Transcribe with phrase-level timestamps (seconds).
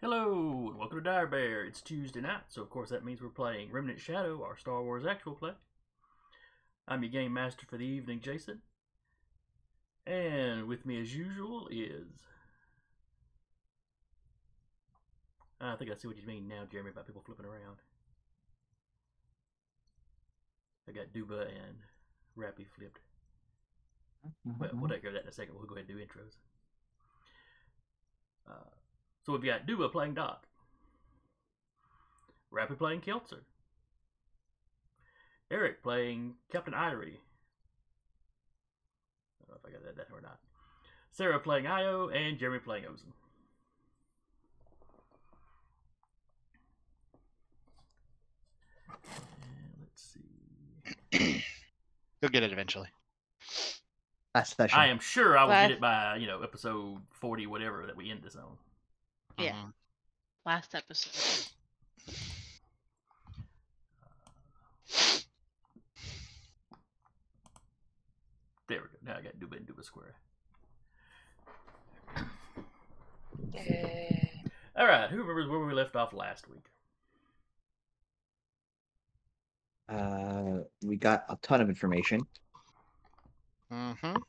[0.00, 1.64] Hello, and welcome to Dire Bear.
[1.64, 5.06] It's Tuesday night, so of course that means we're playing Remnant Shadow, our Star Wars
[5.06, 5.52] actual play.
[6.86, 8.60] I'm your game master for the evening, Jason.
[10.06, 12.08] And with me as usual is.
[15.60, 17.78] I think I see what you mean now, Jeremy, about people flipping around.
[20.88, 21.76] I got Duba and
[22.36, 23.00] Rappy flipped.
[24.58, 25.54] Well, we'll take care of that in a second.
[25.54, 26.36] We'll go ahead and do intros.
[28.48, 28.70] Uh,
[29.22, 30.46] so we've got Duba playing Doc,
[32.52, 33.40] Rappy playing Keltzer,
[35.50, 37.18] Eric playing Captain Irie.
[39.40, 40.38] I don't know if I got that, that or not.
[41.10, 43.12] Sarah playing Io, and Jeremy playing Ozen.
[51.14, 51.44] And let's see.
[52.22, 52.88] You'll get it eventually.
[54.34, 54.78] Last session.
[54.78, 57.96] I am sure I will Glad- get it by you know episode forty, whatever that
[57.96, 58.56] we end this on.
[59.38, 59.52] Yeah.
[59.52, 59.72] Mhm.
[60.46, 61.50] Last episode.
[68.68, 68.96] There we go.
[69.12, 70.14] Now I got Duba and Duba Square.
[74.76, 75.10] All right.
[75.10, 76.64] Who remembers where we left off last week?
[79.88, 82.20] Uh, we got a ton of information.
[83.70, 84.22] Mhm.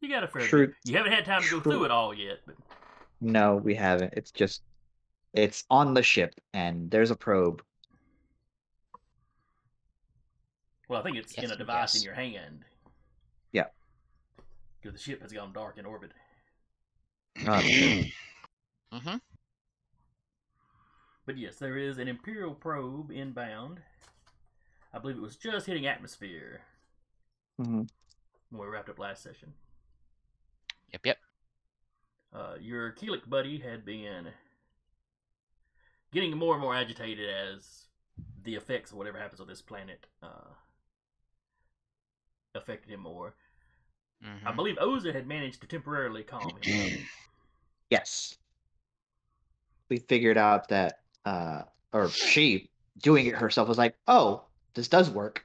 [0.00, 0.46] You got a fair.
[0.46, 0.66] True.
[0.68, 0.76] bit.
[0.84, 2.56] You haven't had time to go through it all yet, but
[3.20, 4.14] No, we haven't.
[4.16, 4.62] It's just,
[5.34, 7.62] it's on the ship, and there's a probe.
[10.88, 12.64] well, I think it's in a and device in your hand.
[13.52, 13.66] Yeah.
[14.80, 16.12] Because the ship has gone dark in orbit.
[17.46, 17.60] Uh,
[18.92, 19.20] Mhm.
[21.28, 23.80] But yes, there is an Imperial probe inbound.
[24.94, 26.62] I believe it was just hitting atmosphere
[27.60, 27.86] mhm.
[28.48, 29.52] when we wrapped up last session.
[30.90, 31.04] Yep.
[31.04, 31.18] Yep.
[32.32, 34.28] Uh, your Keelik buddy had been
[36.12, 37.88] getting more and more agitated as
[38.44, 40.54] the effects of whatever happens on this planet uh,
[42.54, 43.34] affected him more.
[44.24, 44.56] I Mhm.
[44.56, 47.06] believe Oza had managed to temporarily calm him.
[47.90, 48.38] Yes.
[49.90, 51.62] We figured out that, uh,
[51.92, 52.70] or she
[53.02, 54.42] doing it herself was like, oh,
[54.74, 55.44] this does work.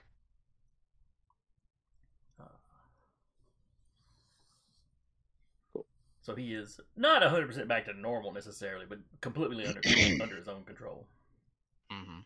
[6.23, 9.81] So he is not 100% back to normal necessarily, but completely under
[10.21, 11.05] under his own control.
[11.91, 12.23] Mhm.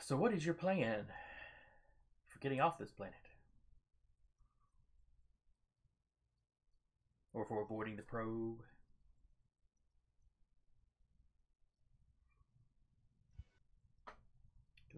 [0.00, 1.04] So, what is your plan
[2.28, 3.14] for getting off this planet?
[7.36, 8.62] Or for avoiding the probe.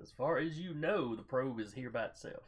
[0.00, 2.44] as far as you know, the probe is here by itself.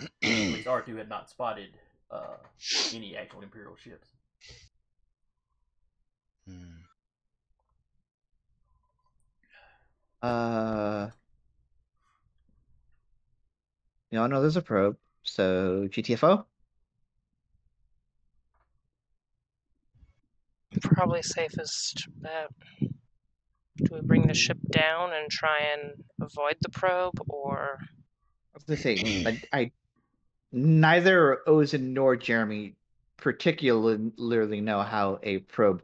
[0.00, 1.70] At least R2 had not spotted
[2.10, 2.36] uh,
[2.94, 4.08] any actual Imperial ships.
[6.48, 6.76] Mm.
[10.22, 11.10] Uh,
[14.12, 16.44] you all know there's a probe, so GTFO?
[20.82, 22.48] Probably safest bet.
[22.80, 27.78] Do we bring the ship down and try and avoid the probe, or
[28.52, 29.26] That's the thing.
[29.26, 29.72] I, I
[30.52, 32.74] neither Ozen nor Jeremy
[33.16, 35.82] particularly know how a probe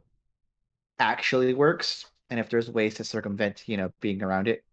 [0.99, 4.63] actually works, and if there's ways to circumvent, you know, being around it.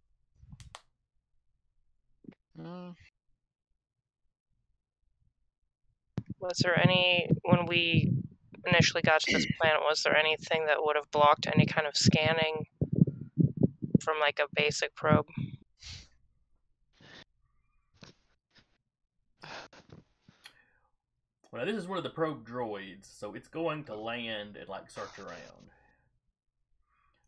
[2.58, 2.94] Mm.
[6.40, 8.12] was there any when we
[8.66, 9.80] initially got to this planet?
[9.88, 12.66] Was there anything that would have blocked any kind of scanning
[14.00, 15.26] from like a basic probe?
[21.50, 24.90] Well, this is one of the probe droids, so it's going to land and like
[24.90, 25.70] search around.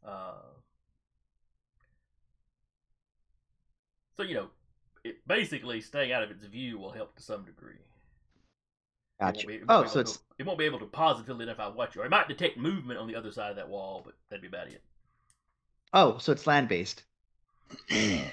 [0.05, 0.43] Uh,
[4.17, 4.51] so you know,
[5.05, 7.81] it basically staying out of its view will help to some degree.
[9.21, 9.47] It won't Gotcha.
[9.47, 11.45] be- it won't Oh, be so able to- it's it won't be able to positively
[11.45, 12.07] identify what you are.
[12.07, 14.69] It might detect movement on the other side of that wall, but that'd be about
[14.69, 14.83] it.
[15.93, 17.05] oh, so it's land based.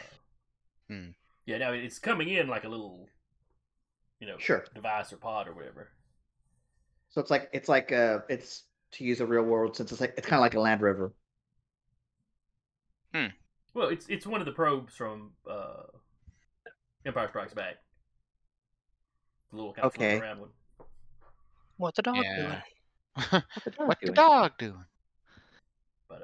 [0.88, 1.10] Hmm.
[1.46, 3.10] Yeah, now it's coming in like a little,
[4.22, 4.64] you know, Sure.
[4.74, 5.92] device or pod or whatever.
[7.10, 10.14] So it's like it's like uh it's to use a real world since It's like
[10.18, 11.14] it's kind of like a Land Rover.
[13.74, 15.84] Well, it's it's one of the probes from uh,
[17.06, 17.76] Empire Strikes Back.
[19.52, 20.20] The little kind of Okay.
[20.20, 20.50] around one.
[21.78, 22.36] What the dog yeah.
[22.36, 22.62] doing?
[23.30, 24.14] what the dog, what doing?
[24.14, 24.86] Dog doing?
[26.10, 26.22] But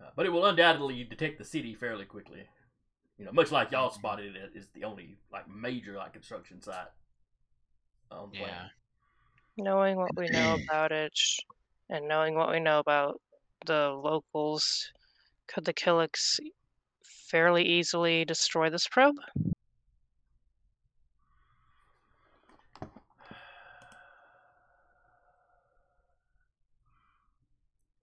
[0.00, 2.44] uh, uh, but it will undoubtedly detect the city fairly quickly.
[3.18, 3.98] You know, much like y'all mm-hmm.
[3.98, 6.86] spotted it is the only like major like construction site
[8.10, 8.44] on the yeah.
[8.44, 8.70] planet.
[9.58, 11.18] Knowing what we know about it,
[11.90, 13.20] and knowing what we know about
[13.66, 14.90] the locals,
[15.46, 16.40] could the Killiks
[17.04, 19.16] fairly easily destroy this probe?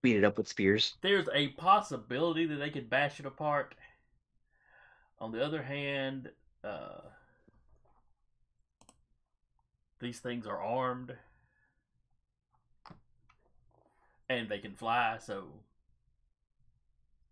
[0.02, 0.96] Beat it up with spears.
[1.02, 3.76] There's a possibility that they could bash it apart.
[5.20, 6.30] On the other hand,
[6.64, 7.02] uh,
[10.00, 11.14] these things are armed
[14.30, 15.48] and they can fly, so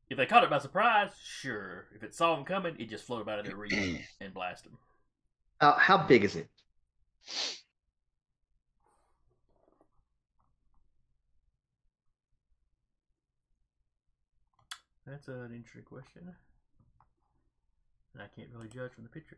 [0.09, 1.87] if they caught it by surprise, sure.
[1.95, 3.73] If it saw them coming, it just floated out of their reach
[4.21, 4.77] and blast them.
[5.59, 6.47] Uh, how big is it?
[15.07, 16.35] That's an interesting question.
[18.13, 19.37] And I can't really judge from the picture.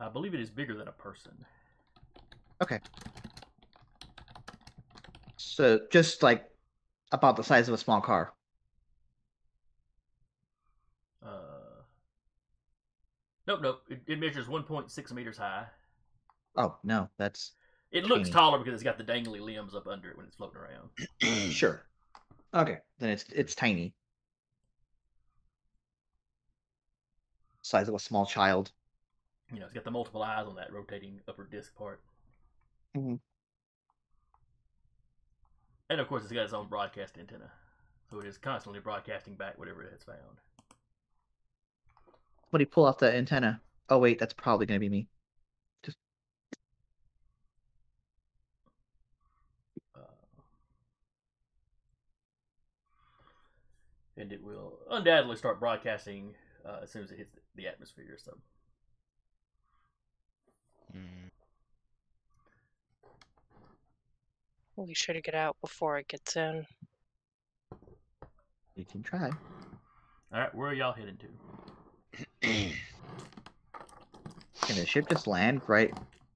[0.00, 1.32] I believe it is bigger than a person.
[2.62, 2.78] Okay.
[5.36, 6.48] So just like
[7.12, 8.32] about the size of a small car.
[11.22, 11.82] Uh,
[13.46, 13.82] nope, nope.
[13.90, 15.66] It, it measures 1.6 meters high.
[16.56, 17.52] Oh no, that's
[17.92, 18.32] It looks Teeny.
[18.32, 21.50] taller because it's got the dangly limbs up under it when it's floating around.
[21.52, 21.84] sure.
[22.54, 23.92] Okay, then it's it's tiny.
[27.60, 28.72] Size of a small child.
[29.52, 32.00] You know, it's got the multiple eyes on that rotating upper disc part.
[32.96, 33.20] Mhm.
[35.90, 37.50] And of course, it's got its own broadcast antenna,
[38.10, 40.40] so it is constantly broadcasting back whatever it has found.
[42.48, 43.60] What do you pull off the antenna?
[43.90, 45.08] Oh wait, that's probably gonna be me.
[54.22, 56.32] And it will undoubtedly start broadcasting
[56.64, 58.16] uh, as soon as it hits the atmosphere.
[58.24, 58.32] So,
[60.96, 61.30] Mm,
[64.76, 66.66] We should get out before it gets in.
[68.76, 69.30] You can try.
[70.32, 71.18] all right, where are y'all heading
[72.42, 72.48] to?
[74.60, 75.92] Can the ship just land right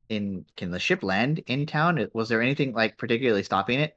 [0.08, 0.44] in?
[0.56, 2.08] Can the ship land in town?
[2.14, 3.96] Was there anything like particularly stopping it?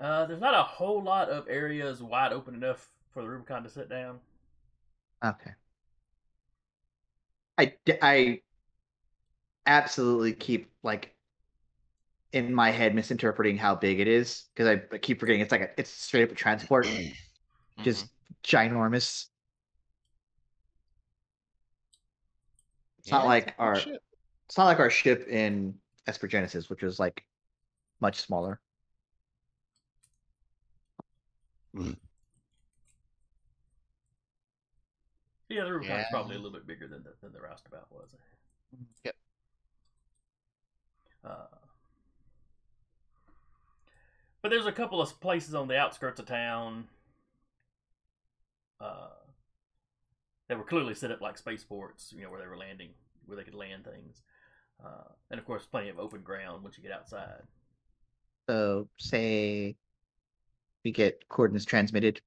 [0.00, 3.70] Uh, there's not a whole lot of areas wide open enough for the Rubicon to
[3.70, 4.20] sit down.
[5.24, 5.50] Okay.
[7.56, 8.40] I, I
[9.66, 11.14] absolutely keep like
[12.32, 15.60] in my head misinterpreting how big it is because I, I keep forgetting it's like
[15.62, 16.88] a, it's straight up a transport,
[17.82, 18.06] just
[18.44, 19.26] ginormous.
[23.00, 24.02] It's not like a our ship.
[24.46, 25.74] it's not like our ship in
[26.06, 27.24] Esper Genesis, which was like
[28.00, 28.60] much smaller.
[35.48, 36.10] Yeah, the Rubicon's Yeah.
[36.10, 38.14] probably a little bit bigger than the than the roustabout was.
[39.04, 39.16] Yep.
[41.24, 41.46] Uh,
[44.42, 46.88] but there's a couple of places on the outskirts of town
[48.80, 49.08] uh,
[50.48, 52.90] that were clearly set up like spaceports, you know, where they were landing,
[53.26, 54.22] where they could land things.
[54.84, 57.42] Uh, and of course, plenty of open ground once you get outside.
[58.48, 59.76] So say
[60.84, 62.20] we get coordinates transmitted.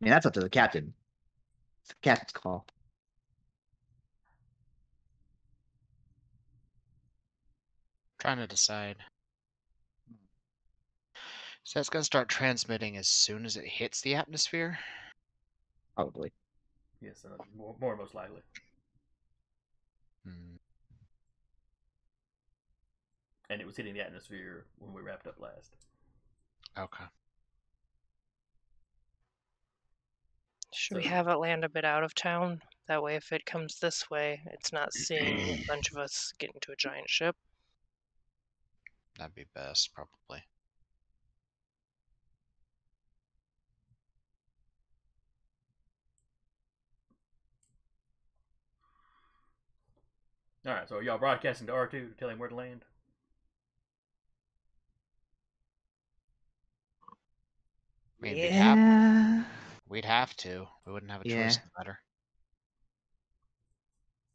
[0.00, 0.94] I mean, that's up to the captain.
[1.82, 2.66] It's the captain's call.
[8.18, 8.96] Trying to decide.
[11.64, 14.78] So it's gonna start transmitting as soon as it hits the atmosphere.
[15.96, 16.32] Probably.
[17.00, 18.42] Yes, uh, more, more most likely.
[20.24, 20.56] Hmm.
[23.48, 25.74] And it was hitting the atmosphere when we wrapped up last.
[26.78, 27.04] Okay.
[30.74, 32.60] Should we have it land a bit out of town?
[32.88, 36.50] That way, if it comes this way, it's not seeing a bunch of us get
[36.54, 37.36] into a giant ship.
[39.18, 40.44] That'd be best, probably.
[50.66, 52.84] All right, so are y'all broadcasting to R2 to tell him where to land?
[58.20, 59.44] I mean, we'd, have, Yeah.
[59.88, 60.66] we'd have to.
[60.86, 61.48] We wouldn't have a Yeah.
[61.48, 62.00] choice in the matter.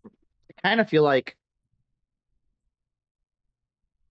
[0.06, 1.36] I kind of feel like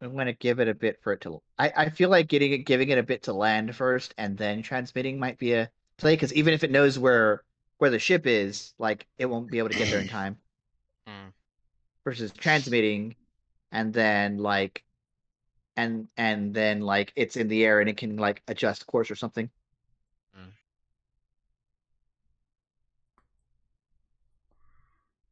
[0.00, 1.42] I'm gonna give it a bit for it to.
[1.58, 4.62] I I feel like getting it, giving it a bit to land first, and then
[4.62, 6.14] transmitting might be a play.
[6.14, 7.44] Because even if it knows where
[7.78, 10.38] where the ship is, like it won't be able to get there in time.
[11.06, 11.32] Mm.
[12.04, 13.14] Versus transmitting,
[13.72, 14.84] and then like,
[15.76, 19.16] and and then like it's in the air and it can like adjust course or
[19.16, 19.50] something.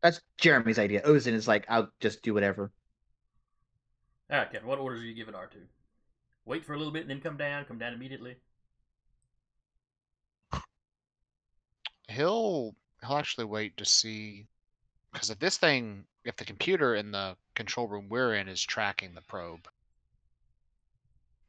[0.02, 1.02] That's Jeremy's idea.
[1.02, 2.70] Ozin is like, I'll just do whatever.
[4.30, 4.66] All right, Ken.
[4.66, 5.66] What orders are you giving R two?
[6.44, 7.64] Wait for a little bit and then come down.
[7.64, 8.36] Come down immediately.
[12.08, 14.46] He'll he'll actually wait to see
[15.12, 19.14] because if this thing, if the computer in the control room we're in is tracking
[19.14, 19.66] the probe,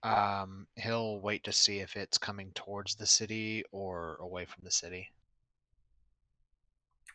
[0.04, 4.72] um, he'll wait to see if it's coming towards the city or away from the
[4.72, 5.10] city.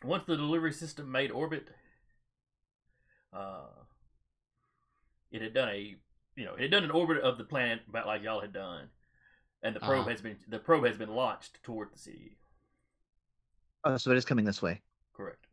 [0.05, 1.67] Once the delivery system made orbit,
[3.33, 3.65] uh,
[5.31, 5.95] it had done a,
[6.35, 8.89] you know, it had done an orbit of the planet about like y'all had done,
[9.63, 10.09] and the probe Uh-huh.
[10.09, 12.37] has been the probe has been launched toward the city.
[13.83, 14.81] Oh, so it is coming this way.
[15.13, 15.45] Correct.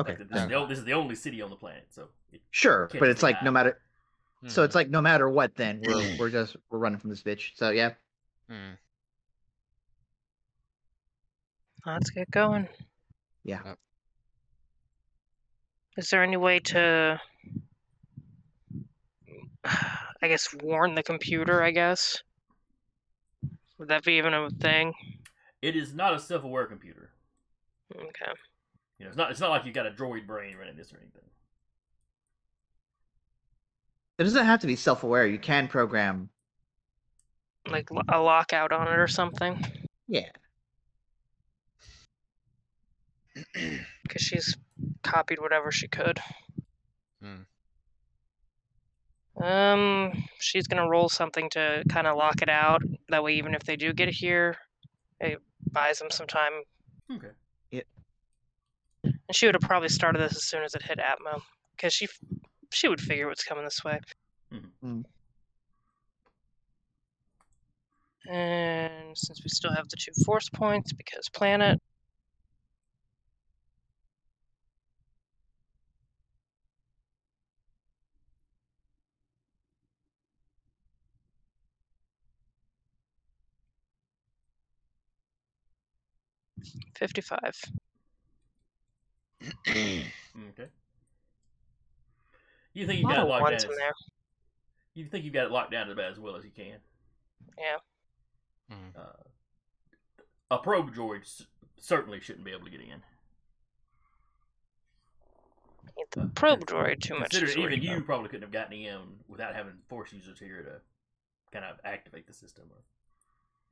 [0.00, 2.08] Okay, Like, this, is the, this is the only city on the planet, so
[2.50, 3.52] sure, but it's be like no that.
[3.52, 3.80] matter.
[4.46, 7.52] So it's like no matter what, then we're we're just we're running from this bitch.
[7.56, 7.92] So yeah,
[8.50, 8.76] Mm.
[11.86, 12.68] Let's get going.
[13.44, 13.60] Yeah.
[13.64, 13.78] Yep.
[15.96, 17.20] Is there any way to,
[19.64, 21.62] I guess, warn the computer?
[21.62, 22.22] I guess.
[23.78, 24.92] Would that be even a thing?
[25.64, 27.10] it is not a self-aware computer.
[27.96, 28.32] Okay.
[28.98, 30.98] You know, it's not it's not like you've got a droid brain running this or
[30.98, 31.22] anything.
[34.18, 35.26] it doesn't have to be self-aware.
[35.26, 36.28] You can program.
[37.66, 39.64] Like a lockout on it or something?
[40.06, 40.28] Yeah,
[44.02, 44.56] Because she's
[45.02, 46.20] copied whatever she could.
[47.22, 47.42] Hmm.
[49.42, 52.82] Um, she's gonna roll something to kind of lock it out.
[53.08, 54.56] That way, even if they do get here,
[55.20, 55.38] it
[55.72, 56.52] buys them some time.
[57.10, 57.30] Okay.
[57.70, 57.82] Yeah.
[59.02, 61.40] And she would have probably started this as soon as it hit Atmo,
[61.76, 62.18] because she f-
[62.72, 64.00] she would figure what's coming this way.
[64.82, 65.04] Mm.
[68.30, 71.80] And since we still have the two force points, because planet.
[86.96, 87.54] Fifty-five.
[89.68, 90.68] Okay.
[92.72, 93.72] You think you A lot got it of locked ones down?
[93.72, 93.92] in As, there.
[94.94, 96.78] you think you got it locked down about as well as you can?
[97.58, 97.76] Yeah.
[98.76, 98.96] Mm.
[98.96, 99.12] Uh,
[100.50, 101.46] a probe droid
[101.78, 103.02] certainly shouldn't be able to get in.
[105.98, 107.30] Ain't the Uh, probe droid too much.
[107.30, 108.06] Consider to worry even you about.
[108.06, 110.80] probably couldn't have gotten in without having force users here to
[111.52, 112.64] kind of activate the system.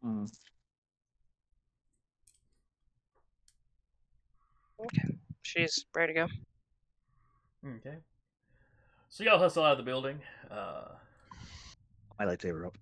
[0.05, 0.31] Mm.
[5.43, 6.29] She's ready to go.
[7.77, 7.97] Okay.
[9.09, 10.19] So y'all hustle out of the building.
[10.51, 10.89] Uh,
[12.19, 12.77] my lightsaber up.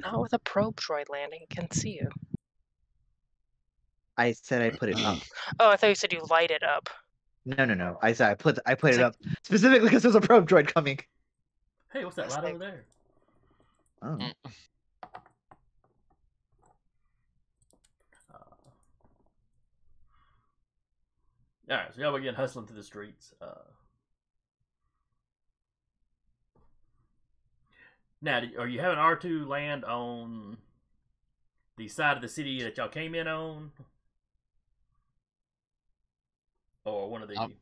[0.00, 1.40] Not with a probe droid landing.
[1.42, 2.08] It can see you.
[4.18, 5.18] I said I put it up.
[5.60, 6.88] Oh, I thought you said you light it up.
[7.44, 7.98] No, no, no.
[8.02, 10.48] I said I put I put It's it like- up specifically because there's a probe
[10.48, 10.98] droid coming.
[11.92, 12.84] hey, what's that That's light like- over there?
[14.02, 14.18] Oh.
[21.68, 23.34] All right, so y'all begin hustling through the streets.
[23.40, 23.54] Uh,
[28.22, 30.58] now, are you having R two land on
[31.76, 33.72] the side of the city that y'all came in on,
[36.84, 37.36] or one of the?
[37.36, 37.54] Um,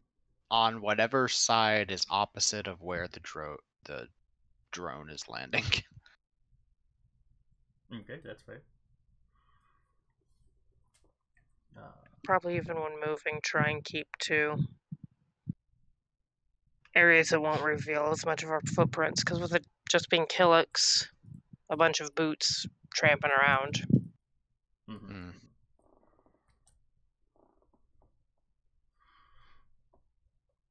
[0.51, 4.09] On whatever side is opposite of where the drone the
[4.71, 5.65] drone is landing.
[7.95, 8.63] okay, that's fair.
[11.77, 14.57] Uh, Probably even when moving, try and keep to
[16.95, 19.23] areas that won't reveal as much of our footprints.
[19.23, 21.07] Because with it just being Killiks,
[21.69, 23.87] a bunch of boots tramping around.
[24.89, 25.13] Mm-hmm.
[25.13, 25.33] Mm.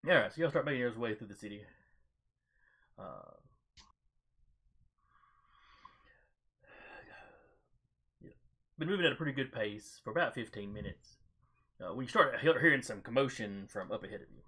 [0.06, 1.62] All right, so you'll start making your way through the city.
[3.00, 3.34] Uh.
[8.78, 11.18] Been moving at a pretty good pace for about 15 minutes.
[11.84, 14.42] Uh, we start hearing some commotion from up ahead of you.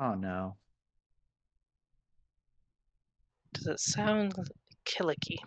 [0.00, 0.56] Oh no.
[3.54, 4.34] Does it sound
[4.84, 5.38] Killicky?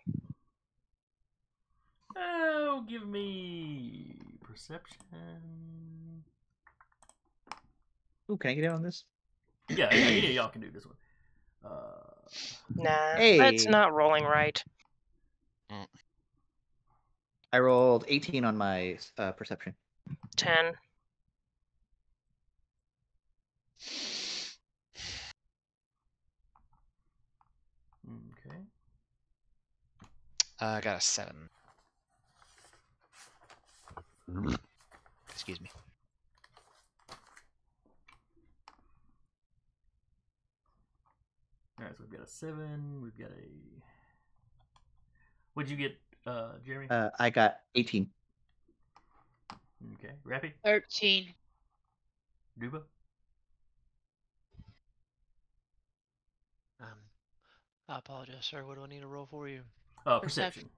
[2.16, 6.24] Oh, give me perception.
[8.32, 9.04] Ooh, can I get in on this?
[9.70, 10.96] Yeah, yeah, any of y'all can do this one.
[11.66, 11.70] Uh,
[12.76, 13.38] Nah, Hey.
[13.38, 14.64] that's not rolling right.
[17.56, 19.74] I rolled 18 on my uh, perception.
[20.36, 20.74] Ten.
[28.06, 28.58] Okay.
[30.62, 31.50] Uh, I got a seven.
[35.30, 35.70] Excuse me.
[41.80, 43.00] All right, so we've got a seven.
[43.02, 43.48] We've got a.
[45.54, 46.88] What'd you get, uh, Jeremy?
[46.90, 48.10] Uh, I got 18.
[50.00, 51.34] okay, Rappy, 13.
[52.60, 52.82] Duba.
[56.82, 56.88] Um,
[57.90, 58.64] I apologize, sir.
[58.66, 59.62] What do I need to roll for you?
[60.06, 60.64] Uh, Perception.
[60.64, 60.70] perception.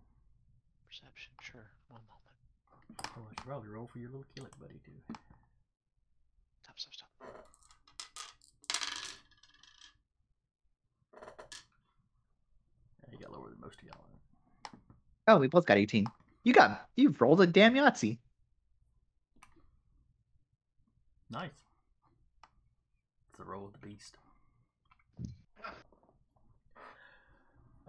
[0.89, 1.66] Perception, sure.
[1.89, 3.08] One moment.
[3.18, 5.16] Oh, I should probably roll for your little kill it buddy too.
[6.63, 7.10] Stop, stop, stop.
[13.04, 14.16] Yeah, you got lower than most of y'all.
[15.27, 16.05] Oh, we both got 18.
[16.43, 18.17] You got you've rolled a damn Yahtzee.
[21.29, 21.51] Nice.
[23.29, 24.15] It's the roll of the beast.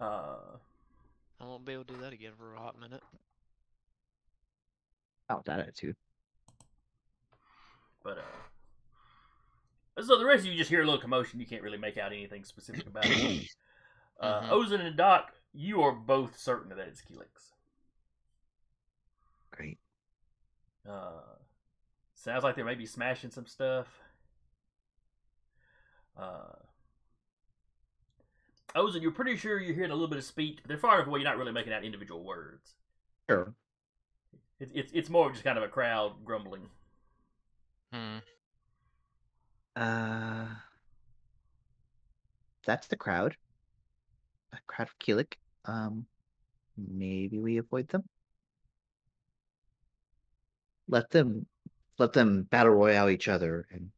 [0.00, 0.36] Uh,
[1.40, 3.02] I won't be able to do that again for a hot minute.
[5.30, 5.96] Oh, that attitude.
[8.02, 8.18] but
[9.98, 11.38] uh, so the rest of you just hear a little commotion.
[11.40, 13.48] You can't really make out anything specific about it.
[14.20, 14.48] Uh, Mhm.
[14.50, 17.50] Ozen and Doc, you are both certain that it's Keelix.
[19.50, 19.78] Great.
[20.88, 21.20] Uh,
[22.14, 23.88] sounds like they may be smashing some stuff.
[26.16, 26.54] Uh,
[28.76, 30.58] Ozen, you're pretty sure you're hearing a little bit of speech.
[30.62, 32.74] but They're far enough away, you're not really making out individual words.
[33.28, 33.52] Sure.
[34.60, 36.68] It's it's it's more just kind of a crowd grumbling.
[37.92, 38.18] Hmm.
[39.74, 40.46] Uh,
[42.64, 43.36] that's the crowd.
[44.52, 45.34] A crowd of Keelik.
[45.68, 46.06] Um,
[46.76, 48.04] maybe we avoid them.
[50.88, 51.46] Let them,
[51.98, 53.90] let them battle royale each other, and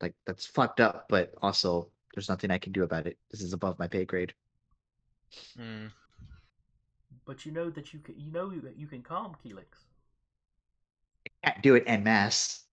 [0.00, 1.06] like that's fucked up.
[1.08, 3.16] But also, there's nothing I can do about it.
[3.30, 4.34] This is above my pay grade.
[5.56, 5.86] Hmm.
[7.24, 9.86] But you know that you can you know that you can calm Keelix.
[11.26, 12.64] I can't do it en masse.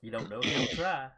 [0.00, 1.08] You don't know if he'll try.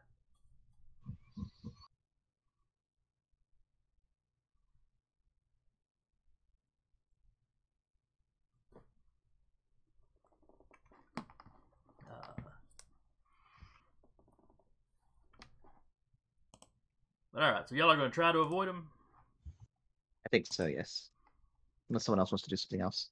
[17.33, 18.89] But all right, so y'all are going to try to avoid him.
[20.27, 20.67] I think so.
[20.67, 21.11] Yes.
[21.89, 23.09] Unless someone else wants to do something else.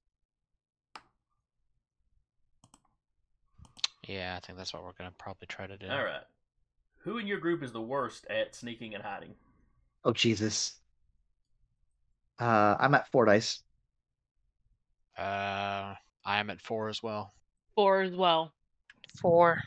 [4.09, 5.87] Yeah, I think that's what we're gonna probably try to do.
[5.87, 6.23] All right.
[7.01, 9.35] Who in your group is the worst at sneaking and hiding?
[10.03, 10.77] Oh Jesus.
[12.39, 13.61] Uh, I'm at four dice.
[15.19, 17.35] Uh, I am at four as well.
[17.75, 18.55] Four as well.
[19.21, 19.61] Four.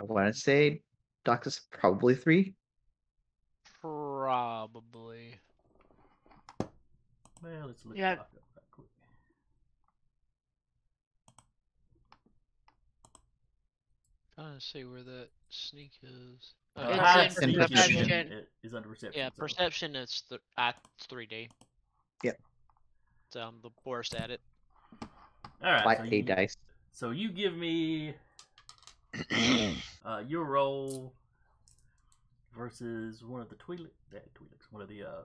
[0.00, 0.82] I want to say
[1.24, 2.54] Doc is probably three.
[4.24, 5.38] Probably.
[7.42, 8.14] Well, let's look Yeah.
[8.14, 8.86] Doc up right quick.
[14.34, 16.54] Trying to see where that sneak is.
[16.76, 18.32] Uh, Okay, It's in sneaking perception.
[18.32, 19.18] i- is under perception.
[19.20, 20.76] yeah, so- perception is th- at
[21.08, 21.48] 3D.
[22.24, 22.40] Yep.
[23.30, 24.40] So I'm the worst at it.
[25.02, 25.08] All
[25.70, 25.84] right.
[25.84, 26.56] By so you, dice.
[26.92, 28.14] So you give me
[30.04, 31.12] uh, your roll
[32.56, 35.22] versus one of the Twi'lek, that Twi'leks, one of the uh,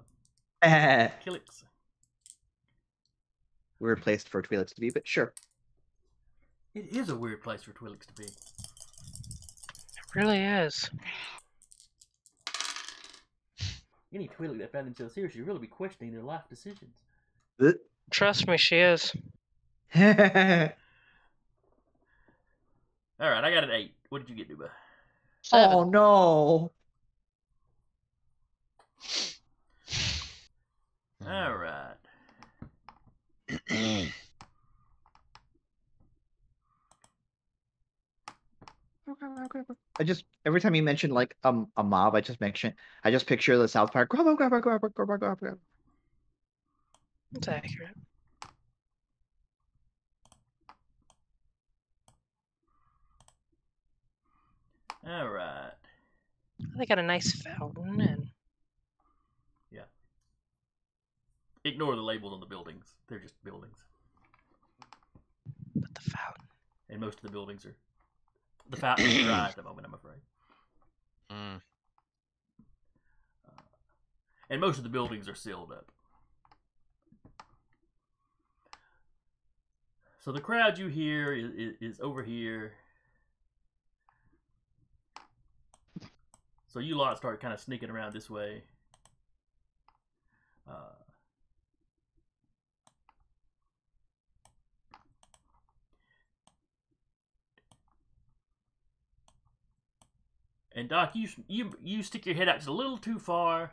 [1.25, 1.63] Killiks.
[3.79, 5.33] Weird place for Twi'leks to be, but sure.
[6.75, 8.25] It is a weird place for Twi'leks to be.
[8.25, 10.89] It really is.
[14.13, 16.95] Any Twi'lek that found themselves here should really be questioning their life decisions.
[18.09, 19.13] Trust me, she is.
[19.95, 19.99] oh
[23.19, 23.93] All right, I got an eight.
[24.09, 24.69] What did you get, Duba?
[25.41, 25.91] Seven.
[25.91, 26.71] no.
[31.27, 31.95] All right.
[39.99, 43.27] I just every time you mention like um a mob, I just mention I just
[43.27, 44.09] picture the South Park.
[44.09, 45.59] Grab, grab, grab, grab, grab.
[47.35, 47.95] It's accurate.
[55.07, 55.71] All right.
[56.77, 58.29] They got a nice fountain and
[61.65, 62.95] Ignore the labels on the buildings.
[63.07, 63.77] They're just buildings.
[65.75, 66.45] but the fountain.
[66.89, 67.75] And most of the buildings are.
[68.69, 70.19] The fountain is dry at the moment, I'm afraid.
[71.29, 71.57] Hmm.
[74.51, 75.91] And most of the buildings are sealed up.
[80.21, 82.73] So the crowd you hear is, is, is over here.
[86.67, 88.63] So you lot start kind of sneaking around this way.
[90.69, 90.98] Uh,
[100.75, 103.71] and Doc, you you you stick your head out just a little too far,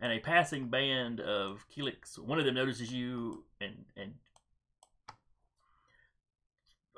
[0.00, 4.14] and a passing band of Keelix, one of them notices you, and and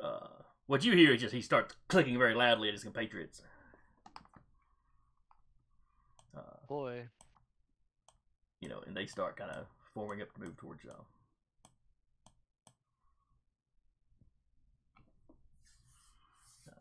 [0.02, 0.28] uh,
[0.66, 3.42] what you hear is just he starts clicking very loudly at his compatriots.
[6.36, 7.08] Uh, Boy.
[8.60, 11.06] you know, and they start kind of forming up to move towards y'all.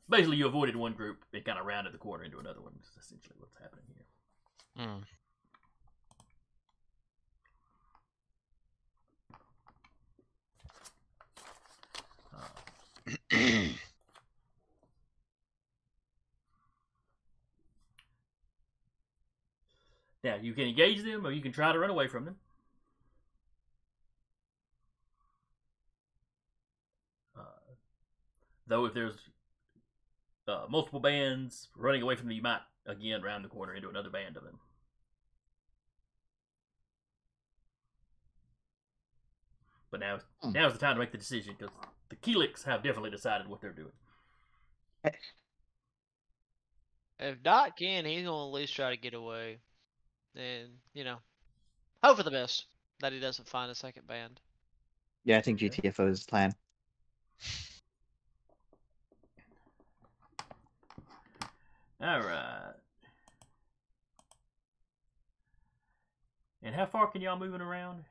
[0.10, 2.72] Basically, you avoided one group and kind of rounded the corner into another one.
[2.82, 4.06] Is essentially what's happening here.
[4.86, 5.04] Mm.
[12.34, 13.74] Uh,
[20.24, 22.38] now, you can engage them, or you can try to run away from them.
[27.38, 27.42] Uh,
[28.68, 29.18] though, if there's
[30.48, 34.10] uh, multiple bands running away from them, you might again round the corner into another
[34.10, 34.60] band of them.
[39.92, 40.52] But now, Hmm.
[40.52, 41.74] now's the time to make the decision because
[42.10, 43.94] the Keelix have definitely decided what they're doing.
[47.20, 49.60] If Doc can, he's gonna at least try to get away.
[50.36, 51.18] And, you know,
[52.04, 52.66] hope for the best
[53.00, 54.40] that he doesn't find a second band.
[55.24, 56.56] Yeah, I think GTFO is the plan.
[62.00, 62.74] All right.
[66.62, 68.04] And how far can y'all moving around?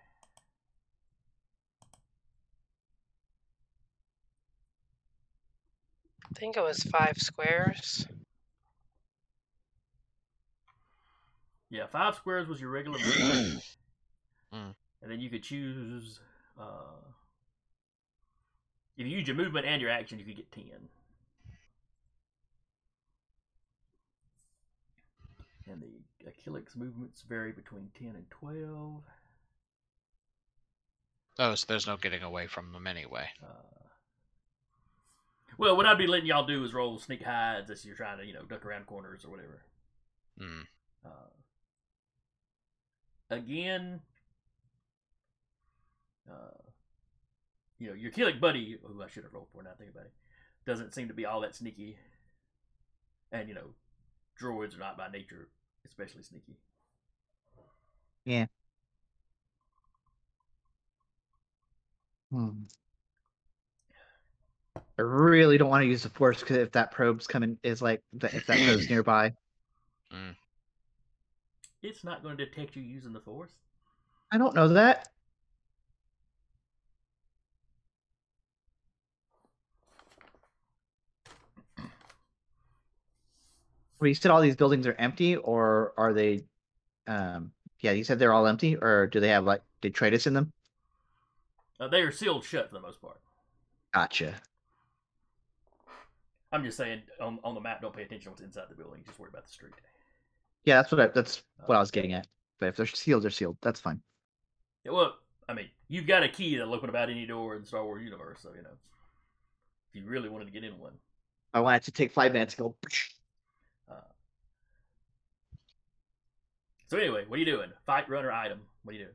[6.25, 8.07] I think it was five squares.
[11.71, 13.63] Yeah, five squares was your regular movement.
[14.55, 14.77] Mm.
[15.03, 16.21] And then you could choose.
[16.59, 17.03] Uh,
[18.97, 20.65] if you use your movement and your action, you could get 10.
[25.69, 29.03] And the Achilles movements vary between 10 and 12.
[31.39, 33.29] Oh, so there's no getting away from them anyway.
[33.43, 33.87] Uh,
[35.59, 38.27] well, what I'd be letting y'all do is roll sneak hides as you're trying to,
[38.27, 39.63] you know, duck around corners or whatever.
[40.41, 40.67] Mm.
[41.05, 41.31] Uh,
[43.31, 44.01] again,
[46.31, 46.59] uh,
[47.79, 50.13] you know, your Killik buddy, who I should have rolled for now, think about it,
[50.67, 51.99] doesn't seem to be all that sneaky.
[53.33, 53.75] And, you know,
[54.41, 55.49] droids are not by nature
[55.87, 56.57] especially sneaky.
[58.25, 58.47] Yeah.
[62.31, 62.51] Hmm.
[64.99, 68.03] I really don't want to use the force because if that probe's coming, is like
[68.23, 69.33] if that probe's nearby,
[71.83, 73.53] It's not going to detect you using the Force.
[74.33, 75.09] I don't know that.
[83.99, 86.45] Well, you said all these buildings are empty, or are they?
[87.07, 90.53] Um, yeah, you said they're all empty, or do they have like detritus in them?
[91.79, 93.21] Uh, they are sealed shut for the most part.
[93.93, 94.35] Gotcha.
[96.53, 99.03] I'm just saying, on, on the map, don't pay attention to what's inside the building.
[99.05, 99.75] Just worry about the street.
[100.65, 102.27] Yeah, that's what I, that's what I was getting at.
[102.59, 103.57] But if they're sealed, they're sealed.
[103.63, 104.01] That's fine.
[104.85, 105.17] Yeah, well,
[105.49, 108.03] I mean, you've got a key that'll open about any door in the Star Wars
[108.03, 108.71] universe, so you know,
[109.91, 110.93] if you really wanted to get in one.
[111.53, 112.77] I wanted to take five minutes and go.
[116.89, 117.71] So anyway, what are you doing?
[117.85, 118.61] Fight, run, or item?
[118.85, 119.15] What are you doing?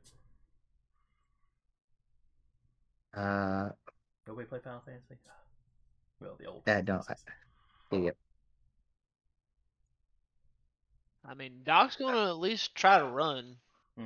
[3.26, 3.68] Uh,
[4.26, 5.16] Nobody play Final Fantasy?
[6.20, 6.62] Well, the old.
[6.68, 7.24] Uh, Final no, I- Fantasies.
[7.92, 8.10] yeah, yeah.
[11.24, 13.56] I mean, Doc's gonna at least try to run.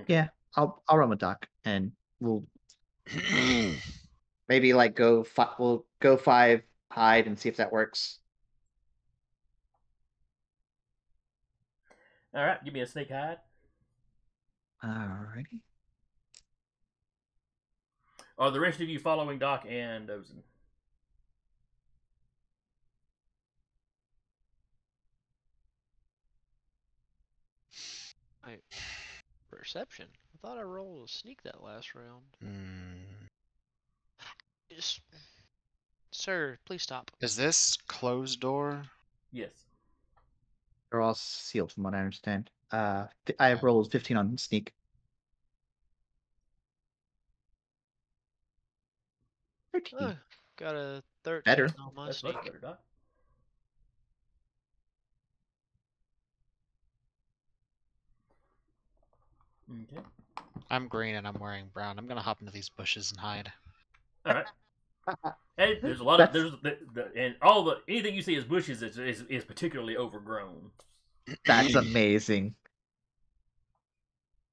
[0.07, 2.45] Yeah, I'll I'll run with Doc, and we'll
[4.49, 5.51] maybe like go five.
[5.59, 8.19] We'll go five hide and see if that works.
[12.35, 13.39] All right, give me a sneak hide.
[14.85, 15.61] Alrighty.
[18.39, 20.43] Are the rest of you following Doc and Ozen?
[28.45, 28.59] I
[29.51, 30.07] perception.
[30.35, 32.23] I thought I rolled a sneak that last round.
[32.45, 33.29] Mm.
[34.71, 35.01] Just,
[36.13, 37.11] sir, please stop.
[37.21, 38.83] Is this closed door?
[39.33, 39.51] Yes.
[40.91, 42.51] They're all sealed, from what I understand.
[42.71, 44.73] Uh, fi- I have rolled fifteen on sneak.
[49.73, 49.99] Thirteen.
[50.01, 50.15] Uh,
[50.57, 51.75] Got a 13 Better.
[51.79, 52.35] on my That's sneak.
[52.35, 52.81] better, Doc.
[59.71, 60.03] Okay.
[60.71, 61.99] I'm green and I'm wearing brown.
[61.99, 63.53] I'm gonna hop into these bushes and hide.
[64.25, 64.47] All right.
[65.57, 68.45] Hey, there's a lot of there's the, the and all the anything you see as
[68.45, 70.71] bushes is, is is particularly overgrown.
[71.47, 72.55] That's amazing.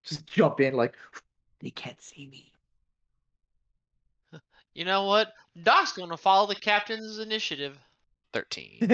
[0.03, 0.95] Just jump in like
[1.59, 2.51] they can't see me.
[4.75, 5.31] You know what?
[5.61, 7.77] Doc's gonna follow the captain's initiative.
[8.33, 8.77] Thirteen.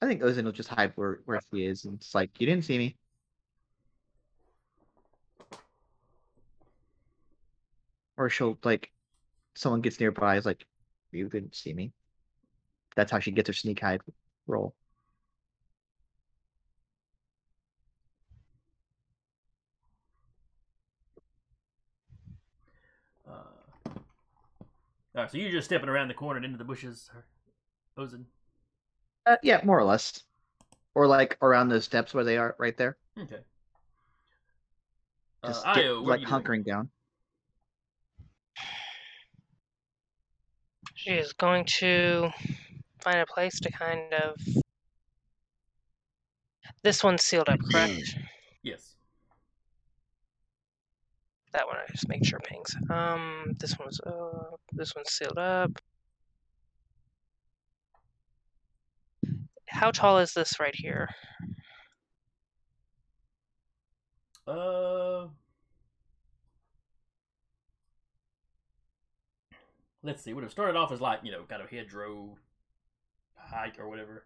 [0.00, 2.64] I think Ozin will just hide where where he is, and it's like you didn't
[2.64, 2.96] see me.
[8.16, 8.90] Or she'll like,
[9.54, 10.66] someone gets nearby, is like,
[11.12, 11.92] you didn't see me.
[12.96, 14.00] That's how she gets her sneak hide
[14.48, 14.74] roll.
[25.22, 27.10] Right, so you're just stepping around the corner and into the bushes,
[27.98, 28.24] Ozen.
[29.26, 30.22] Uh, yeah, more or less.
[30.94, 32.96] Or like around those steps where they are, right there.
[33.18, 33.40] Okay.
[35.46, 36.42] Just uh, get, Io, like you doing?
[36.42, 36.90] hunkering down.
[40.94, 42.30] She is going to
[43.00, 44.34] find a place to kind of.
[46.82, 48.16] This one's sealed up, correct?
[48.62, 48.96] Yes.
[51.52, 52.74] That one I just make sure pings.
[52.90, 55.70] Um, this one's uh, this one's sealed up.
[59.66, 61.08] How tall is this right here?
[64.46, 65.26] Uh.
[70.02, 70.32] Let's see.
[70.32, 72.36] Would have started off as like you know kind of hedgerow
[73.36, 74.24] height or whatever.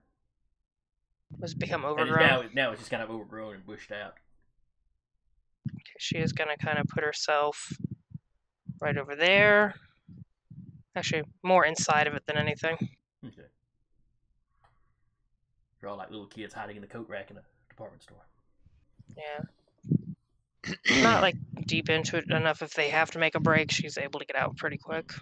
[1.40, 2.26] Has it become it's overgrown?
[2.26, 4.14] now now it's just kind of overgrown and bushed out.
[5.83, 7.73] Okay, she is gonna kind of put herself
[8.81, 9.75] right over there.
[10.95, 12.77] Actually, more inside of it than anything.
[13.27, 13.49] Okay.
[15.81, 18.25] They're all like little kids hiding in the coat rack in a department store.
[19.16, 21.03] Yeah.
[21.03, 21.35] Not like
[21.66, 22.62] deep into it enough.
[22.62, 25.12] If they have to make a break, she's able to get out pretty quick.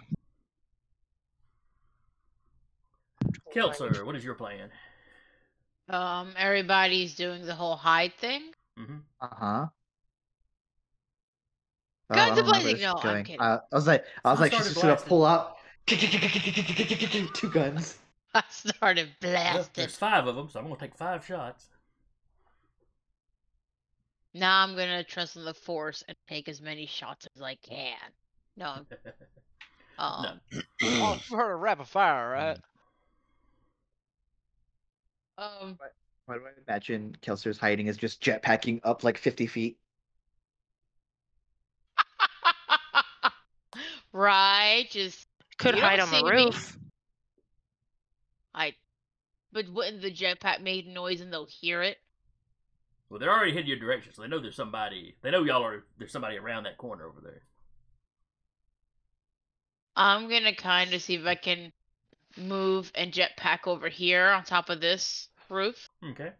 [3.55, 4.69] Kelser, what is your plan?
[5.89, 8.51] Um, everybody's doing the whole hide thing.
[8.77, 8.97] Mm-hmm.
[9.19, 9.65] Uh huh.
[12.15, 12.81] Guns a-blazing.
[12.81, 13.41] No, I'm kidding.
[13.41, 17.97] Uh, I was like, I was I like, she's just gonna pull out two guns.
[18.33, 19.71] I started Well, blasting.
[19.75, 21.67] there's five of them, so I'm gonna take five shots.
[24.33, 27.97] Now I'm gonna trust in the force and take as many shots as I can.
[28.55, 28.85] No,
[29.97, 30.39] um,
[30.83, 32.57] Oh, you've heard of rapid fire, right?
[35.37, 35.77] um,
[36.25, 39.77] Why do I imagine Kelser's hiding is just jetpacking up like 50 feet?
[44.13, 44.85] Right?
[44.89, 46.31] Just Could hide on the see me.
[46.31, 46.77] roof.
[48.53, 48.73] I,
[49.51, 51.97] but wouldn't the jetpack make noise and they'll hear it?
[53.09, 55.15] Well, they're already heading your direction, so they know there's somebody.
[55.21, 55.83] They know y'all are.
[55.97, 57.41] There's somebody around that corner over there.
[59.95, 61.73] I'm gonna kind of see if I can
[62.37, 65.89] move and jetpack over here on top of this roof.
[66.11, 66.31] Okay.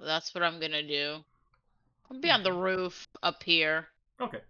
[0.00, 1.18] That's what I'm gonna do.
[2.12, 3.86] I'll be on the roof up here.
[4.20, 4.40] Okay.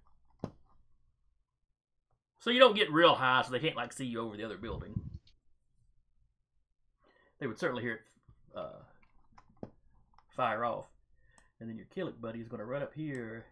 [2.41, 4.57] So you don't get real high, so they can't like see you over the other
[4.57, 5.01] building.
[7.39, 8.01] They would certainly hear it
[8.57, 9.69] uh,
[10.29, 10.87] fire off,
[11.61, 13.45] and then your Killik buddy is going to run up here,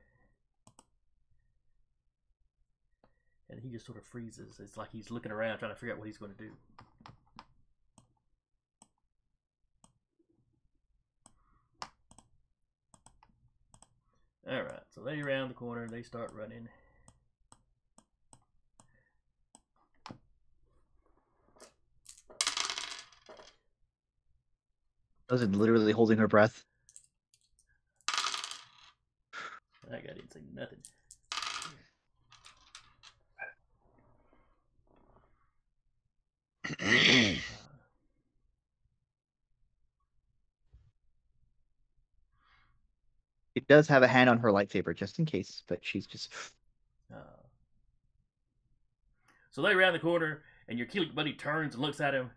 [3.49, 4.59] and he just sort of freezes.
[4.59, 6.51] It's like he's looking around trying to figure out what he's going to do.
[14.51, 16.69] All right, so they round the corner, they start running.
[25.31, 26.65] Ozin literally holding her breath.
[29.89, 30.81] That guy didn't say nothing.
[43.69, 46.33] Does have a hand on her lightsaber just in case, but she's just
[47.13, 47.41] Uh,
[49.51, 52.31] so they round the corner, and your Keelik buddy turns and looks at him.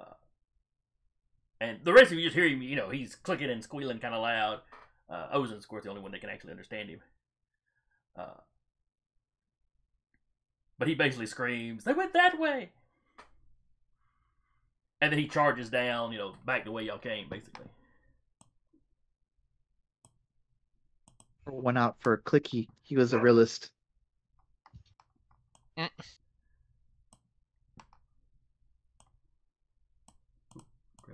[0.00, 0.14] Uh,
[1.60, 4.14] and the rest of you just hear him, you know, he's clicking and squealing kind
[4.14, 4.60] of loud.
[5.08, 7.00] Uh, Ozen's, of course, the only one that can actually understand him.
[8.16, 8.40] Uh,
[10.78, 12.70] but he basically screams, They went that way!
[15.00, 17.66] And then he charges down, you know, back the way y'all came, basically.
[21.50, 22.68] One out for Clicky.
[22.82, 23.70] He was a realist.
[25.76, 25.92] Grabbed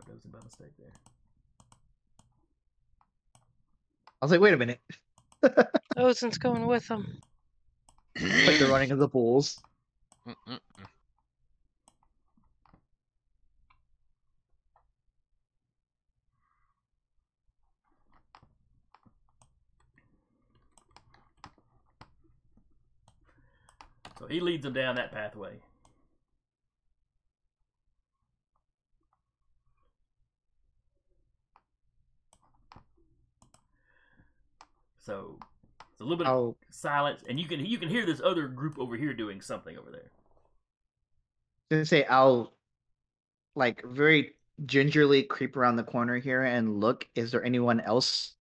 [0.08, 0.92] those by mistake there.
[4.20, 4.80] I was like, wait a minute.
[5.42, 7.06] Oh, Ozen's going with them.
[8.20, 9.58] like the running of the bulls.
[10.26, 10.58] Mm-mm-mm.
[24.28, 25.60] He leads them down that pathway.
[35.06, 35.38] So
[35.92, 36.56] it's a little bit of oh.
[36.68, 39.90] silence, and you can you can hear this other group over here doing something over
[39.92, 40.10] there.
[41.70, 42.52] just say I'll
[43.54, 44.34] like very
[44.64, 47.08] gingerly creep around the corner here and look.
[47.14, 48.34] Is there anyone else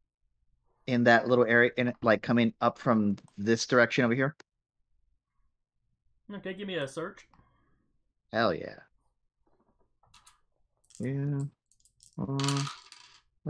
[0.88, 4.36] in that little area in like coming up from this direction over here?
[6.34, 7.28] Okay, give me a search.
[8.32, 8.80] Hell yeah.
[11.00, 11.42] Yeah.
[12.18, 12.64] Uh,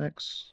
[0.01, 0.51] X.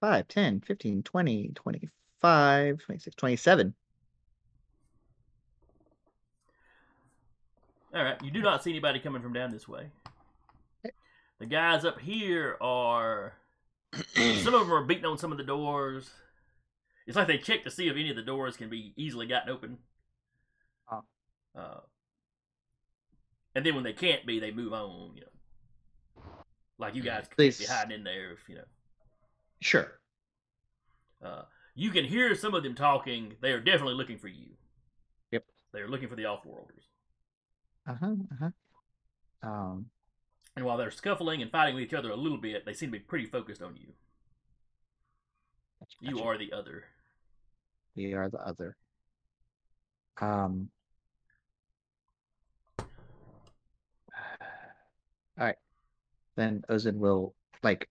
[0.00, 3.74] 5, 10, 15, 20, 25, 26, 27.
[7.94, 9.86] All right, you do not see anybody coming from down this way.
[11.38, 13.34] The guys up here are
[14.14, 16.10] some of them are beating on some of the doors.
[17.06, 19.50] It's like they check to see if any of the doors can be easily gotten
[19.50, 19.78] open.
[20.90, 21.04] Oh.
[21.56, 21.80] Uh,
[23.54, 25.12] and then when they can't be, they move on.
[25.14, 26.22] You know,
[26.78, 28.32] like you guys can't be hiding in there.
[28.32, 28.64] If you know,
[29.60, 30.00] Sure.
[31.24, 31.42] uh,
[31.74, 33.36] you can hear some of them talking.
[33.40, 34.56] They are definitely looking for you.
[35.30, 35.44] Yep.
[35.72, 36.84] They are looking for the off-worlders.
[37.88, 38.16] Uh-huh.
[38.32, 38.50] Uh-huh.
[39.48, 39.90] Um
[40.56, 42.98] And while they're scuffling and fighting with each other a little bit, they seem to
[42.98, 43.94] be pretty focused on you.
[46.00, 46.24] You gotcha.
[46.26, 46.84] are the other.
[47.96, 48.76] We are the other.
[50.20, 50.68] Um
[52.80, 52.86] All
[55.38, 55.56] right.
[56.36, 57.88] Then Ozen will like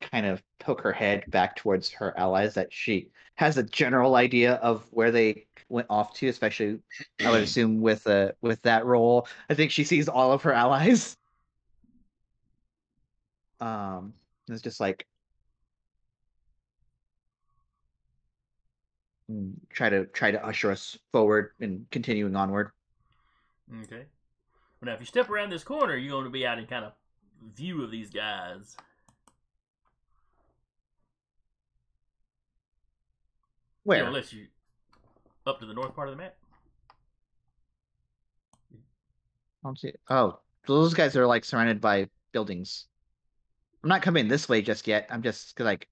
[0.00, 4.54] kind of poke her head back towards her allies that she has a general idea
[4.54, 6.78] of where they went off to, especially
[7.20, 9.28] I would assume with uh with that role.
[9.48, 11.16] I think she sees all of her allies.
[13.58, 14.12] Um
[14.48, 15.06] it's just like
[19.70, 22.70] try to try to usher us forward and continuing onward.
[23.84, 24.04] Okay.
[24.80, 26.84] Well, now, if you step around this corner, you're going to be out in kind
[26.84, 26.92] of
[27.54, 28.76] view of these guys.
[33.84, 34.04] You know, Where?
[34.04, 34.46] unless you
[35.46, 36.34] up to the north part of the map.
[38.72, 39.88] I don't see.
[39.88, 40.00] It.
[40.10, 42.86] Oh, those guys are like surrounded by buildings.
[43.82, 45.06] I'm not coming this way just yet.
[45.10, 45.88] I'm just like,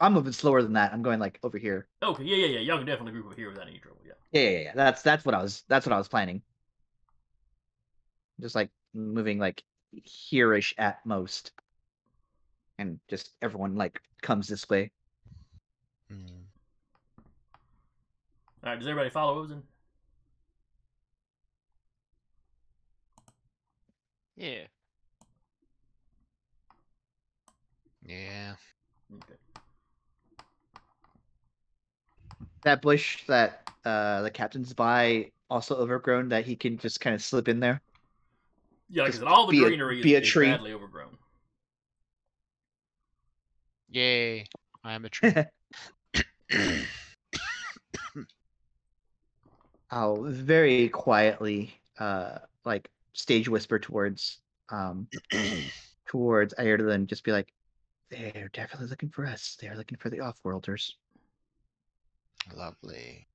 [0.00, 0.92] I'm moving slower than that.
[0.92, 1.88] I'm going like over here.
[2.02, 2.60] Okay, yeah, yeah, yeah.
[2.60, 4.00] Y'all can definitely group up here without any trouble.
[4.06, 4.12] Yeah.
[4.30, 4.72] Yeah, yeah, yeah.
[4.74, 5.64] That's that's what I was.
[5.68, 6.42] That's what I was planning.
[8.40, 11.52] Just like moving like here-ish at most,
[12.78, 14.90] and just everyone like comes this way.
[16.12, 16.28] Mm.
[18.62, 18.78] All right.
[18.78, 19.62] Does everybody follow Ozen?
[24.36, 24.66] Yeah.
[28.06, 28.54] Yeah.
[29.14, 29.34] Okay.
[32.64, 37.22] That bush that uh the captain's by also overgrown that he can just kind of
[37.22, 37.82] slip in there.
[38.88, 40.50] Yeah, like I said, all the be a- greenery be a is, is tree.
[40.50, 41.16] badly overgrown.
[43.90, 44.46] Yay.
[44.82, 45.34] I am a tree.
[49.90, 54.38] I'll very quietly uh like stage whisper towards
[54.70, 55.06] um
[56.08, 57.52] towards Ayrton and just be like,
[58.10, 59.56] they're definitely looking for us.
[59.60, 60.92] They're looking for the offworlders.
[62.52, 63.26] Lovely.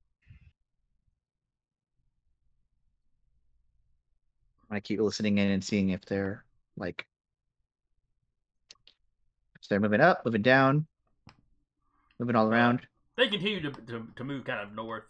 [4.70, 6.44] I keep listening in and seeing if they're
[6.76, 7.04] like
[9.60, 10.86] if they're moving up, moving down,
[12.18, 12.80] moving all around.
[13.16, 15.04] They continue to, to, to move kind of north.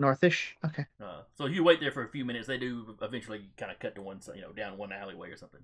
[0.00, 0.52] Northish.
[0.64, 0.84] Okay.
[1.00, 3.78] Uh, so if you wait there for a few minutes, they do eventually kind of
[3.78, 5.60] cut to one you know, down one alleyway or something,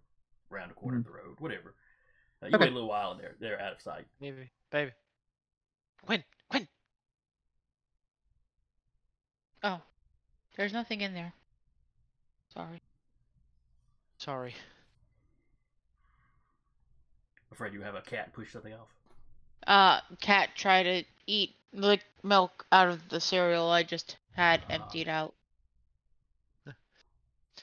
[0.53, 1.75] around a corner of the road, whatever.
[2.43, 2.65] Uh, you Okay.
[2.65, 4.07] wait a little while and they're they're out of sight.
[4.21, 4.51] Maybe.
[4.71, 4.93] Baby.
[6.05, 6.23] Quinn.
[9.65, 9.81] Oh,
[10.57, 11.33] there's nothing in there.
[12.53, 12.81] Sorry.
[14.19, 14.55] Sorry.
[17.51, 18.89] Afraid you have a cat push something off.
[19.67, 24.75] Uh, cat try to eat lick milk out of the cereal I just had Ah.
[24.75, 25.35] emptied out.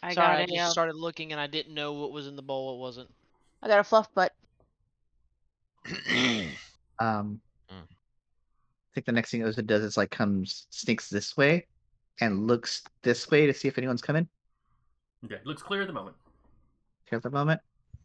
[0.03, 2.25] I Sorry, got I a just uh, started looking and I didn't know what was
[2.27, 2.67] in the bowl.
[2.67, 3.09] What wasn't.
[3.61, 4.33] I got a fluff butt.
[6.99, 7.41] Um,
[7.71, 7.81] Mm.
[7.83, 11.65] I think the next thing Oza does is like comes sneaks this way
[12.19, 14.27] and looks this way to see if anyone's coming.
[15.25, 16.15] Okay, looks clear at the moment.
[17.07, 17.61] Clear at the moment,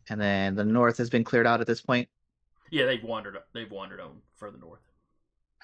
[0.09, 2.09] and then the north has been cleared out at this point.
[2.71, 3.39] Yeah, they've wandered.
[3.53, 4.81] They've wandered on further north.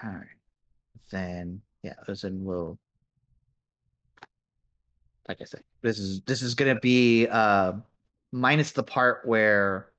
[0.03, 0.25] All right.
[1.11, 2.79] Then yeah, Ozen will.
[5.27, 7.73] Like I said, this is this is gonna be uh
[8.31, 9.91] minus the part where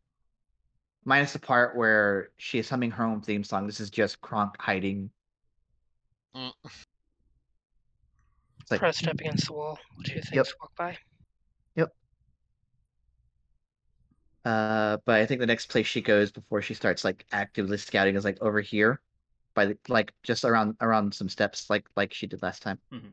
[1.05, 3.66] minus the part where she is humming her own theme song.
[3.66, 5.11] This is just Kronk hiding.
[6.34, 6.53] Mm.
[8.64, 9.78] It's like Pressed up against the wall.
[9.94, 10.36] What do you think?
[10.36, 10.46] Yep.
[10.58, 10.96] Walk by.
[11.76, 11.90] Yep.
[14.42, 18.16] Uh, but I think the next place she goes before she starts like actively scouting
[18.16, 19.02] is like over here,
[19.52, 22.78] by the, like just around around some steps, like like she did last time.
[22.90, 23.08] Mm-hmm.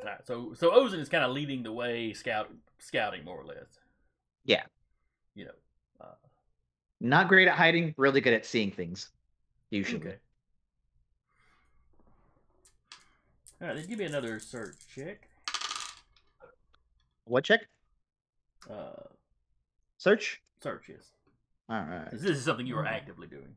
[0.00, 3.44] All right, so so Ozen is kind of leading the way, scout scouting more or
[3.44, 3.78] less.
[4.44, 4.64] Yeah.
[5.36, 5.54] You know.
[6.00, 6.14] Uh,
[7.00, 9.08] Not great at hiding, really good at seeing things.
[9.70, 10.00] Usually.
[10.00, 10.16] okay.
[13.60, 15.28] All right, then give me another search check.
[17.24, 17.60] What check?
[18.68, 18.90] Uh,
[19.98, 20.42] Search.
[20.62, 21.12] search yes.
[21.68, 22.10] All right.
[22.10, 23.54] This is something you are actively doing.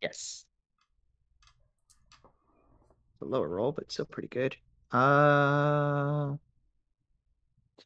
[0.00, 0.44] Yes.
[3.20, 4.56] A lower roll, but still pretty good.
[4.92, 6.36] Uh,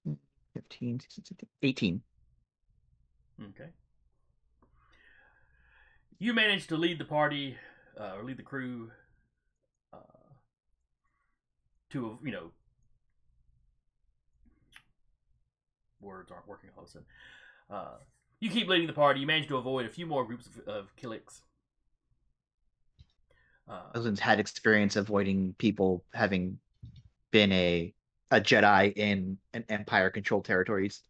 [0.04, 0.18] 10,
[0.54, 2.02] 15, 16, 18.
[3.42, 3.70] Okay.
[6.18, 7.56] You managed to lead the party,
[7.98, 8.90] uh, or lead the crew,
[9.92, 9.98] uh,
[11.90, 12.50] to you know,
[16.00, 17.04] words aren't working all of.
[17.70, 17.96] Uh,
[18.40, 19.20] you keep leading the party.
[19.20, 21.40] You manage to avoid a few more groups of, of Killiks.
[23.68, 23.82] Uh,
[24.18, 26.58] had experience avoiding people having
[27.30, 27.94] been a
[28.30, 31.02] a Jedi in an Empire controlled territories.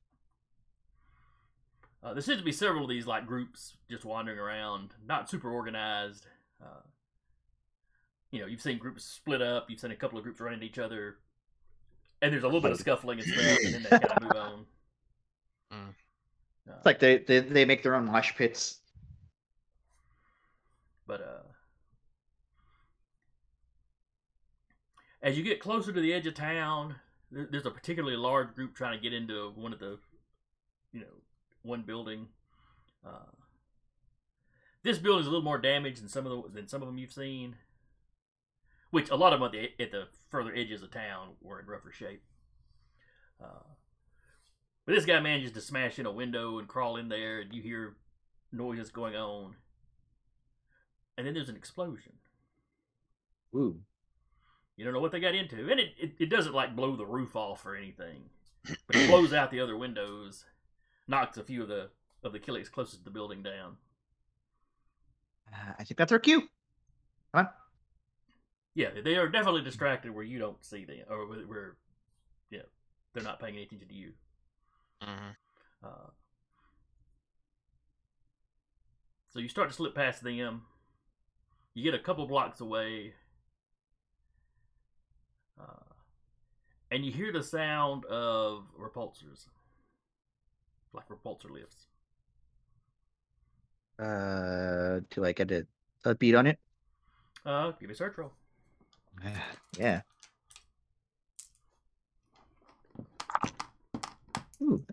[2.02, 5.50] Uh, there seems to be several of these like groups just wandering around, not super
[5.50, 6.26] organized.
[6.62, 6.82] Uh,
[8.30, 9.68] you know, you've seen groups split up.
[9.68, 11.16] You've seen a couple of groups run into each other,
[12.22, 14.32] and there's a little bit of scuffling and stuff, and then they kind of move
[14.36, 14.66] on.
[15.70, 15.88] Mm.
[16.66, 18.78] Uh, It's like they, they they make their own mosh pits.
[21.06, 21.42] but uh,
[25.22, 26.94] as you get closer to the edge of town,
[27.30, 29.98] there's a particularly large group trying to get into one of the,
[30.92, 31.06] you know,
[31.62, 32.28] one building.
[33.06, 33.30] Uh,
[34.82, 37.12] this building's a little more damaged than some of the than some of them you've
[37.12, 37.56] seen,
[38.90, 41.66] which a lot of them at the, at the further edges of town were in
[41.66, 42.22] rougher shape.
[43.42, 43.66] Uh,
[44.86, 47.60] but this guy manages to smash in a window and crawl in there, and you
[47.60, 47.96] hear
[48.52, 49.54] noises going on.
[51.16, 52.12] And then there's an explosion.
[53.54, 53.80] Ooh.
[54.76, 57.04] You don't know what they got into, and it, it, it doesn't like blow the
[57.04, 58.30] roof off or anything,
[58.86, 60.44] but it blows out the other windows,
[61.08, 61.90] knocks a few of the
[62.22, 63.76] of the Killiks closest to the building down.
[65.52, 66.40] Uh, I think that's our cue.
[67.32, 67.48] Come on.
[68.74, 71.76] Yeah, they are definitely distracted where you don't see them, or where- where,
[72.50, 72.62] yeah,
[73.12, 74.14] they're not paying any attention to you.
[75.00, 75.36] Mhm.
[75.82, 76.10] Uh,
[79.28, 80.66] so you start to slip past them.
[81.74, 83.14] You get a couple blocks away,
[85.58, 85.94] uh,
[86.90, 89.48] and you hear the sound of repulsors,
[90.92, 91.86] like repulsor lifts.
[93.98, 95.66] Uh, do I get a,
[96.04, 96.58] a beat on it?
[97.44, 98.32] Uh, give me a search roll.
[99.78, 100.02] yeah.
[104.62, 104.84] Ooh.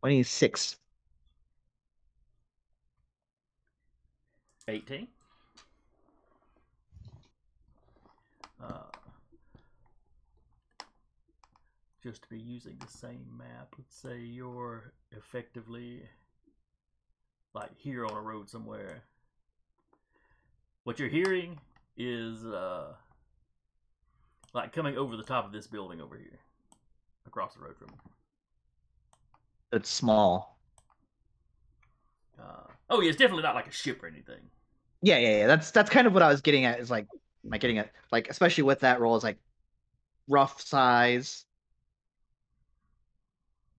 [0.00, 0.76] Twenty-six.
[4.68, 5.08] 18.
[12.06, 16.02] Just to be using the same map, let's say you're effectively
[17.52, 19.02] like here on a road somewhere.
[20.84, 21.58] What you're hearing
[21.96, 22.92] is uh,
[24.54, 26.38] like coming over the top of this building over here,
[27.26, 27.88] across the road from.
[29.72, 30.60] It's small.
[32.38, 34.42] Uh, oh yeah, it's definitely not like a ship or anything.
[35.02, 35.46] Yeah, yeah, yeah.
[35.48, 36.78] That's that's kind of what I was getting at.
[36.78, 37.08] Is like,
[37.44, 39.38] am I getting at like, especially with that role, is like
[40.28, 41.45] rough size.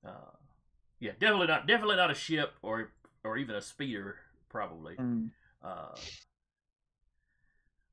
[0.08, 0.12] Uh,
[0.99, 2.91] yeah, definitely not definitely not a ship or
[3.24, 4.16] or even a speeder
[4.49, 4.95] probably.
[5.64, 5.95] Uh,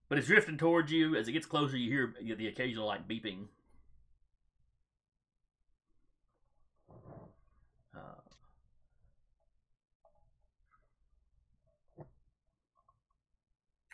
[0.08, 1.16] but it's drifting towards you.
[1.16, 3.46] As it gets closer, you hear the occasional like beeping.
[7.96, 8.20] Uh,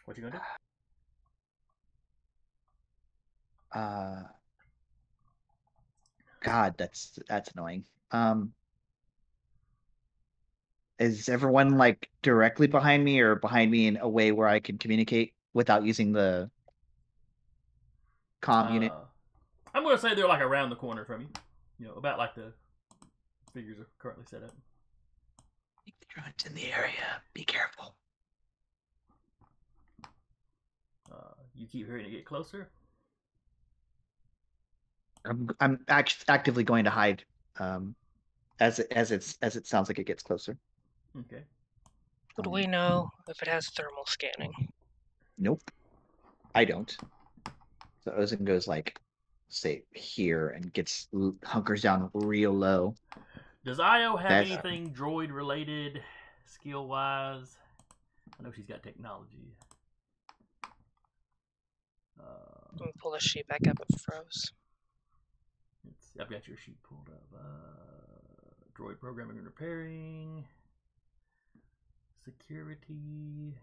[0.04, 0.42] What you gonna do?
[3.72, 4.24] Uh,
[6.40, 7.84] God, that's that's annoying.
[8.12, 8.52] Um,
[10.98, 14.76] is everyone like directly behind me or behind me in a way where I can
[14.76, 16.50] communicate without using the
[18.42, 18.92] comm unit?
[18.92, 19.04] Uh,
[19.74, 21.28] I'm gonna say they're like around the corner from you.
[21.78, 22.52] You know, about like the
[23.54, 24.50] figures are currently set up.
[25.84, 27.22] think the drone's in the area.
[27.32, 27.94] Be careful.
[31.10, 32.68] Uh, you keep hearing it get closer.
[35.24, 37.24] I'm I'm act- actively going to hide.
[37.58, 37.94] Um,
[38.60, 40.56] as it as it's as it sounds like it gets closer.
[41.18, 41.42] Okay.
[42.36, 44.52] Would Um, we know if it has thermal scanning?
[45.38, 45.62] Nope.
[46.54, 46.96] I don't.
[48.04, 48.98] So Ozen goes like,
[49.48, 51.08] say here and gets
[51.44, 52.94] hunkers down real low.
[53.64, 56.02] Does Io have That's- anything droid related,
[56.46, 57.58] skill wise?
[58.38, 59.54] I know she's got technology.
[62.18, 62.24] Uh,
[62.78, 63.78] Let me pull the sheet back up.
[63.88, 64.52] It froze.
[65.88, 67.24] It's, I've got your sheet pulled up.
[67.34, 67.79] Uh,
[68.80, 70.44] droid programming and repairing.
[72.24, 73.54] Security.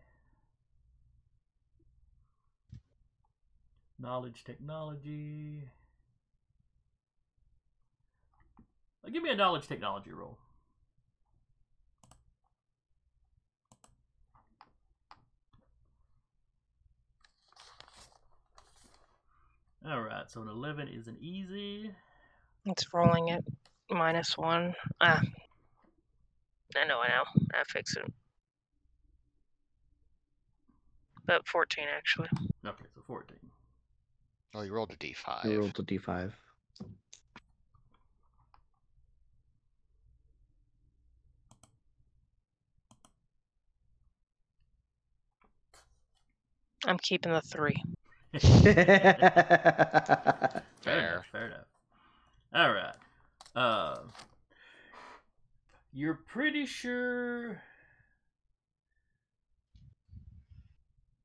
[3.99, 5.63] Knowledge technology.
[9.11, 10.37] Give me a knowledge technology roll.
[19.87, 21.91] Alright, so an 11 is an easy.
[22.65, 23.43] It's rolling at
[23.89, 24.73] minus one.
[25.01, 25.21] Ah.
[26.75, 27.23] I know, I know.
[27.53, 28.03] I fix it.
[31.23, 32.29] About 14, actually.
[32.65, 33.37] Okay, so 14.
[34.55, 35.45] Oh, you rolled a d5.
[35.45, 36.31] You rolled a d5.
[46.85, 47.75] I'm keeping the three.
[48.39, 48.73] Fair
[50.83, 51.13] Fair.
[51.13, 51.25] enough.
[51.31, 51.65] Fair enough.
[52.53, 52.95] All right.
[53.57, 53.97] Uh,
[55.91, 57.63] you're pretty sure.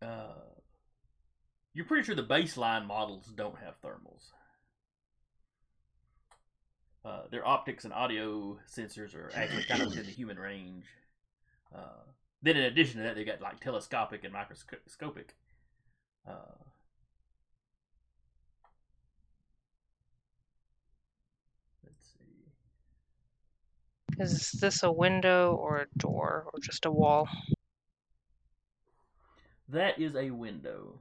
[0.00, 0.32] Uh,
[1.74, 4.30] you're pretty sure the baseline models don't have thermals.
[7.04, 10.86] Uh, their optics and audio sensors are actually kind of within the human range.
[11.74, 12.04] Uh,
[12.42, 15.34] then, in addition to that, they've got like telescopic and microscopic.
[16.26, 16.54] Uh,
[21.84, 22.52] let's see.
[24.18, 27.28] Is this a window or a door or just a wall?
[29.68, 30.98] That is a window.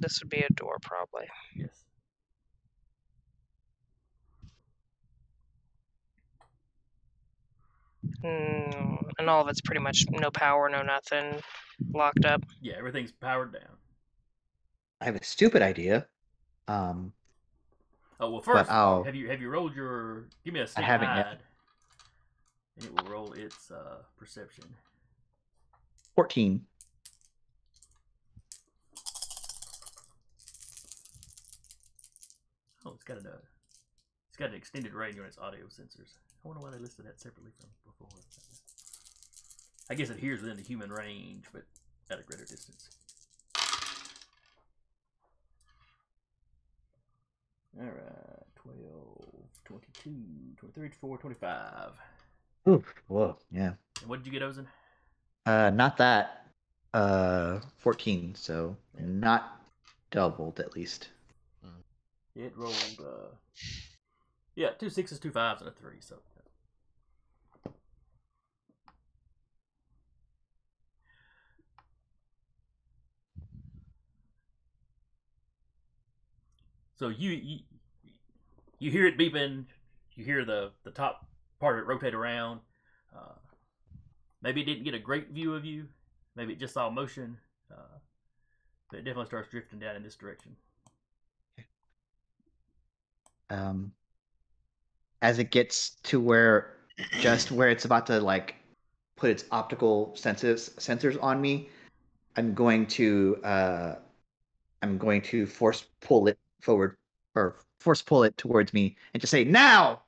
[0.00, 1.28] This would be a door, probably.
[1.54, 1.84] Yes.
[8.24, 11.40] Mm, and all of it's pretty much no power, no nothing,
[11.92, 12.42] locked up.
[12.60, 13.76] Yeah, everything's powered down.
[15.00, 16.06] I have a stupid idea.
[16.66, 17.12] Um,
[18.22, 20.28] Oh well, first have you have you rolled your?
[20.44, 21.40] Give me a sneak haven't yet.
[22.82, 24.64] And it will roll its uh, perception.
[26.14, 26.60] 14.
[32.84, 33.36] Oh, it's got an uh,
[34.28, 36.16] it's got an extended range on its audio sensors.
[36.44, 38.08] I wonder why they listed that separately from before.
[39.90, 41.62] I guess it hears within the human range, but
[42.10, 42.88] at a greater distance.
[47.78, 48.76] All right, 12,
[49.64, 50.10] 22,
[50.56, 51.90] 23, 24, 25.
[52.68, 52.94] Oof.
[53.08, 53.36] Whoa.
[53.50, 53.72] Yeah.
[54.06, 54.66] What did you get, Ozen?
[55.46, 56.46] Uh, not that.
[56.94, 58.34] Uh, 14.
[58.34, 59.60] So not
[60.10, 61.08] doubled at least.
[62.34, 63.28] It rolled, uh,
[64.54, 66.00] yeah, two sixes, two fives, and a three.
[66.00, 66.16] So,
[76.96, 77.58] so you you,
[78.78, 79.66] you hear it beeping.
[80.14, 81.26] You hear the the top
[81.62, 82.58] part of it rotate around.
[83.16, 83.36] Uh,
[84.42, 85.86] maybe it didn't get a great view of you.
[86.34, 87.38] Maybe it just saw motion.
[87.70, 87.98] Uh,
[88.90, 90.56] but it definitely starts drifting down in this direction.
[93.48, 93.92] Um,
[95.22, 96.74] as it gets to where,
[97.20, 98.56] just where it's about to like
[99.16, 101.68] put its optical senses sensors on me,
[102.36, 103.94] I'm going to uh,
[104.82, 106.96] I'm going to force pull it forward
[107.36, 110.02] or force pull it towards me and just say now.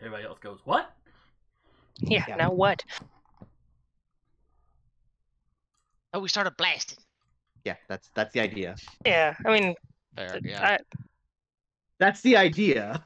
[0.00, 0.90] Everybody else goes, "What?"
[2.00, 2.36] Yeah, Yeah.
[2.36, 2.82] now what?
[6.12, 6.98] Oh, we started blasting.
[7.64, 8.76] Yeah, that's that's the idea.
[9.04, 9.74] Yeah, I mean,
[10.16, 10.62] Fair, th- yeah.
[10.64, 10.78] I,
[11.98, 13.02] That's the idea.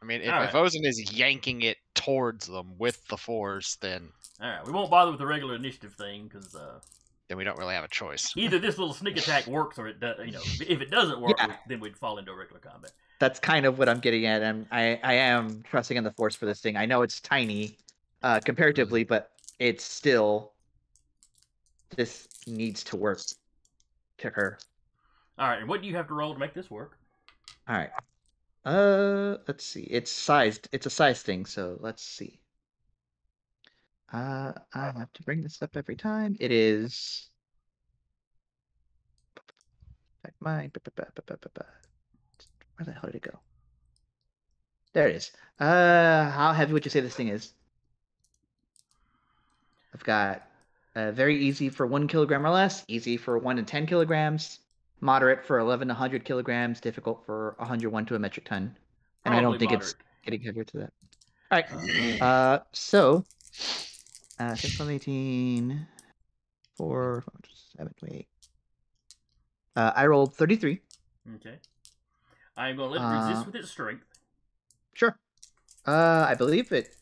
[0.00, 4.08] I mean, if, All if Ozen is yanking it towards them with the force, then
[4.40, 6.80] All right, we won't bother with the regular initiative thing because uh,
[7.28, 8.32] Then we don't really have a choice.
[8.36, 10.18] either this little sneak attack works or it does.
[10.24, 11.56] You know, if it doesn't work, Yeah.
[11.68, 12.92] then we'd fall into a regular combat.
[13.18, 14.42] That's kind of what I'm getting at.
[14.42, 16.76] I'm, I I am trusting in the force for this thing.
[16.76, 17.78] I know it's tiny,
[18.22, 20.52] uh, comparatively, but it's still.
[21.94, 23.20] This needs to work.
[24.18, 24.58] To her.
[25.38, 26.96] All right, and what do you have to roll to make this work?
[27.68, 27.90] All right.
[28.64, 29.82] Uh, let's see.
[29.82, 30.68] It's sized.
[30.72, 31.46] It's a size thing.
[31.46, 32.40] So let's see.
[34.12, 36.36] Uh, I have to bring this up every time.
[36.38, 37.28] It is.
[40.40, 40.70] Mine.
[42.76, 43.38] Where the hell did it go?
[44.92, 45.30] There it is.
[45.58, 47.52] Uh, how heavy would you say this thing is?
[49.94, 50.42] I've got
[50.94, 54.58] uh, very easy for one kilogram or less, easy for one to ten kilograms,
[55.00, 58.76] moderate for 11 to 100 kilograms, difficult for 101 to a metric ton.
[59.24, 59.94] And I don't Probably think it's
[60.24, 60.92] getting heavier to that.
[61.50, 62.22] All right.
[62.22, 63.24] Uh, so,
[64.38, 65.86] uh, 6, 12, 18,
[66.76, 67.24] 4,
[67.76, 68.26] 7, 8.
[69.74, 70.80] Uh, I rolled 33.
[71.36, 71.56] Okay.
[72.56, 74.04] I'm going to let it Uh, resist with its strength.
[74.94, 75.16] Sure.
[75.86, 76.94] Uh, I believe it.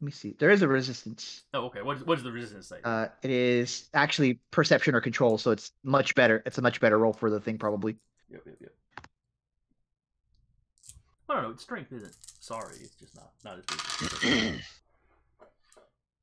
[0.00, 0.34] Let me see.
[0.38, 1.44] There is a resistance.
[1.54, 1.80] Oh, okay.
[1.82, 2.80] What, is, what does the resistance say?
[2.84, 6.42] Uh, it is actually perception or control, so it's much better.
[6.44, 7.96] It's a much better roll for the thing, probably.
[8.30, 8.72] Yep, yep, yep.
[11.28, 11.50] I don't know.
[11.50, 12.76] Its strength isn't sorry.
[12.80, 13.64] It's just not not as
[14.22, 14.60] big.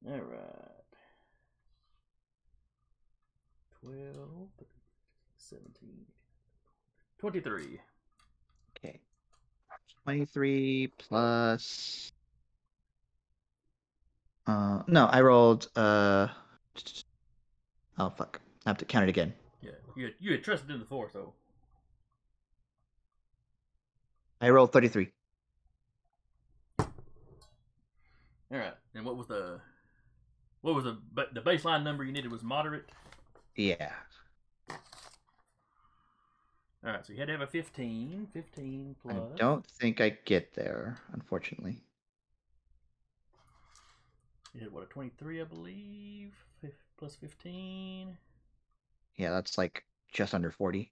[0.07, 0.69] All right.
[3.81, 4.49] 12,
[5.37, 5.89] 17,
[7.19, 7.79] 23.
[10.07, 10.17] Okay.
[10.17, 12.11] 23 plus.
[14.45, 15.69] Uh, no, I rolled.
[15.75, 16.27] Uh,
[17.97, 18.41] oh fuck!
[18.65, 19.33] I have to count it again.
[19.61, 21.33] Yeah, you had, you had trusted in the force, though.
[24.41, 25.09] I rolled 33.
[26.79, 26.89] All
[28.51, 28.73] right.
[28.93, 29.61] And what was the
[30.61, 30.97] what was the
[31.33, 32.89] the baseline number you needed was moderate?
[33.55, 33.91] Yeah.
[36.85, 37.05] All right.
[37.05, 38.27] So you had to have a 15.
[38.33, 39.15] 15 plus.
[39.15, 41.81] I don't think I get there, unfortunately.
[44.53, 46.33] You had what a 23, I believe.
[46.97, 48.17] Plus 15.
[49.15, 50.91] Yeah, that's like just under 40.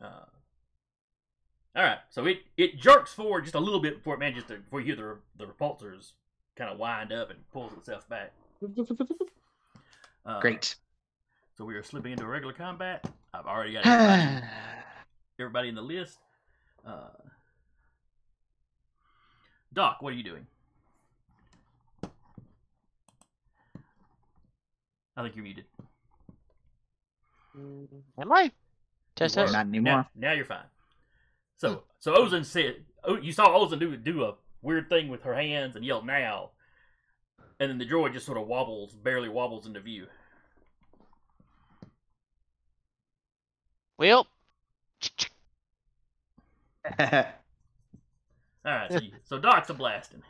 [0.00, 0.06] Uh,
[1.74, 4.58] all right, so it, it jerks forward just a little bit before it manages to
[4.58, 6.12] before you hear the the repulsors
[6.54, 8.32] kind of wind up and pulls itself back.
[10.26, 10.76] Uh, Great.
[11.58, 13.04] So we are slipping into regular combat.
[13.34, 14.46] I've already got everybody,
[15.40, 16.16] everybody in the list.
[16.86, 17.08] Uh,
[19.72, 20.46] Doc, what are you doing?
[25.16, 25.64] I think you're muted.
[28.20, 28.52] Am I?
[29.16, 29.42] Test were.
[29.42, 29.52] test.
[29.52, 30.06] Not anymore.
[30.14, 30.58] now you're fine.
[31.56, 35.34] So so Ozen said, oh, you saw Ozen do do a weird thing with her
[35.34, 36.50] hands and yelled now,
[37.58, 40.06] and then the droid just sort of wobbles, barely wobbles into view.
[43.98, 44.28] Well,
[46.98, 47.06] All
[48.64, 50.22] right, so, you, so Doc's a blasting.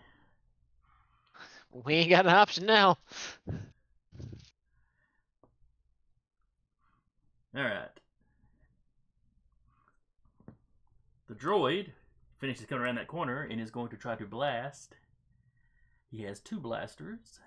[1.72, 2.96] we ain't got an option now.
[7.56, 7.88] All right.
[11.28, 11.88] The droid
[12.38, 14.94] finishes coming around that corner and is going to try to blast.
[16.10, 17.40] He has two blasters.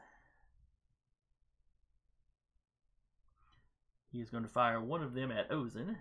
[4.12, 5.96] He is going to fire one of them at Ozen.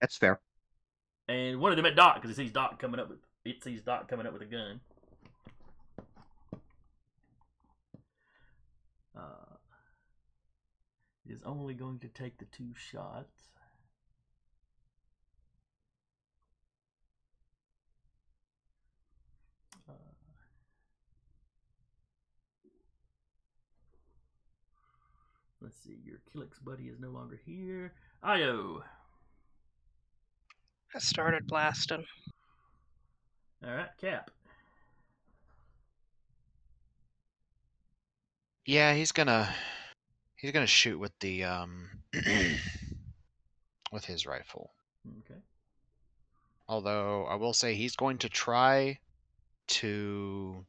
[0.00, 0.40] That's fair.
[1.28, 3.82] and one of them at Doc because he sees Doc coming up with it sees
[3.82, 4.80] Doc coming up with a gun.
[9.16, 9.50] Uh,
[11.50, 13.48] only going to take the two shots.
[19.88, 19.92] Uh,
[25.60, 27.92] let's see, your Killiks buddy is no longer here.
[28.22, 28.82] Io.
[30.94, 32.04] I started blasting.
[33.64, 34.30] All right, Cap.
[38.66, 39.52] Yeah, he's gonna
[40.36, 41.88] he's gonna shoot with the um
[43.92, 44.70] with his rifle.
[45.20, 45.40] Okay.
[46.68, 48.98] Although I will say he's going to try
[49.68, 50.64] to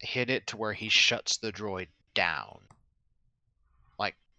[0.00, 2.60] hit it to where he shuts the droid down.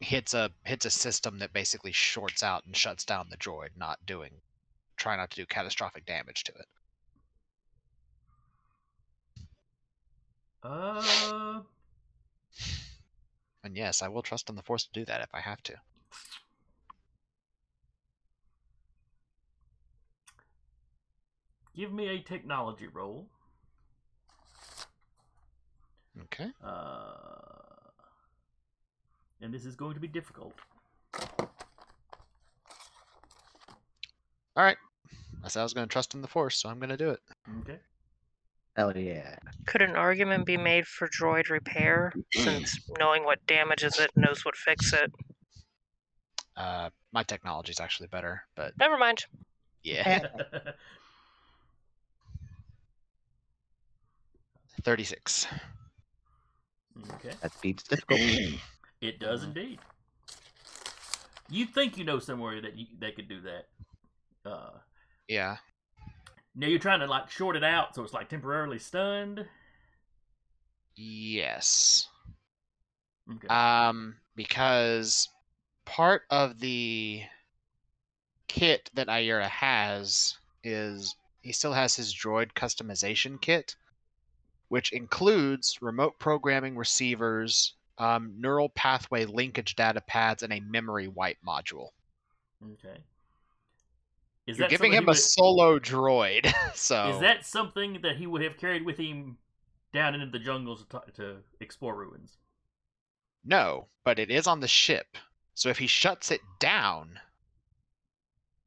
[0.02, 4.06] Hits a hits a system that basically shorts out and shuts down the droid, not
[4.06, 4.42] doing
[4.98, 6.68] try not to do catastrophic damage to it.
[10.64, 11.62] Uh,
[13.64, 15.76] And yes, I will trust in the force to do that if I have to.
[21.76, 23.28] give me a technology roll.
[26.24, 26.52] Okay.
[26.64, 27.71] Uh,
[29.42, 30.54] and this is going to be difficult.
[34.56, 34.78] All right.
[35.44, 37.10] I said I was going to trust in the force, so I'm going to do
[37.10, 37.20] it.
[37.62, 37.80] Okay.
[38.76, 39.36] Hell yeah.
[39.66, 44.56] Could an argument be made for droid repair, since knowing what damages it knows what
[44.56, 45.12] fix it?
[46.56, 49.26] Uh, my technology is actually better, but Never mind.
[49.84, 50.28] yeah,
[54.84, 55.48] 36.
[57.14, 57.32] okay.
[57.42, 58.20] That beats difficult.
[59.02, 59.80] It does indeed.
[61.50, 63.68] You think you know somewhere that you, they could do that.
[64.50, 64.70] Uh,
[65.28, 65.58] Yeah.
[66.56, 69.46] now you're trying to like short it out so it's like temporarily stunned.
[70.96, 72.08] Yes.
[73.32, 73.48] Okay.
[73.48, 75.30] Um, because
[75.86, 77.22] part of the
[78.48, 83.76] kit that Ayura has is he still has his droid customization kit,
[84.70, 91.38] which includes remote programming receivers, um, neural pathway linkage data pads, and a memory wipe
[91.48, 91.90] module.
[92.74, 93.04] okay.
[94.48, 98.18] Is You're that giving him he a would- solo droid, so Is that something that
[98.18, 99.38] he would have carried with him
[99.94, 102.38] down into the jungles to, to explore ruins?
[103.46, 105.18] No, but it is on the ship.
[105.54, 107.20] So if he shuts it down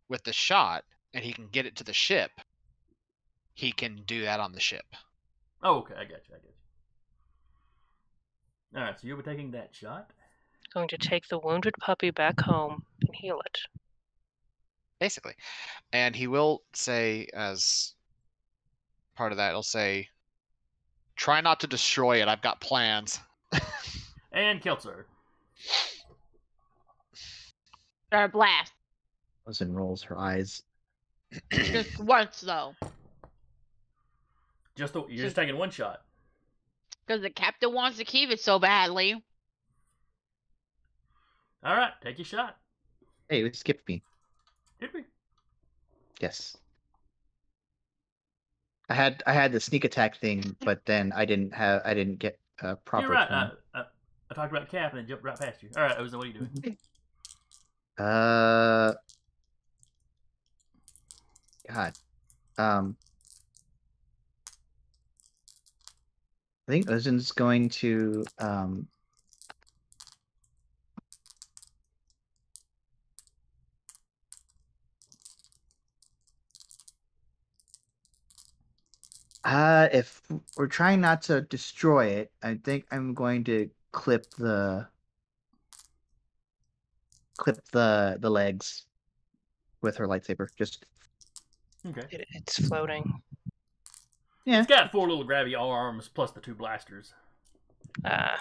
[0.08, 2.30] with the shot and he can get it to the ship,
[3.54, 4.84] he can do that on the ship.
[5.62, 5.94] Oh, okay.
[5.94, 6.34] I got you.
[6.34, 6.53] I got you.
[8.74, 8.98] All right.
[8.98, 10.10] So you'll be taking that shot.
[10.72, 13.58] Going to take the wounded puppy back home and heal it.
[14.98, 15.34] Basically.
[15.92, 17.94] And he will say as
[19.14, 20.08] part of that, he'll say,
[21.16, 23.20] Try not to destroy it, I've got plans.
[24.34, 25.04] And Keltzer.
[28.08, 28.72] Start a blast.
[29.46, 30.62] Rosen rolls her eyes.
[31.52, 32.74] Just once though.
[34.74, 36.02] Just the, you're just taking one shot.
[37.06, 39.22] Because the captain wants to keep it so badly.
[41.62, 41.92] All right.
[42.02, 42.56] Take your shot.
[43.28, 44.02] Hey, it skipped me.
[44.80, 45.04] Did we?
[46.20, 46.56] Yes.
[48.88, 52.18] I had I had the sneak attack thing, but then I didn't have I didn't
[52.18, 53.28] get a proper You're right.
[53.28, 53.50] turn.
[53.74, 53.84] I, I,
[54.30, 55.70] I talked about Cap and then jumped right past you.
[55.76, 56.78] All right, Ozen, what are you doing?
[57.96, 58.92] Uh,
[61.72, 61.94] God,
[62.58, 62.96] um,
[66.66, 68.88] I think Ozen's going to um.
[79.44, 80.22] Uh, if
[80.56, 84.86] we're trying not to destroy it, I think I'm going to clip the
[87.36, 88.86] clip the the legs
[89.82, 90.48] with her lightsaber.
[90.56, 90.86] Just
[91.86, 92.06] Okay.
[92.10, 93.22] it it's floating.
[94.44, 97.14] Yeah, It's got four little grabby arms plus the two blasters.
[98.04, 98.40] Uh, Ah,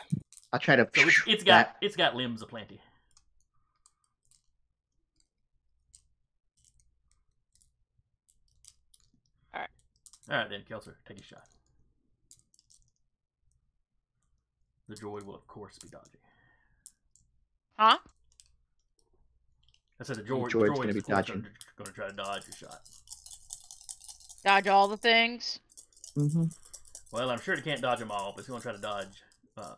[0.51, 0.87] I'll try to.
[0.95, 2.79] So it's, it's got it's got limbs aplenty.
[9.53, 9.69] Alright.
[10.29, 11.43] All right then, Kelser, take a shot.
[14.89, 16.19] The droid will of course be dodging.
[17.79, 17.97] Huh?
[19.99, 21.47] I said the droid, droid's the gonna droid's be of course dodging.
[21.77, 22.81] Going to try to dodge your shot.
[24.43, 25.59] Dodge all the things.
[26.15, 26.45] Hmm
[27.11, 29.23] Well, I'm sure he can't dodge them all, but it's going to try to dodge
[29.57, 29.75] uh,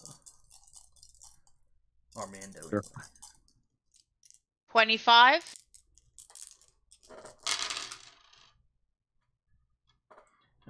[2.18, 2.70] Armando.
[2.70, 2.84] Sure.
[4.72, 5.56] 25.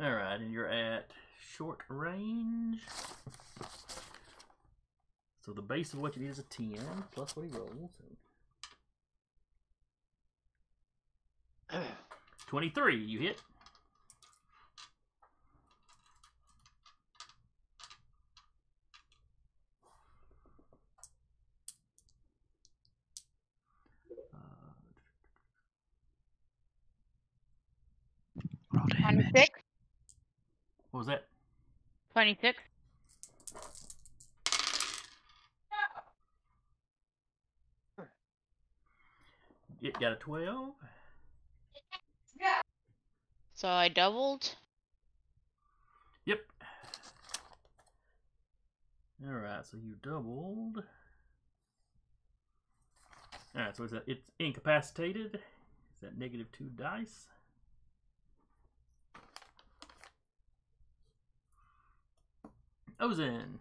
[0.01, 1.09] All right, and you're at
[1.55, 2.81] short range.
[5.45, 6.77] So the base of what you need is a 10
[7.11, 7.91] plus what he rolls.
[11.71, 11.79] So
[12.47, 13.41] 23, you hit.
[24.33, 24.37] Uh,
[28.73, 29.31] roll damage.
[29.33, 29.59] 26.
[30.95, 31.25] What was that?
[32.13, 32.57] 26.
[39.81, 40.69] It got a 12.
[43.55, 44.55] So I doubled.
[46.25, 46.39] Yep.
[49.27, 50.81] Alright, so you doubled.
[53.53, 55.35] Alright, so it's, a, it's incapacitated.
[55.35, 55.41] Is
[56.03, 57.27] that negative two dice?
[62.99, 63.59] Ozen.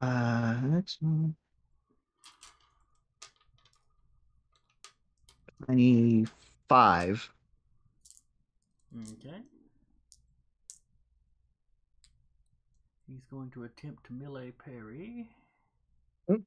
[0.00, 1.34] Uh, next one.
[5.64, 7.30] 25.
[8.94, 9.53] Okay.
[13.14, 15.28] He's going to attempt to melee parry.
[16.26, 16.42] Hmm.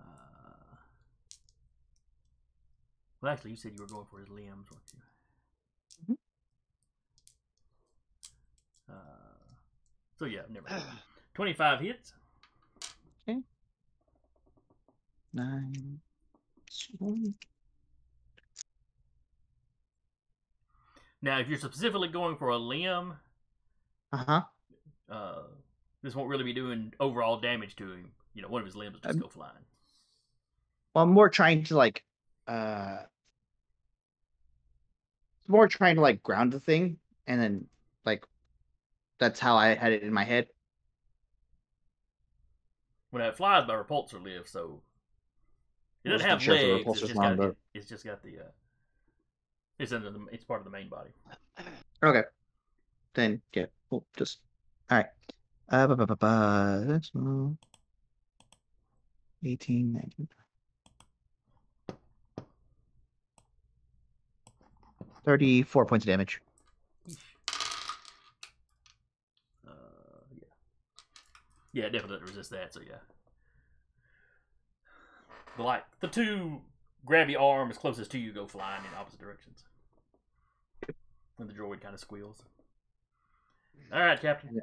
[0.00, 0.76] Uh,
[3.20, 4.92] well, actually, you said you were going for his limbs, weren't
[6.08, 6.14] you?
[6.14, 6.16] Mhm.
[8.88, 9.54] Uh,
[10.16, 10.84] so yeah, never mind.
[11.34, 12.12] Twenty-five hits.
[13.28, 13.40] Okay.
[15.32, 16.00] Nine.
[21.24, 23.14] Now, if you're specifically going for a limb,
[24.12, 24.42] Uh huh.
[25.08, 25.42] uh,
[26.02, 28.12] this won't really be doing overall damage to him.
[28.34, 29.64] You know, one of his limbs will just Um, go flying.
[30.94, 32.04] Well, I'm more trying to like,
[32.46, 33.04] uh,
[35.48, 37.68] more trying to like ground the thing, and then
[38.04, 38.26] like,
[39.18, 40.48] that's how I had it in my head.
[43.12, 44.82] When it flies my repulsor lift, so
[46.04, 46.84] it doesn't have sure if the legs.
[46.86, 48.40] It's just, got, it's just got the.
[48.40, 48.50] Uh,
[49.78, 50.24] it's under the.
[50.32, 51.10] It's part of the main body.
[52.02, 52.22] Okay.
[53.14, 54.40] Then yeah, we'll just
[54.90, 55.06] all right.
[55.70, 57.48] Uh, ba, ba, ba, ba, that's uh,
[59.42, 60.28] 18, 19.
[65.24, 66.42] 34 points of damage.
[69.66, 69.72] Uh,
[71.72, 71.84] yeah.
[71.84, 72.74] Yeah, definitely resist that.
[72.74, 72.96] So yeah.
[75.56, 76.60] But like the two
[77.06, 79.64] grabby arms closest to you go flying in opposite directions.
[81.38, 82.42] And the droid kind of squeals.
[83.92, 84.60] All right, Captain.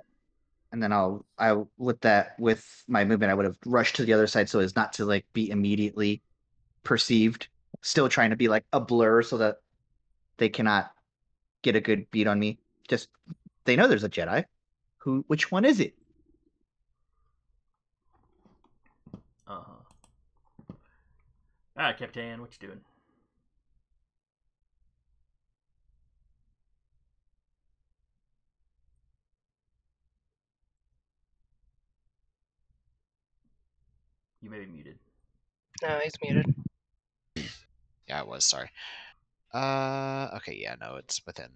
[0.72, 4.14] And then I'll I with that with my movement I would have rushed to the
[4.14, 6.22] other side so as not to like be immediately
[6.84, 7.50] perceived.
[7.82, 9.58] Still trying to be like a blur so that
[10.38, 10.92] they cannot
[11.62, 12.58] get a good beat on me.
[12.88, 13.10] Just
[13.66, 14.46] they know there's a Jedi.
[15.00, 15.94] Who which one is it?
[19.48, 19.82] Uh huh.
[20.70, 20.76] All
[21.84, 22.42] right, Captain.
[22.42, 22.82] What you doing?
[34.42, 34.98] You may be muted.
[35.82, 36.54] No, he's muted.
[38.08, 38.70] Yeah, I was sorry.
[39.54, 41.50] Uh, okay, yeah, no, it's within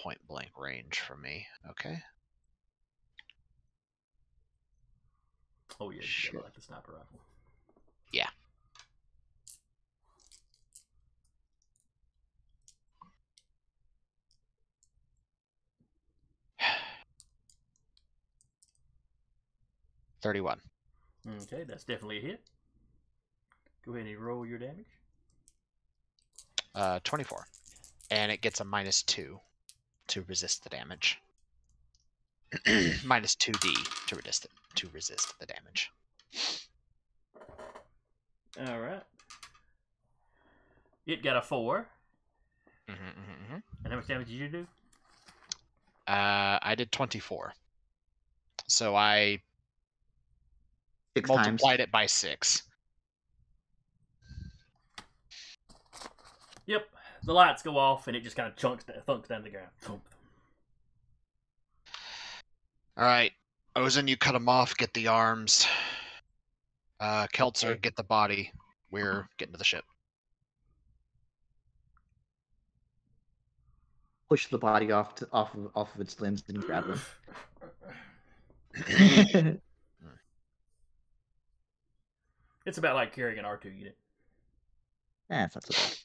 [0.00, 1.46] point blank range for me.
[1.70, 1.98] Okay.
[5.80, 6.32] Oh yeah, you Shit.
[6.32, 7.20] got like the sniper rifle.
[8.12, 8.28] Yeah.
[20.26, 20.60] Thirty-one.
[21.42, 22.40] Okay, that's definitely a hit.
[23.84, 24.88] Go ahead and roll your damage.
[26.74, 27.46] Uh, twenty-four,
[28.10, 29.38] and it gets a minus two
[30.08, 31.20] to resist the damage.
[33.04, 33.72] minus two D
[34.08, 35.92] to resist it, to resist the damage.
[38.66, 39.02] All right.
[41.06, 41.86] It got a four.
[42.90, 43.58] Mm-hmm, mm-hmm, mm-hmm.
[43.84, 44.66] And how much damage did you do?
[46.08, 47.54] Uh, I did twenty-four,
[48.66, 49.40] so I
[51.16, 51.46] Six times.
[51.46, 52.62] multiplied it by six.
[56.66, 56.86] Yep.
[57.24, 59.70] The lights go off and it just kind of chunks, thunks down the ground.
[59.80, 60.02] Thump.
[62.98, 63.32] All right,
[63.76, 64.76] Ozen, you cut him off.
[64.76, 65.66] Get the arms.
[67.00, 67.80] Uh, Keltzer, Okay.
[67.80, 68.52] get the body.
[68.90, 69.84] We're getting to the ship.
[74.28, 77.00] Push the body off to, off of off of its limbs and grab them.
[82.66, 83.96] It's about like carrying an R2 unit.
[85.30, 85.96] Eh, it's not so bad.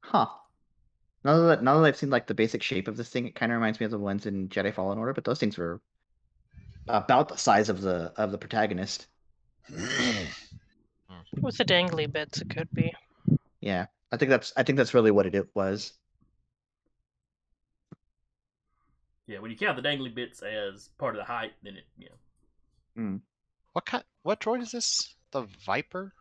[0.00, 0.26] Huh.
[1.24, 3.50] Now that now that I've seen like the basic shape of this thing, it kind
[3.50, 5.80] of reminds me of the ones in Jedi Fallen Order, but those things were
[6.86, 9.06] about the size of the of the protagonist.
[11.40, 12.94] With the dangly bits, it could be.
[13.60, 15.92] Yeah, I think that's I think that's really what it, it was.
[19.26, 22.08] Yeah, when you count the dangly bits as part of the height, then it, you
[22.08, 23.20] know.
[23.78, 24.02] What kind?
[24.24, 25.14] What droid is this?
[25.30, 26.12] The Viper?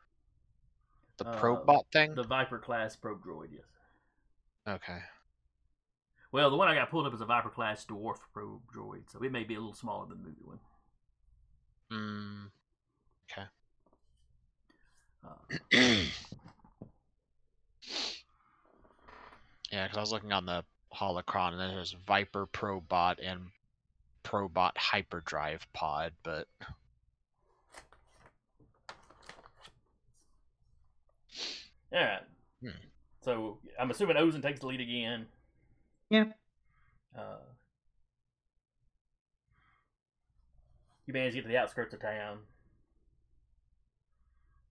[1.18, 2.14] The Uh, Probot thing?
[2.14, 3.66] The Viper class probe droid, yes.
[4.68, 5.00] Okay.
[6.32, 9.24] Well, the one I got pulled up is a Viper class dwarf probe droid, so
[9.24, 10.60] it may be a little smaller than the movie one.
[11.92, 12.52] Mm,
[15.26, 15.34] Uh,
[19.72, 23.48] yeah, because I was looking on the holocron, and then there's Viper Probot and
[24.24, 26.48] Probot Hyperdrive Pod, but
[31.94, 32.22] All right.
[32.62, 32.70] Hmm.
[33.22, 35.28] So I'm assuming Ozen takes the lead again.
[36.10, 36.26] Yeah.
[37.18, 37.38] Uh,
[41.06, 42.40] you manage to get to the outskirts of town.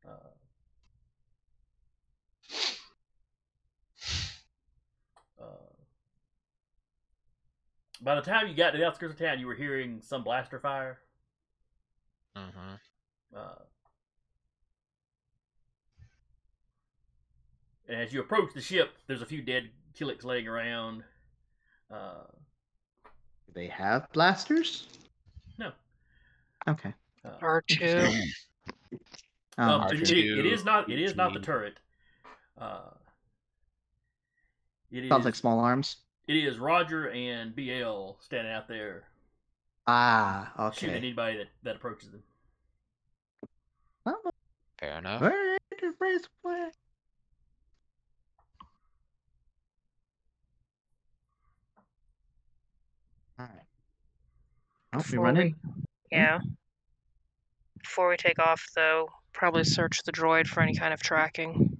[0.07, 0.31] Uh,
[5.43, 5.45] uh,
[8.01, 10.61] by the time you got to the outskirts of town, you were hearing some blaster
[10.61, 10.99] fire.
[12.37, 12.77] Uh-huh.
[13.37, 13.63] Uh,
[17.89, 21.03] and as you approach the ship, there's a few dead Killiks laying around.
[21.91, 22.25] Uh,
[23.47, 24.89] Do they have blasters?
[25.59, 25.73] No.
[26.69, 26.93] Okay.
[27.25, 28.07] uh, R two.
[29.59, 30.91] Um, Um, R2, it- it is not.
[30.91, 31.79] It is not the turret.
[32.59, 32.91] Uh,
[34.91, 35.09] it is.
[35.09, 35.97] sounds like small arms.
[36.29, 39.05] It is Roger and BL standing out there
[39.87, 41.07] Ah, shooting at okay.
[41.07, 42.23] anybody that, that approaches them.
[44.79, 45.23] Fair enough.
[53.39, 53.57] Alright, raise flag.
[53.57, 53.67] Alright.
[54.93, 55.55] I'll be Before running.
[56.11, 56.39] Yeah.
[57.83, 61.77] Before we take off, though, probably search the droid for any kind of tracking.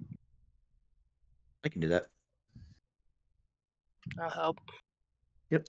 [1.65, 2.07] I can do that.
[4.21, 4.59] I'll help.
[5.49, 5.67] Yep.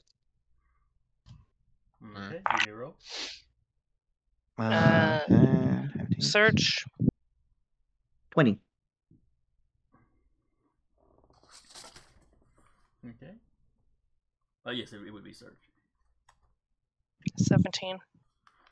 [2.16, 2.94] Okay, give me a roll.
[4.58, 6.84] Uh, 10, 15, Search.
[8.30, 8.60] 20.
[13.08, 13.32] Okay.
[14.66, 15.67] Oh yes, it, it would be search.
[17.46, 17.98] 17.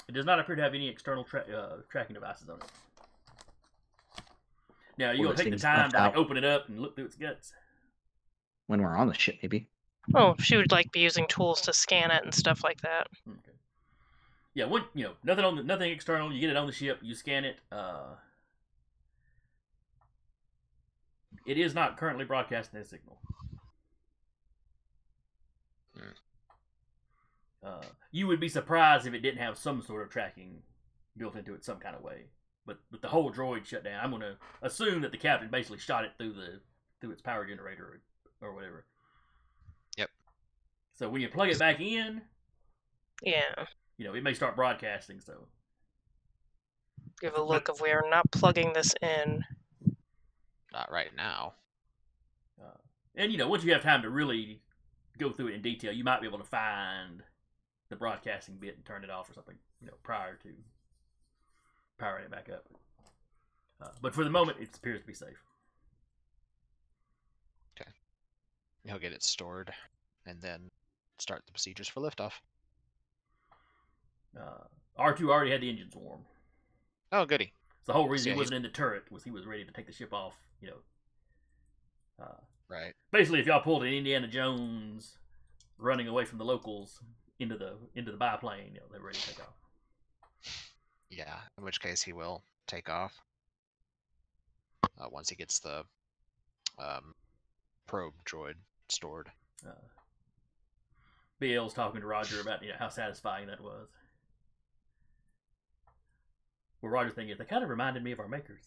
[0.09, 2.71] It does not appear to have any external tra- uh, tracking devices on it.
[4.99, 7.07] Now, you Well, gonna take the time to like, open it up and look through
[7.07, 7.53] its guts?
[8.67, 9.69] When we're on the ship, maybe.
[10.15, 13.09] Oh, she would like be using tools to scan it and stuff like that.
[13.29, 13.57] Okay.
[14.55, 16.33] Yeah, one you know, nothing on the, nothing external.
[16.33, 17.59] You get it on the ship, you scan it.
[17.71, 18.15] Uh,
[21.45, 23.19] it is not currently broadcasting a signal.
[27.65, 27.83] Uh,
[28.13, 30.63] you would be surprised if it didn't have some sort of tracking
[31.17, 32.25] built into it some kind of way.
[32.67, 34.05] But but the whole droid shut down.
[34.05, 36.61] I'm gonna assume that the captain basically shot it through the
[37.01, 38.01] through its power generator
[38.41, 38.85] or, or whatever.
[39.97, 40.11] Yep.
[40.95, 42.23] So when you plug it back in,
[43.23, 43.65] Yeah.
[43.99, 45.21] you know, it may start broadcasting.
[45.21, 45.47] So
[47.21, 49.43] Give a look if we are not plugging this in.
[50.73, 51.55] Not right now.
[52.61, 52.77] Uh,
[53.15, 54.61] and you know, once you have time to really
[55.19, 57.23] go through it in detail, you might be able to find
[57.89, 59.57] the broadcasting bit and turn it off or something.
[59.81, 60.49] You know, prior to
[61.99, 62.65] powering it back up.
[63.83, 65.43] Uh, but for the moment, it appears to be safe.
[67.79, 67.91] Okay.
[68.85, 69.73] He'll get it stored
[70.27, 70.71] and then
[71.19, 72.33] start the procedures for liftoff.
[74.39, 74.65] Uh,
[74.97, 76.21] R two already had the engines warm.
[77.13, 77.53] Oh, goody.
[77.83, 79.73] So the whole reason Yeah, he wasn't in the turret was he was ready to
[79.73, 80.35] take the ship off.
[80.61, 82.95] You know, uh, Right.
[83.13, 85.19] basically, if y'all pulled an Indiana Jones
[85.79, 87.01] running away from the locals
[87.39, 89.55] into the into the biplane, you know, they're ready to take off.
[91.11, 91.39] Yeah.
[91.59, 93.13] In which case he will take off.
[94.99, 95.85] Uh, once he gets the
[96.79, 97.15] um,
[97.87, 98.55] probe droid
[98.89, 99.29] stored.
[99.67, 99.73] uh,
[101.41, 103.89] BL's talking to Roger about you know how satisfying that was.
[106.81, 108.63] Well, Roger's thinking is they kind of reminded me of our makers.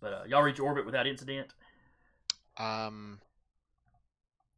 [0.00, 1.48] But uh, y'all reach orbit without incident.
[2.58, 3.20] Um,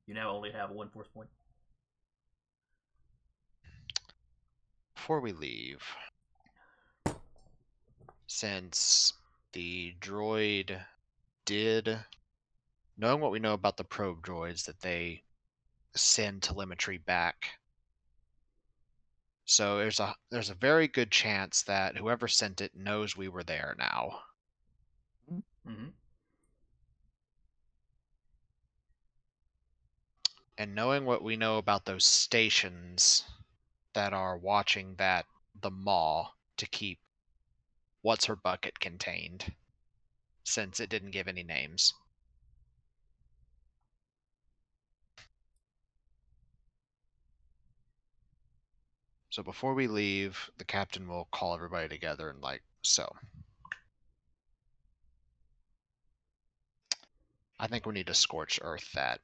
[0.07, 1.29] You now only have one force point.
[5.09, 5.83] before we leave,
[8.27, 9.15] since
[9.55, 10.79] the droid
[11.47, 11.99] did,
[12.99, 15.23] knowing what we know about the probe droids, that they
[15.95, 17.53] send telemetry back.
[19.47, 23.45] So there's a there's a very good chance that whoever sent it knows we were
[23.45, 24.21] there now.
[25.69, 25.89] Mm-hmm.
[30.57, 33.25] And knowing what we know about those stations
[33.93, 35.27] that are watching that
[35.61, 36.99] the maw to keep
[38.03, 39.55] what's her bucket contained,
[40.45, 41.93] since it didn't give any names.
[49.31, 53.15] So before we leave, the captain will call everybody together and like so.
[57.61, 59.21] I think we need to scorch earth that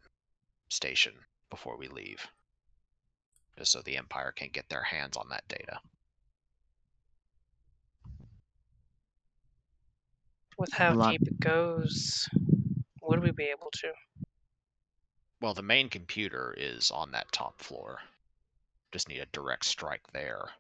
[0.69, 1.13] station
[1.51, 2.27] before we leave.
[3.57, 5.79] Just so the Empire can get their hands on that data.
[10.59, 12.29] With how lot- deep it goes,
[13.03, 13.93] would we be able to?
[15.41, 18.01] Well, the main computer is on that top floor.
[18.93, 20.51] Just need a direct strike there.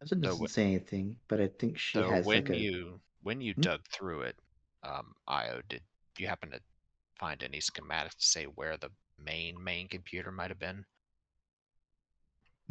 [0.00, 2.56] Doesn't, So doesn't what- say anything, but I think she So has when like a.
[2.56, 3.62] you when you Hmm?
[3.62, 4.36] dug through it,
[4.82, 5.82] um, Io, did
[6.18, 6.60] you happen to
[7.18, 10.84] find any schematics to say where the main main computer might have been?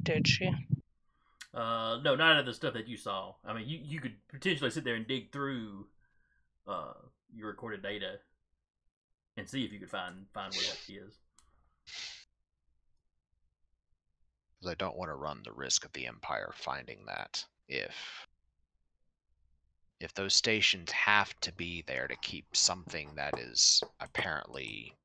[0.01, 0.49] Did she?
[1.53, 3.33] Uh, no, not of the stuff that you saw.
[3.45, 5.87] I mean, you, you could potentially sit there and dig through
[6.67, 6.93] uh,
[7.33, 8.19] your recorded data
[9.37, 11.17] and see if you could find find where that is.
[14.61, 18.27] 'Cause I don't want to run the risk of the Empire finding that if
[19.99, 24.97] if those stations have to be there to keep something that is apparently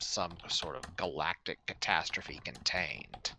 [0.00, 3.34] some sort of galactic catastrophe contained.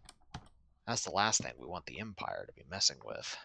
[0.88, 3.38] That's the last thing we want the Empire to be messing with.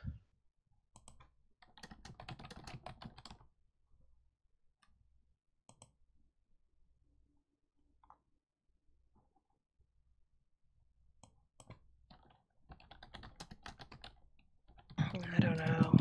[14.98, 15.92] I don't know.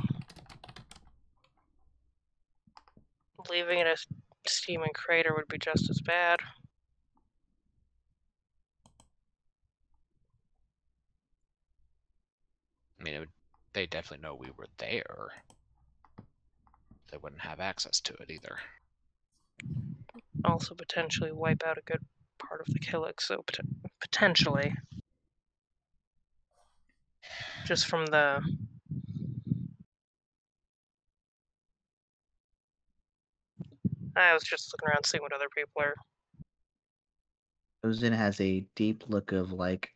[3.50, 3.98] Leaving it a
[4.48, 6.40] steaming crater would be just as bad.
[13.00, 13.30] I mean, it would,
[13.74, 15.30] they definitely know we were there.
[17.12, 18.58] They wouldn't have access to it either.
[20.46, 22.06] Also, potentially wipe out a good
[22.38, 23.66] part of the Killik, so pot-
[24.00, 24.74] potentially.
[27.66, 28.42] Just from the.
[34.22, 35.96] I was just looking around seeing what other people are.
[37.86, 39.90] Ozen has a deep look of like.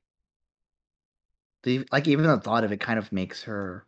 [1.64, 3.86] The, like even the thought of it kind of makes her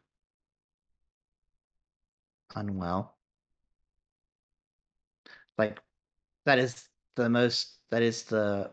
[2.56, 3.18] unwell.
[5.58, 5.80] Like
[6.46, 8.72] that is the most that is the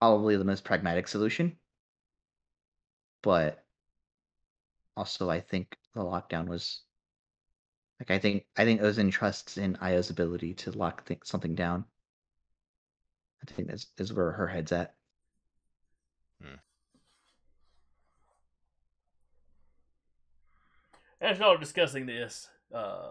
[0.00, 1.56] probably the most pragmatic solution.
[3.22, 3.64] But
[4.96, 6.82] also I think the lockdown was
[8.00, 11.84] like I think I think Ozen trusts in Io's ability to lock th- something down.
[13.42, 14.94] I think that's is where her head's at.
[21.20, 23.10] As y'all are discussing this, uh,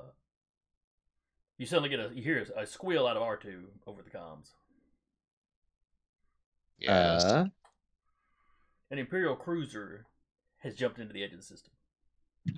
[1.60, 4.10] you suddenly get a you hear a, a squeal out of R two over the
[4.10, 4.50] comms.
[6.80, 7.24] Yes.
[7.24, 7.46] Uh,
[8.90, 10.08] An Imperial cruiser
[10.60, 11.72] has jumped into the edge of the system.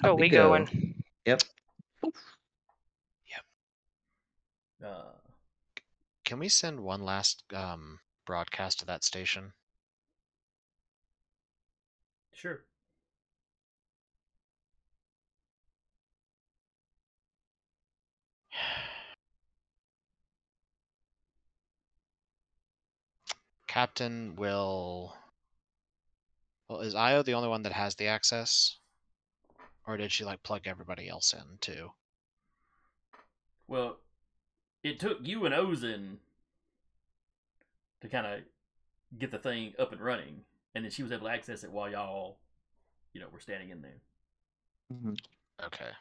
[0.03, 0.47] Oh, up we go.
[0.47, 1.03] going.
[1.25, 1.41] Yep.
[4.83, 5.11] Uh,
[6.23, 9.53] Can we send one last um, broadcast to that station?
[12.33, 12.65] sure.
[23.67, 25.15] Captain will.
[26.67, 28.79] Well, is Io the only one that has the access?
[29.91, 31.91] Or did she like plug everybody else in too?
[33.67, 33.97] Well,
[34.83, 36.15] it took you and Ozen
[37.99, 38.39] to kind of
[39.19, 41.91] get the thing up and running, and then she was able to access it while
[41.91, 42.37] y'all,
[43.11, 43.99] you know, were standing in there.
[44.93, 45.19] Mhm.
[45.61, 45.91] Okay.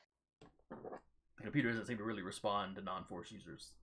[0.69, 3.75] The computer doesn't seem to really respond to non-force users.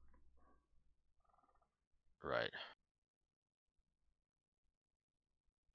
[2.24, 2.54] Right.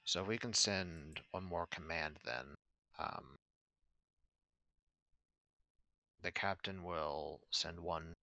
[0.04, 2.54] So we can send one more command then.
[2.98, 3.36] Um,
[6.22, 8.14] the captain will send one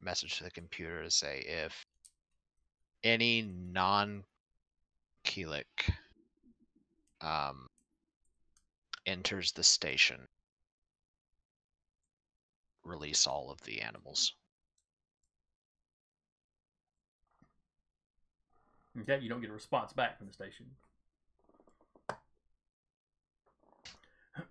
[0.00, 1.84] message to the computer to say if
[3.02, 4.24] any non
[5.24, 5.90] Killik
[7.20, 7.66] um,
[9.06, 10.26] enters the station,
[12.84, 14.34] release all of the animals.
[19.02, 20.66] Okay, you don't get a response back from the station.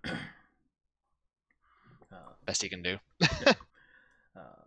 [2.12, 2.16] uh,
[2.46, 2.98] Best he can do.
[3.46, 4.64] uh,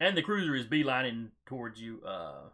[0.00, 2.02] and the cruiser is beelining towards you.
[2.06, 2.48] Uh,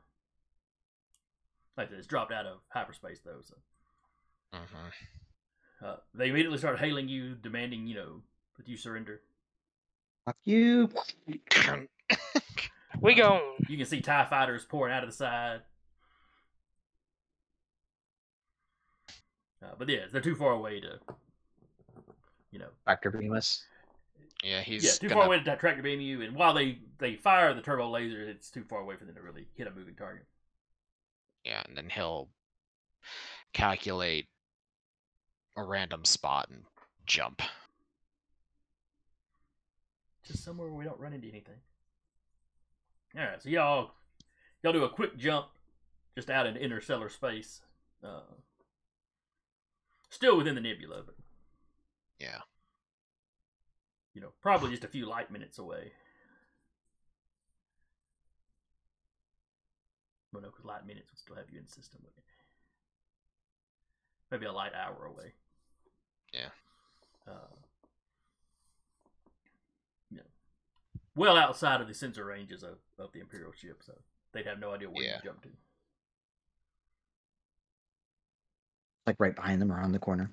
[1.76, 3.54] like it's dropped out of hyperspace though, so
[4.52, 8.20] hmm uh, they immediately start hailing you, demanding you know
[8.56, 9.20] that you surrender.
[10.24, 10.90] Fuck you.
[13.00, 13.22] We go.
[13.22, 13.40] going.
[13.68, 15.62] You can see Tie fighters pouring out of the side.
[19.62, 20.98] Uh, but yeah, they're too far away to,
[22.50, 23.64] you know, Tractor beam us.
[24.42, 26.22] Yeah, he's yeah, too gonna far away to tractor beam you.
[26.22, 29.22] And while they they fire the turbo laser, it's too far away for them to
[29.22, 30.26] really hit a moving target.
[31.44, 32.28] Yeah, and then he'll
[33.52, 34.26] calculate
[35.56, 36.62] a random spot and
[37.06, 37.42] jump.
[40.24, 41.60] Just somewhere where we don't run into anything.
[43.16, 43.92] All right, so y'all
[44.62, 45.46] y'all do a quick jump
[46.14, 47.60] just out in interstellar space.
[48.02, 48.20] Uh,
[50.10, 51.16] Still within the nebula, but
[52.18, 52.40] Yeah.
[54.14, 55.92] You know, probably just a few light minutes away.
[60.32, 62.00] Well, no, because light minutes would still have you in system.
[62.02, 62.24] wouldn't it?
[64.30, 65.32] Maybe a light hour away.
[66.32, 66.48] Yeah.
[67.28, 67.54] Uh,
[70.10, 70.22] you know,
[71.14, 73.92] well outside of the sensor ranges of, of the Imperial ship, so
[74.32, 75.16] they'd have no idea where Yeah.
[75.16, 75.50] you jumped to.
[79.06, 80.30] Like right behind them, around the corner.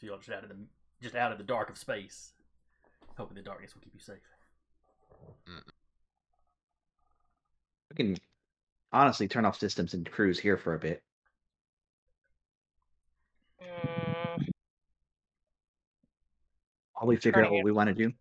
[0.00, 0.56] So you're just out of the
[1.02, 2.32] just out of the dark of space,
[3.16, 4.16] hoping the darkness will keep you safe.
[7.90, 8.16] We can
[8.92, 11.02] honestly turn off systems and cruise here for a bit.
[13.62, 14.48] Mm,
[16.94, 18.12] While we figure out what we want to do.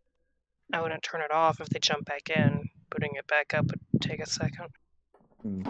[0.73, 2.69] I wouldn't turn it off if they jump back in.
[2.89, 4.69] Putting it back up would take a second.
[5.41, 5.63] Hmm.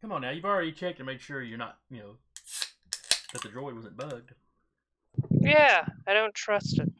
[0.00, 2.16] Come on now, you've already checked and made sure you're not, you know,
[3.32, 4.32] that the droid wasn't bugged.
[5.30, 6.90] Yeah, I don't trust it.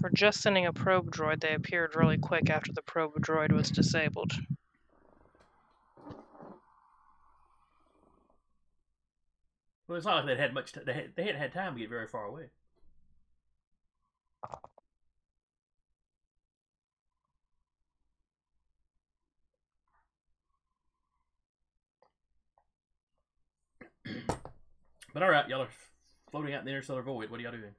[0.00, 3.70] For just sending a probe droid, they appeared really quick after the probe droid was
[3.70, 4.32] disabled.
[9.86, 10.72] Well, it's not like they had much.
[10.72, 12.50] T- they had, they hadn't had time to get very far away.
[25.12, 25.68] But all right, y'all are
[26.30, 27.30] floating out in the interstellar void.
[27.30, 27.74] What are y'all doing?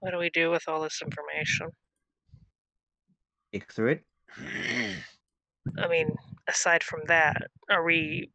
[0.00, 1.70] What do we do with all this information?
[3.52, 4.04] Take through it.
[5.78, 6.14] I mean,
[6.46, 8.30] aside from that, are we.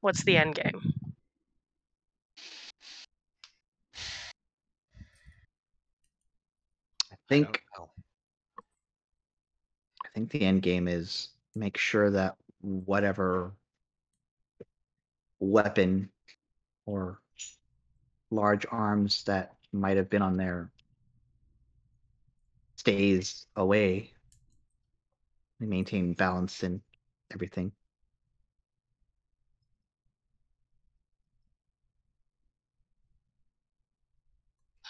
[0.00, 0.82] What's the end game?
[7.10, 7.62] I I think.
[7.66, 7.67] I
[10.18, 13.52] think the end game is make sure that whatever
[15.38, 16.10] weapon
[16.86, 17.20] or
[18.30, 20.72] large arms that might have been on there
[22.76, 24.12] stays away.
[25.60, 26.80] We maintain balance and
[27.32, 27.70] everything.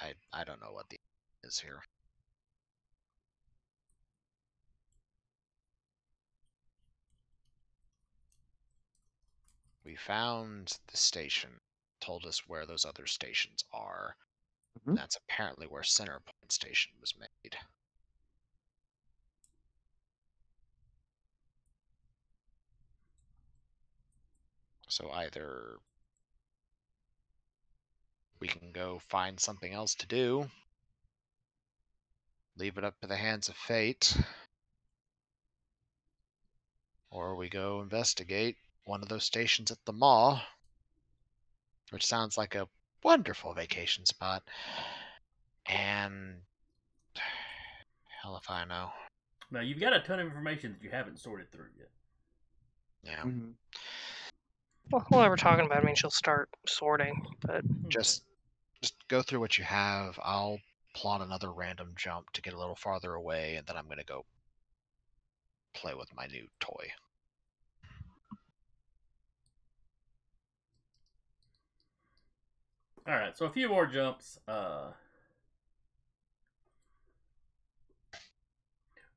[0.00, 0.98] I I don't know what the
[1.44, 1.82] is here.
[9.88, 11.62] We found the station,
[11.98, 14.18] told us where those other stations are.
[14.80, 14.94] Mhm.
[14.96, 17.58] That's apparently where Centerpoint Station was made.
[24.90, 25.80] So either
[28.40, 30.50] we can go find something else to do,
[32.56, 34.14] leave it up to the hands of fate,
[37.08, 38.58] or we go investigate
[38.88, 40.40] one of those stations at the Maw,
[41.90, 42.66] which sounds like a
[43.04, 44.42] wonderful vacation spot.
[45.66, 46.36] And
[48.22, 48.90] hell if I know.
[49.50, 51.90] Now you've got a ton of information that you haven't sorted through yet.
[53.02, 53.22] Yeah.
[53.22, 53.50] Mm-hmm.
[54.90, 57.88] Well, while we're talking about it, I mean, she'll start sorting, but hmm.
[57.88, 58.24] just
[58.80, 60.18] just go through what you have.
[60.22, 60.58] I'll
[60.94, 64.24] plot another random jump to get a little farther away, and then I'm gonna go
[65.74, 66.90] play with my new toy.
[73.08, 74.38] All right, so a few more jumps.
[74.46, 74.90] Uh,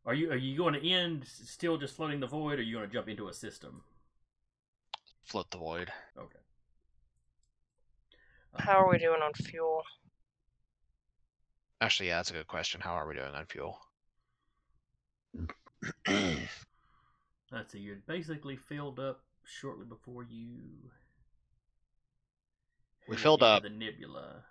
[0.05, 2.77] are you are you going to end still just floating the void, or are you
[2.77, 3.81] going to jump into a system?
[5.25, 5.91] Float the void.
[6.17, 6.39] Okay.
[8.55, 9.81] Uh, how are we doing on fuel?
[11.81, 12.79] Actually, yeah, that's a good question.
[12.79, 13.77] How are we doing on fuel?
[17.51, 17.79] Let's see.
[17.79, 20.61] You're basically filled up shortly before you.
[23.11, 23.63] We filled up.
[23.63, 24.43] the nebula.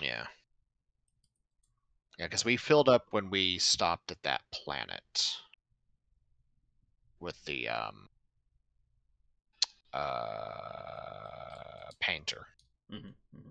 [0.00, 0.26] yeah.
[2.18, 5.36] Yeah, because we filled up when we stopped at that planet
[7.20, 8.08] with the um
[9.92, 12.46] uh painter.
[12.90, 12.96] hmm
[13.34, 13.48] hmm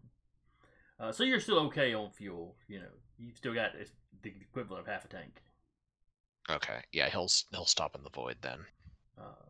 [1.00, 2.56] Uh, so you're still okay on fuel.
[2.68, 3.72] You know, you've still got
[4.22, 5.42] the equivalent of half a tank.
[6.50, 8.60] Okay, yeah, he'll he'll stop in the void then.
[9.20, 9.46] Uh,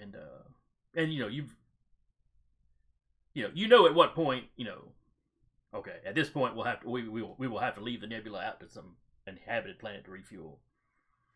[0.00, 0.42] and uh,
[0.94, 1.54] and you know you've
[3.34, 4.84] you know you know at what point you know
[5.74, 8.00] okay at this point we'll have to we we will, we will have to leave
[8.00, 8.96] the nebula out to some
[9.26, 10.58] inhabited planet to refuel.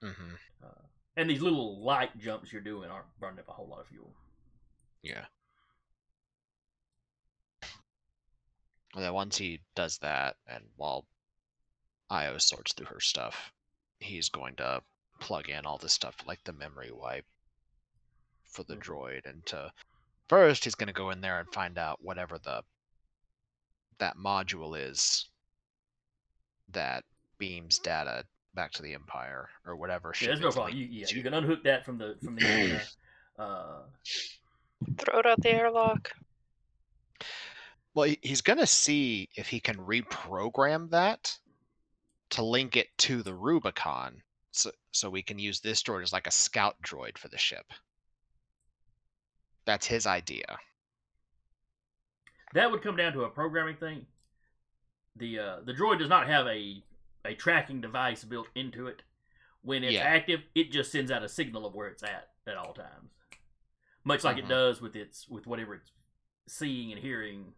[0.03, 0.83] hmm Uh,
[1.17, 4.15] and these little light jumps you're doing aren't burning up a whole lot of fuel.
[5.03, 5.25] Yeah.
[8.95, 11.07] Then once he does that, and while
[12.11, 13.53] Io sorts through her stuff,
[14.01, 14.83] he's going to
[15.19, 17.25] plug in all this stuff like the memory wipe
[18.53, 18.83] for the Mhm.
[18.83, 19.73] droid and to
[20.29, 22.63] first he's going to go in there and find out whatever the
[23.99, 25.29] that module is
[26.69, 27.05] that
[27.39, 28.25] beams data
[28.55, 30.77] back to the empire or whatever Yeah, ship there's no it's problem.
[30.77, 31.17] You, yeah, to.
[31.17, 32.81] you can unhook that from the from the.
[33.39, 33.81] Uh,
[34.99, 36.13] Throw it out the airlock.
[37.95, 41.37] Well, he's going to see if he can reprogram that
[42.31, 46.27] to link it to the Rubicon, so so we can use this droid as like
[46.27, 47.65] a scout droid for the ship.
[49.65, 50.45] That's his idea.
[52.55, 54.05] that would come down to a programming thing.
[55.17, 56.83] The uh, the droid does not have a
[57.25, 59.03] a tracking device built into it.
[59.63, 60.03] When it's Yeah.
[60.03, 63.11] active, it just sends out a signal of where it's at at all times,
[64.05, 64.41] much like Mhm.
[64.41, 65.93] it does with its with whatever it's
[66.49, 67.55] seeing and hearing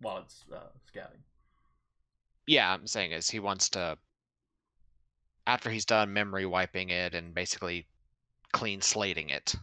[0.00, 1.24] while it's uh, scouting.
[2.46, 3.98] Yeah, I'm saying is he wants to
[5.46, 7.88] after he's done memory wiping it and basically
[8.52, 9.54] clean slating it.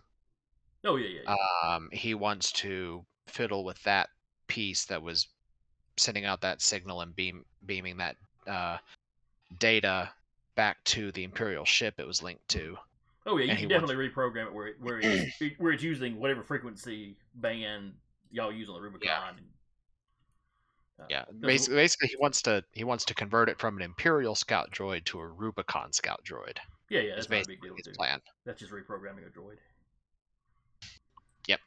[0.88, 1.36] Oh yeah, yeah.
[1.36, 1.76] yeah.
[1.76, 4.10] Um, he wants to fiddle with that
[4.48, 5.28] piece that was
[5.98, 8.16] sending out that signal and beam beaming that
[8.48, 8.78] uh,
[9.60, 10.10] data
[10.56, 12.78] back to the Imperial ship it was linked to.
[13.26, 15.84] oh yeah, you can he wants- definitely reprogram it where it, where it's where it's
[15.84, 17.94] using whatever frequency band
[18.32, 19.36] y'all use on the Rubicon.
[19.38, 19.46] and,
[21.00, 24.36] uh, Yeah, basically, basically he wants to he wants to convert it from an Imperial
[24.36, 26.58] scout droid to a Rubicon scout droid.
[26.90, 27.76] Yeah, yeah, that's not a big basically deal.
[27.78, 27.92] his Too.
[27.94, 28.22] plan.
[28.46, 29.58] That's just reprogramming a droid.
[31.48, 31.60] Yep.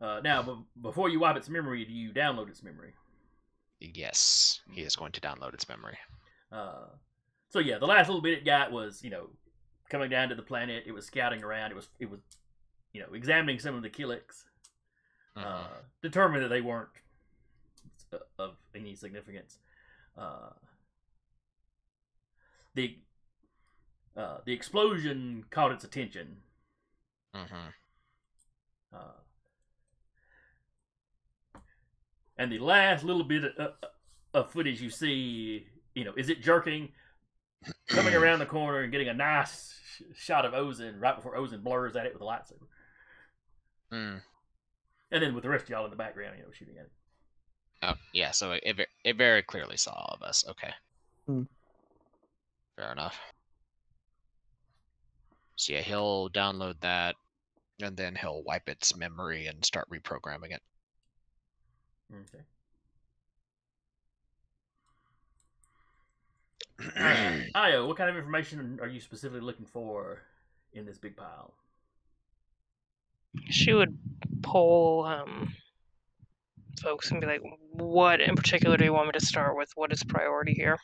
[0.00, 2.92] Uh, now, b- before you wipe its memory, do you download its memory?
[3.80, 5.98] Yes, he is going to download its memory.
[6.52, 6.86] Uh,
[7.48, 9.28] so yeah, the last little bit it got was you know
[9.88, 10.84] coming down to the planet.
[10.86, 11.70] It was scouting around.
[11.70, 12.20] It was it was
[12.92, 13.90] you know examining some of the.
[13.90, 14.24] Mhm.
[15.36, 15.66] Uh,
[16.02, 16.88] determined that they weren't
[18.12, 19.58] uh, of any significance.
[20.16, 20.50] Uh,
[22.74, 22.98] the
[24.16, 26.42] uh, the explosion caught its attention.
[27.34, 27.74] Mhm.
[28.92, 29.12] Uh,
[32.38, 33.72] and the last little bit of, of,
[34.34, 36.90] of footage you see, you know, is it jerking,
[37.88, 41.62] coming around the corner and getting a nice sh- shot of Ozen right before Ozen
[41.62, 42.66] blurs at it with a lightsaber,
[43.92, 44.20] Mm.
[45.12, 46.92] and then with the rest of y'all in the background, you know, shooting at it.
[47.82, 48.30] Oh, yeah.
[48.32, 50.44] So it, it very clearly saw all of us.
[50.48, 50.72] Okay.
[51.26, 51.42] Hmm.
[52.76, 53.16] Fair enough.
[55.56, 57.14] So yeah, he'll download that,
[57.80, 60.62] and then he'll wipe its memory and start reprogramming it.
[62.12, 62.44] Okay.
[66.96, 70.22] Alright, Io, what kind of information are you specifically looking for
[70.72, 71.54] in this big pile?
[73.50, 73.98] She would
[74.42, 75.54] poll um,
[76.82, 77.42] folks and be like,
[77.72, 79.70] "What in particular do you want me to start with?
[79.74, 80.78] What is priority here?"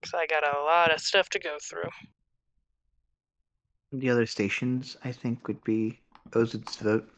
[0.00, 1.88] Because I got a lot of stuff to go through.
[3.92, 7.08] The other stations, I think, would be those Ozen's vote.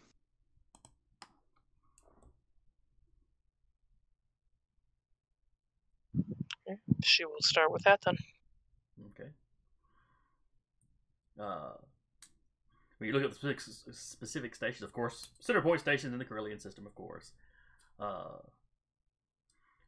[7.02, 8.16] She will start with that then.
[9.10, 9.30] Okay.
[11.40, 11.74] Uh,
[12.98, 16.24] when you look at the specific, specific stations, of course, center point stations in the
[16.24, 17.32] Corellian system, of course.
[18.00, 18.38] Uh,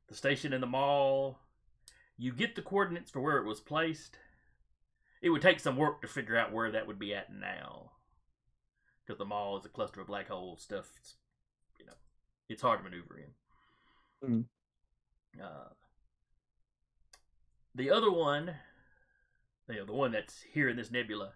[0.09, 1.35] the station in the Maw,
[2.17, 4.17] you get the coordinates for where it was placed.
[5.23, 7.91] It would take some work to figure out where that would be at now,
[9.05, 10.91] because the Maw is a cluster of black hole stuff.
[10.97, 11.17] It's,
[11.79, 11.93] you know,
[12.49, 13.19] it's hard to maneuver
[14.23, 14.31] in.
[14.31, 14.45] Mm.
[15.43, 15.69] Uh,
[17.75, 18.55] the other one,
[19.69, 21.33] you know, the one that's here in this nebula,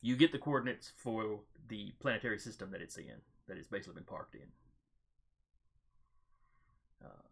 [0.00, 4.04] you get the coordinates for the planetary system that it's in, that it's basically been
[4.04, 4.48] parked in.
[7.04, 7.26] Uh,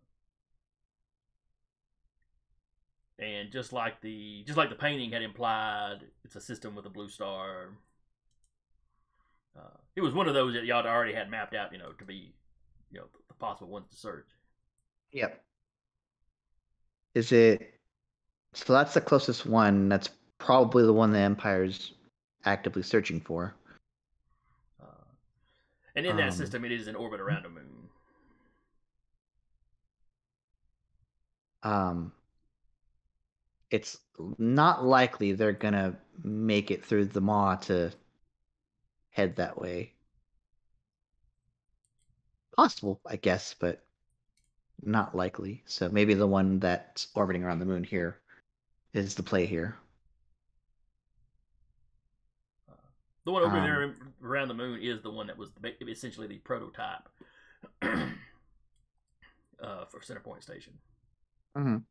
[3.18, 6.90] and just like the just like the painting had implied, it's a system with a
[6.90, 7.70] blue star.
[9.56, 12.04] Uh, it was one of those that y'all already had mapped out, you know, to
[12.04, 12.34] be,
[12.90, 14.26] you know, the possible ones to search.
[15.12, 15.40] Yep.
[17.14, 17.73] Is it?
[18.54, 19.88] So that's the closest one.
[19.88, 20.08] That's
[20.38, 21.92] probably the one the Empire's
[22.44, 23.54] actively searching for.
[24.80, 24.86] Uh,
[25.96, 27.88] and in that Um, system, it is in orbit around a moon.
[31.64, 32.12] Um,
[33.70, 33.98] it's
[34.38, 37.92] not likely they're gonna make it through the maw to
[39.10, 39.94] head that way.
[42.54, 43.84] Possible, I guess, but
[44.82, 45.64] not likely.
[45.66, 48.20] So maybe the one that's orbiting around the moon here
[48.94, 49.76] is the play here.
[53.24, 55.50] The one over Um, there around the moon is the one that was
[55.80, 57.08] essentially the prototype.
[57.82, 58.10] uh,
[59.86, 60.74] for Centerpoint Station.
[61.56, 61.84] Mhm.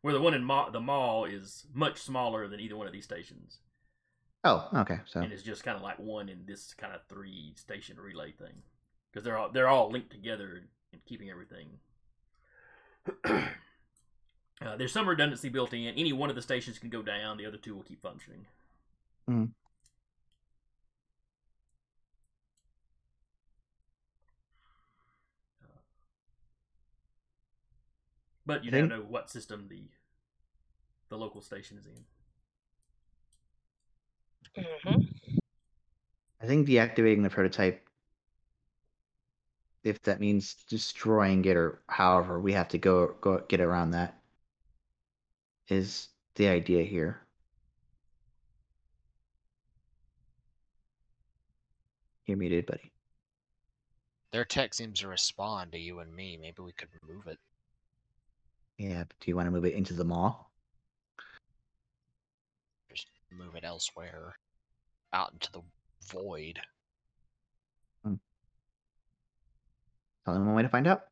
[0.00, 3.04] Where the one in ma- the Maw is much smaller than either one of these
[3.04, 3.60] stations,
[4.46, 5.00] Oh, okay.
[5.06, 8.32] So and it's just kind of like one in this kind of three station relay
[8.32, 8.62] thing,
[9.10, 11.78] because they're all they're all linked together and keeping everything.
[14.60, 15.86] uh, there's some redundancy built in.
[15.94, 18.46] Any one of the stations can go down; the other two will keep functioning.
[19.28, 19.54] Mhm.
[28.46, 29.84] But you don't know what system the
[31.08, 32.04] the local station is in.
[34.56, 35.00] hmm
[36.40, 37.88] I think deactivating the prototype,
[39.84, 44.20] if that means destroying it or however we have to go go get around that,
[45.68, 47.20] is the idea here.
[52.26, 52.92] You're muted, buddy.
[54.32, 56.38] Their tech seems to respond to you and me.
[56.40, 57.38] Maybe we could move it.
[58.78, 60.34] Yeah, but do you want to move it into the Maw?
[62.90, 64.34] Just move it elsewhere.
[65.12, 65.60] Out into the
[66.08, 66.58] void.
[68.02, 68.14] Hmm.
[70.24, 71.02] Tell them one way to find out.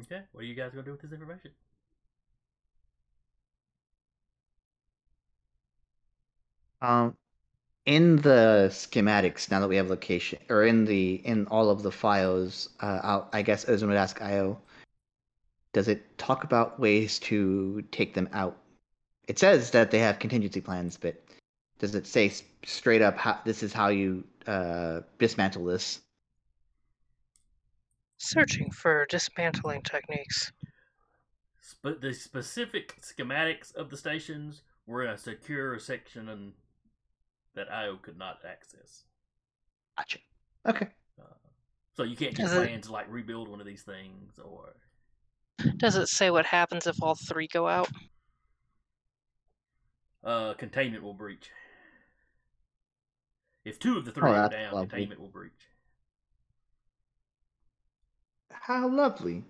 [0.00, 1.52] Okay, what are you guys gonna do with this information?
[6.82, 7.16] Um,
[7.90, 11.90] in the schematics, now that we have location, or in the in all of the
[11.90, 14.60] files, uh, I'll, I guess Ozen would ask Io.
[15.72, 18.56] Does it talk about ways to take them out?
[19.26, 21.20] It says that they have contingency plans, but
[21.80, 22.32] does it say
[22.64, 26.00] straight up how this is how you uh, dismantle this?
[28.18, 30.52] Searching for dismantling techniques.
[31.82, 36.52] But the specific schematics of the stations were in a secure section and
[37.54, 39.04] that IO could not access.
[39.96, 40.18] Gotcha.
[40.66, 40.88] Okay.
[41.20, 41.24] Uh,
[41.96, 44.74] so you can't just Does it- to like rebuild one of these things or
[45.76, 47.88] Does it say what happens if all three go out?
[50.22, 51.50] uh, containment will breach.
[53.64, 54.88] If two of the three Oh, go down, lovely.
[54.88, 55.52] containment will breach.
[58.50, 59.44] How lovely.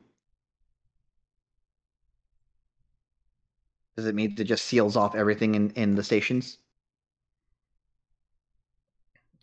[3.96, 6.58] Does it mean it just seals off everything in, in the stations?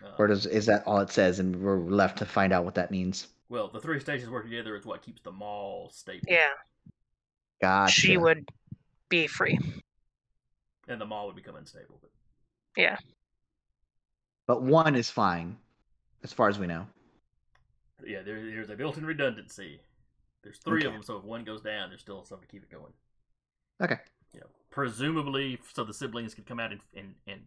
[0.04, 2.76] Uh, Or does is that all it says and we're left to find out what
[2.76, 3.28] that means?
[3.50, 6.26] well, the three stations working together is what keeps the Maw stable.
[6.28, 6.50] Yeah,
[7.62, 7.92] Gotcha.
[7.94, 8.48] she would
[9.10, 9.58] be free.
[10.90, 11.98] And the Maw would become unstable.
[12.02, 13.00] But
[14.48, 15.58] But one is fine,
[16.24, 16.86] as far as we know.
[18.06, 19.80] yeah, there, there's a built-in redundancy.
[20.44, 22.70] There's three of them, so if one goes down, there's still something to keep it
[22.72, 22.94] going.
[23.82, 23.98] Okay.
[24.34, 27.42] You know, presumably, so the siblings could come out and and, and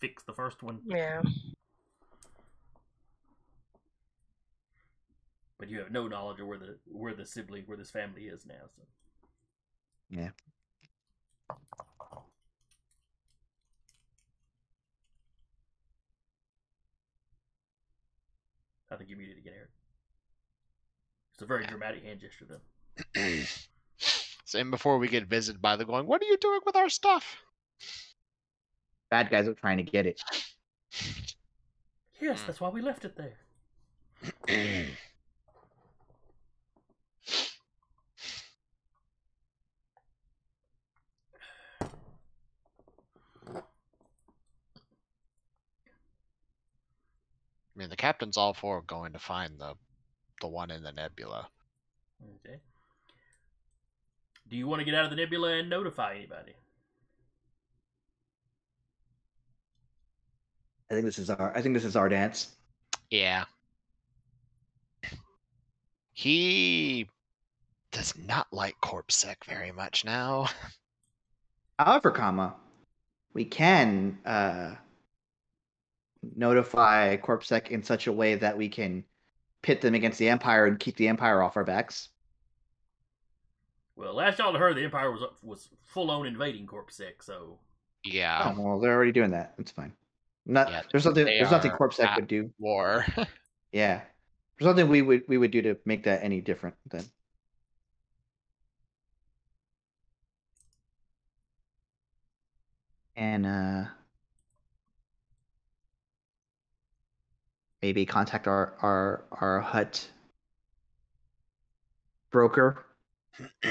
[0.00, 0.80] fix the first one.
[0.86, 1.22] Yeah.
[5.58, 8.46] But you have no knowledge of where the where the sibling where this family is
[8.46, 8.54] now.
[8.74, 8.82] So
[10.08, 10.30] Yeah.
[18.92, 19.70] I think you muted again, Eric.
[21.34, 23.44] It's a very dramatic hand gesture, though.
[24.44, 27.36] Same before we get visited by the going, what are you doing with our stuff?
[29.10, 30.20] Bad guys are trying to get it.
[32.20, 32.46] Yes, Mm.
[32.46, 33.38] that's why we left it there.
[47.74, 49.74] I mean, the captain's all for going to find the
[50.40, 51.48] the one in the nebula.
[52.46, 52.58] Okay.
[54.48, 56.54] Do you want to get out of the nebula and notify anybody?
[60.90, 62.48] I think this is our I think this is our dance.
[63.10, 63.44] Yeah.
[66.12, 67.08] He
[67.92, 70.48] does not like CorSec very much now.
[71.78, 72.54] However, comma,
[73.32, 74.74] we can uh,
[76.36, 79.04] notify CorSec in such a way that we can
[79.62, 82.08] pit them against the Empire and keep the Empire off our backs.
[83.96, 87.58] Well, last y'all heard, the Empire was was full on invading Corpsec, so
[88.04, 88.54] Yeah.
[88.56, 89.54] Oh, well, they're already doing that.
[89.58, 89.92] It's fine.
[90.46, 92.50] Not Yeah, there's nothing there's nothing are CorSec at- would do.
[92.58, 93.04] War.
[93.72, 94.00] Yeah,
[94.58, 97.04] There's nothing we would we would do to make that any different then.
[103.14, 103.84] And uh
[107.82, 110.08] maybe contact our our our Hutt
[112.30, 112.84] broker.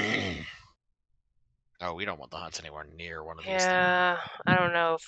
[1.80, 3.52] oh, we don't want the Hutts anywhere near one of these.
[3.52, 3.60] things.
[3.62, 4.16] Yeah,
[4.46, 5.02] I don't know if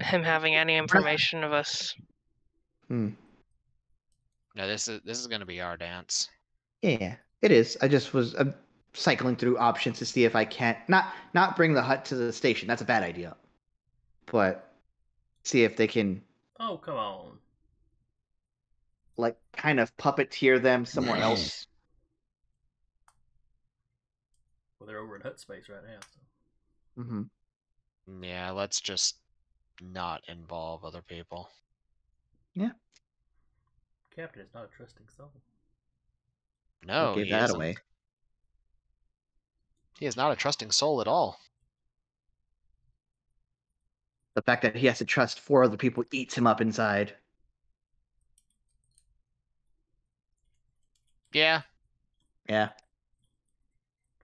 [0.00, 1.94] him having any information of us.
[2.88, 3.10] Hmm.
[4.54, 6.28] No, this is this is gonna be our dance.
[6.82, 7.76] Yeah, it is.
[7.80, 8.52] I just was uh,
[8.94, 12.32] cycling through options to see if I can't not not bring the Hutt to the
[12.32, 12.66] station.
[12.68, 13.36] That's a bad idea.
[14.26, 14.72] But
[15.44, 16.22] see if they can
[16.58, 17.38] Oh, come on.
[19.16, 21.66] like kind of puppeteer them somewhere else.
[24.78, 26.00] Well, they're over in Hutt space right now.
[26.96, 27.02] So.
[27.02, 29.19] hmm Yeah, let's just
[29.80, 31.50] not involve other people.
[32.54, 32.70] Yeah.
[34.14, 35.30] Captain is not a trusting soul.
[36.84, 37.56] No, give he that isn't.
[37.56, 37.76] away.
[39.98, 41.38] He is not a trusting soul at all.
[44.34, 47.14] The fact that he has to trust four other people eats him up inside.
[51.32, 51.62] Yeah,
[52.48, 52.70] Yeah.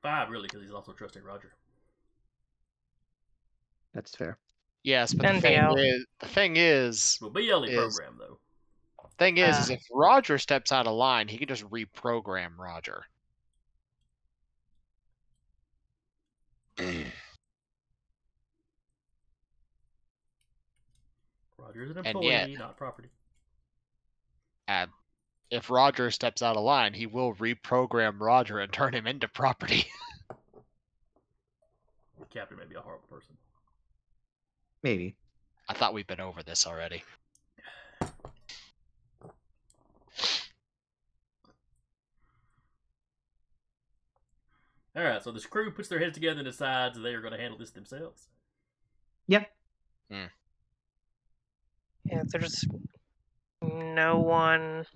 [0.03, 1.53] Five, really, because he's also trusting Roger.
[3.95, 4.39] That's fair.
[4.87, 8.39] Yes, but the thing is, the thing is, Well, BLE Is- program, though.
[9.19, 9.75] thing is, is Uh.
[9.75, 13.05] if Roger steps out of line, he can just reprogram Roger.
[21.59, 23.09] Roger is an And employee, yet- not property.
[24.69, 24.91] And
[25.51, 29.87] if Roger steps out of line, he will reprogram Roger and turn him into property.
[32.19, 33.37] The captain may be a horrible person.
[34.87, 35.17] Maybe.
[35.69, 37.03] I thought we've been over this already.
[44.95, 47.41] All right, so this crew puts their heads together and decides they are going to
[47.41, 48.29] handle this themselves.
[49.27, 49.51] Yep.
[50.09, 50.29] Yeah,
[52.29, 52.65] there's
[53.61, 54.87] no one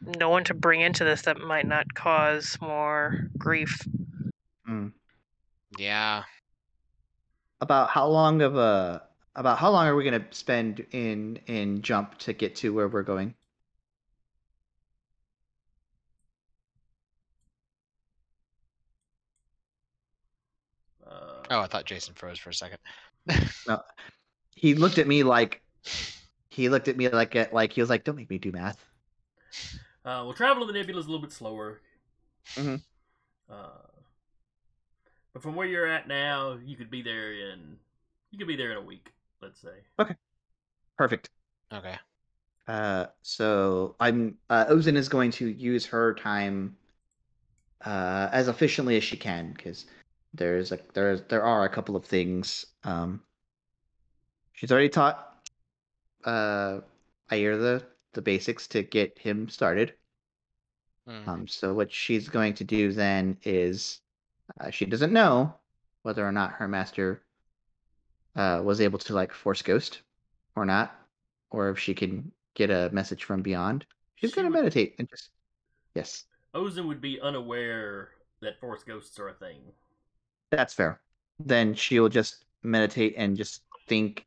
[0.00, 3.80] no one to bring into this that might not cause more grief.
[4.68, 4.92] Mm.
[5.76, 6.22] Yeah.
[7.62, 12.18] About how long of a about how long are we gonna spend in in jump
[12.18, 13.34] to get to where we're going?
[21.06, 22.78] Uh, Oh, I thought Jason froze for a second.
[23.66, 23.82] no,
[24.56, 25.62] He looked at me like
[26.50, 28.84] he looked at me like at like he was like, "Don't make me do math."
[30.04, 31.80] Uh, well, travel in the nebula is a little bit slower.
[32.56, 32.80] Mhm.
[33.50, 33.89] Uh,
[35.32, 37.76] but from where you're at now, you could be there in
[38.30, 39.12] you could be there in a week,
[39.42, 39.74] let's say.
[39.98, 40.14] Okay.
[40.96, 41.30] Perfect.
[41.72, 41.96] Okay.
[42.68, 46.76] Uh, so I'm uh, Ozen is going to use her time
[47.84, 49.86] uh, as efficiently as she can because
[50.34, 52.66] there's a there's there are a couple of things.
[52.84, 53.22] Um,
[54.52, 55.48] she's already taught
[56.24, 56.80] uh,
[57.32, 57.82] Ayer the
[58.12, 59.94] the basics to get him started.
[61.08, 61.28] Mhm.
[61.28, 64.00] Um, so what she's going to do then is
[64.58, 65.54] uh, she doesn't know
[66.02, 67.22] whether or not her master
[68.36, 70.00] uh, was able to like force ghost
[70.56, 70.94] or not,
[71.50, 73.84] or if she can get a message from beyond.
[74.16, 75.30] She's She going to would- meditate and just
[75.94, 76.24] yes,
[76.54, 78.10] Ozen would be unaware
[78.40, 79.60] that force ghosts are a thing.
[80.50, 81.00] that's fair.
[81.38, 84.26] Then she'll just meditate and just think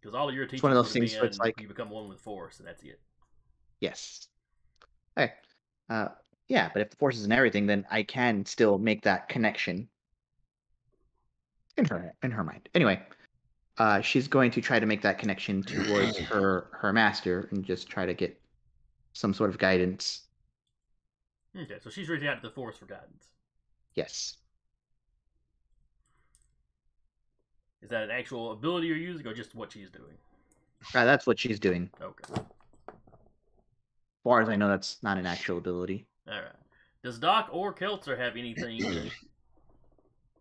[0.00, 2.08] Because all of your teachings one of those things where it's like- you become one
[2.08, 3.00] with force, and that's it.
[3.80, 4.28] yes.
[5.18, 5.32] Okay.
[5.88, 6.08] Uh,
[6.48, 9.88] yeah, but if the force isn't everything, then I can still make that connection
[11.76, 12.68] in her in her mind.
[12.74, 13.00] Anyway,
[13.78, 17.88] uh, she's going to try to make that connection towards her her master and just
[17.88, 18.40] try to get
[19.12, 20.22] some sort of guidance.
[21.56, 23.28] Okay, so she's reaching out to the force for guidance.
[23.94, 24.36] Yes.
[27.80, 30.16] Is that an actual ability you're using, or just what she's doing?
[30.94, 31.90] Uh, that's what she's doing.
[32.00, 32.40] Okay.
[32.88, 32.94] As
[34.24, 36.06] far as I know, that's not an actual ability.
[36.26, 36.52] All right.
[37.02, 39.10] Does Doc or Keltzer have anything to,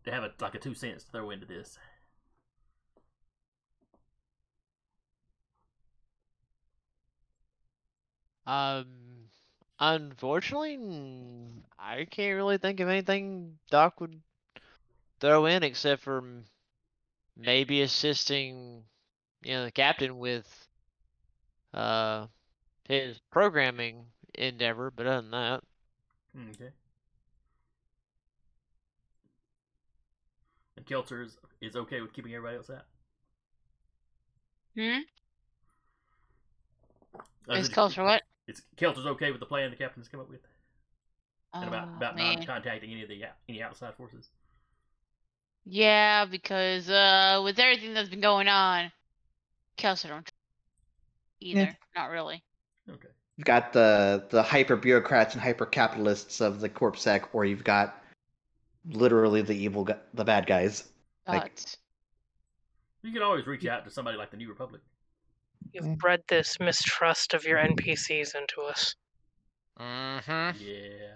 [0.06, 1.78] to have a, like a two cents to throw into this?
[8.46, 8.86] Um,
[9.80, 10.78] unfortunately,
[11.80, 14.22] I can't really think of anything Doc would
[15.20, 16.24] throw in except for
[17.38, 18.84] maybe assisting,
[19.44, 20.68] you know, the captain with
[21.74, 22.28] uh
[22.84, 24.06] his programming
[24.36, 24.92] endeavor.
[24.92, 25.64] But other than that,
[26.36, 26.72] Okay.
[30.78, 32.86] And Keltzer is, is okay with keeping everybody else out.
[34.76, 35.00] Hmm?
[37.50, 38.24] Uh, Is Kelter what?
[38.48, 40.40] It's Kelter's okay with the plan the captain's come up with,
[41.54, 42.38] and about Oh, about man.
[42.38, 44.30] not contacting any of the any outside forces.
[45.66, 48.92] Yeah, because uh, with everything that's been going on,
[49.78, 50.30] Kelso don't
[51.40, 51.78] either.
[51.96, 52.44] Not really.
[52.90, 53.08] Okay.
[53.38, 58.04] You've got the the hyper bureaucrats and hyper capitalists of the Corpsec, or you've got
[58.86, 60.88] literally the evil, the bad guys.
[61.28, 61.78] Like- But
[63.02, 64.82] You can always reach out to somebody like the New Republic.
[65.74, 65.96] You've Yeah.
[65.96, 68.96] bred this mistrust of your NPCs into us.
[69.80, 70.58] Mm-hmm.
[70.64, 71.14] Yeah,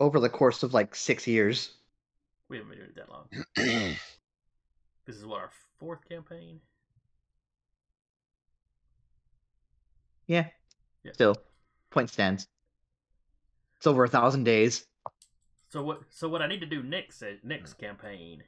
[0.00, 1.74] Over the course of like six years.
[2.48, 3.96] we haven't been doing it that long.
[5.04, 6.60] This is what our fourth campaign.
[10.26, 10.46] Yeah.
[11.04, 11.12] Yeah.
[11.12, 11.36] Still,
[11.90, 12.46] point stands.
[13.76, 14.86] It's over a thousand days.
[15.70, 16.02] So what?
[16.10, 18.42] So what I need to do next uh, next campaign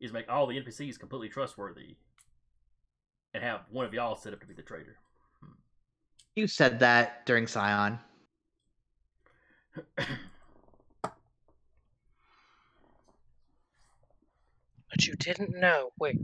[0.00, 1.96] is make all the NPCs completely trustworthy,
[3.34, 4.96] and have one of y'all set up to be the traitor.
[6.36, 7.98] You said that during Scion.
[14.90, 15.90] But you didn't know.
[15.98, 16.20] Wait,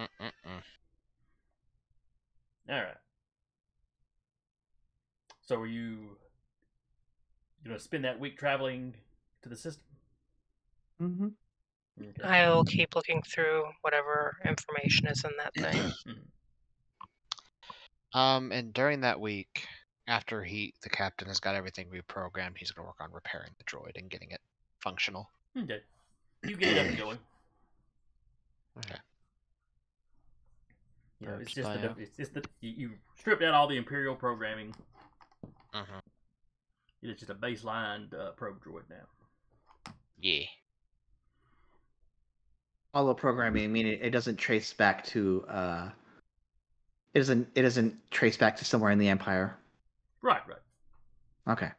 [0.00, 0.62] Mm-mm-mm.
[2.68, 2.96] All right.
[5.42, 6.16] So are you
[7.64, 8.94] gonna spend that week traveling
[9.42, 9.84] to the system?
[11.02, 11.28] Mm-hmm.
[12.02, 12.22] Okay.
[12.22, 15.92] I'll keep looking through whatever information is in that thing.
[18.12, 19.66] Um, and during that week,
[20.08, 23.64] after he, the captain, has got everything reprogrammed, he's going to work on repairing the
[23.64, 24.40] droid and getting it
[24.82, 25.30] functional.
[25.56, 25.80] Okay.
[26.42, 27.18] You get it up and going.
[28.78, 28.98] Okay.
[31.20, 34.14] You know, it's just the, it's just the you, you stripped out all the imperial
[34.14, 34.74] programming.
[35.74, 35.98] Mm-hmm.
[37.02, 39.92] It's just a baseline uh, probe droid now.
[40.20, 40.44] Yeah.
[42.92, 45.44] All the programming, meaning it doesn't trace back to.
[45.48, 45.90] uh
[47.14, 47.48] It doesn't.
[47.54, 49.56] It doesn't trace back to somewhere in the Empire.
[50.22, 51.52] Right, right.
[51.52, 51.70] Okay.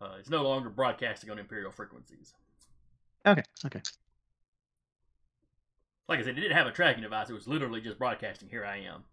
[0.00, 2.34] Uh, it's no longer broadcasting on imperial frequencies.
[3.26, 3.42] Okay.
[3.66, 3.80] Okay.
[6.08, 7.30] Like I said, it didn't have a tracking device.
[7.30, 8.48] It was literally just broadcasting.
[8.48, 9.04] Here I am.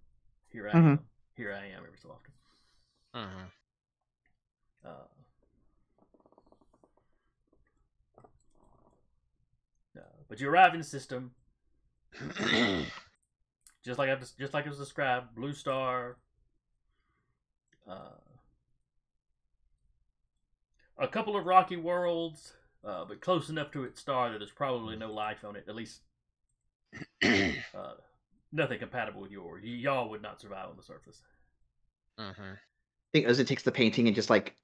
[0.50, 0.92] Here I Mhm.
[0.98, 1.10] am.
[1.36, 1.86] Here I am.
[1.86, 2.34] Every so often.
[3.14, 3.46] Mm-hmm.
[4.84, 5.08] Uh,
[9.98, 11.34] uh, but you arrive in the system,
[13.84, 15.36] just like I just just like it was described.
[15.36, 16.18] Blue star.
[17.88, 18.12] Uh,
[20.98, 22.54] a couple of rocky worlds,
[22.84, 25.66] uh, but close enough to its star that there's probably no life on it.
[25.68, 26.02] At least
[27.24, 27.94] uh,
[28.52, 29.62] nothing compatible with yours.
[29.64, 31.22] Y- y'all would not survive on the surface.
[32.20, 32.42] mm-hmm.
[32.54, 34.56] I think as it takes the painting and just like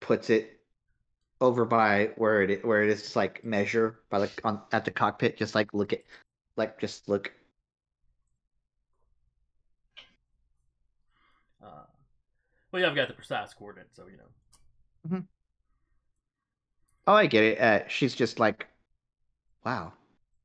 [0.00, 0.60] puts it
[1.40, 4.90] over by where it where it is just like measure by like on at the
[4.90, 5.36] cockpit.
[5.36, 6.02] Just like look at,
[6.56, 7.32] like just look.
[11.62, 11.84] Uh,
[12.72, 15.08] well, yeah, I've got the precise coordinates, so you know.
[15.08, 15.24] Hmm.
[17.06, 17.60] Oh, I get it.
[17.60, 18.66] Uh, she's just like,
[19.64, 19.92] wow,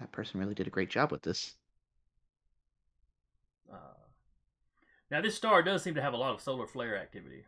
[0.02, 1.54] that person really did a great job with this.
[3.72, 3.78] Uh,
[5.10, 7.46] now, this star does seem to have a lot of solar flare activity.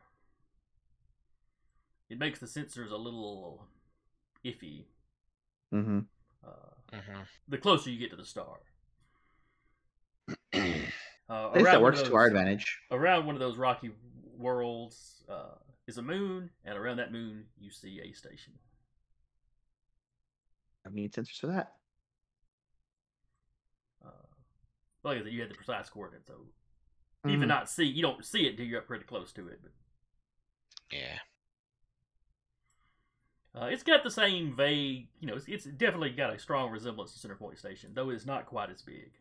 [2.09, 3.65] It makes the sensors a little
[4.45, 4.85] iffy
[5.73, 5.99] Mm-hmm.
[6.45, 6.49] uh,
[6.95, 7.21] Mm-hmm.
[7.47, 8.59] the closer you get to the star.
[11.29, 12.77] Uh, At least that works of to our advantage.
[12.91, 13.91] Around one of those rocky
[14.37, 15.55] worlds uh,
[15.87, 18.53] is a moon, and around that moon you see a station.
[20.85, 21.71] I need sensors for that.
[24.05, 24.09] Uh,
[25.03, 26.47] like I said, you had the precise coordinates, so
[27.23, 27.31] Mhm.
[27.31, 29.59] even not see, you don't see it until you're up pretty close to it.
[29.63, 29.71] But
[30.91, 31.19] Yeah.
[33.55, 37.13] Uh, it's got the same vague, you know, it's, it's definitely got a strong resemblance
[37.13, 39.11] to Centerpoint Station, though it's not quite as big.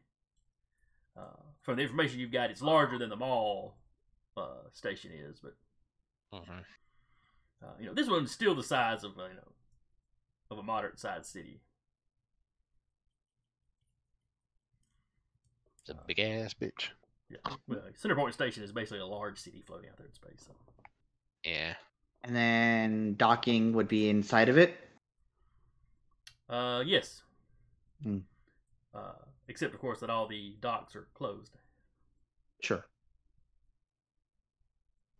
[1.16, 3.72] Uh, from the information you've got, it's larger than the Maw
[4.36, 5.54] uh, station is, but
[6.32, 6.62] Mm-hmm.
[7.62, 9.52] uh, you know, this one's still the size of uh, you know
[10.50, 11.60] of a moderate sized city.
[15.82, 16.90] It's a big ass bitch.
[17.28, 20.46] Yeah, well, Centerpoint Station is basically a large city floating out there in space.
[20.46, 20.52] So.
[21.44, 21.74] Yeah.
[22.22, 24.78] And then docking would be inside of it.
[26.48, 27.22] Uh, yes.
[28.02, 28.18] Hmm.
[28.94, 29.12] Uh,
[29.48, 31.56] except of course that all the docks are closed.
[32.60, 32.84] Sure.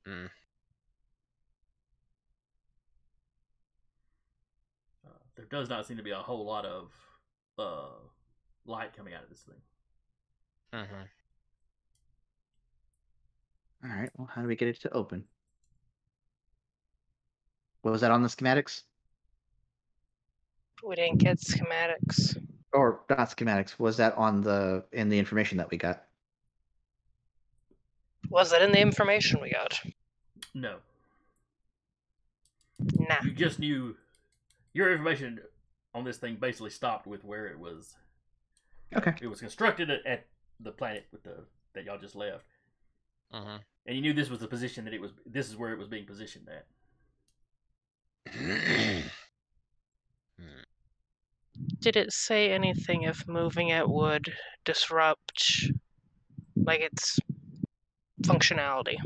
[0.06, 0.28] Mm.
[5.06, 6.92] Uh, there does not seem to be a whole lot of
[7.58, 7.98] uh,
[8.66, 9.56] light coming out of this thing.
[10.74, 11.02] Mm-hmm.
[13.84, 14.10] All right.
[14.16, 15.24] Well, how do we get it to open?
[17.82, 18.82] What was that on the schematics?
[20.84, 22.36] We didn't get schematics.
[22.72, 23.78] Or not schematics.
[23.78, 26.04] Was that on the in the information that we got?
[28.30, 29.78] Was that in the information we got?
[30.54, 30.76] No,
[32.98, 33.16] Nah.
[33.24, 33.96] you just knew
[34.74, 35.40] your information
[35.94, 37.94] on this thing basically stopped with where it was.
[38.94, 39.14] Okay.
[39.20, 40.26] It was constructed at, at
[40.62, 41.44] the planet with the
[41.74, 42.44] that y'all just left,
[43.30, 43.56] hmm
[43.86, 45.12] and you knew this was the position that it was.
[45.26, 46.66] This is where it was being positioned at.
[51.80, 54.32] Did it say anything if moving it would
[54.64, 55.70] disrupt,
[56.56, 57.18] like its
[58.22, 58.96] functionality?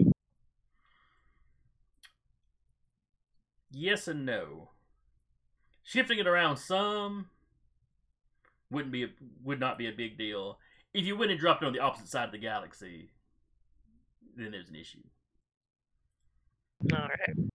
[3.70, 4.70] Yes and no.
[5.82, 7.30] Shifting it around some
[8.70, 9.08] wouldn't be a,
[9.42, 10.58] would not be a big deal.
[10.96, 13.10] If you went and dropped it on the opposite side of the galaxy,
[14.34, 15.02] then there's an issue.
[16.90, 17.48] All right.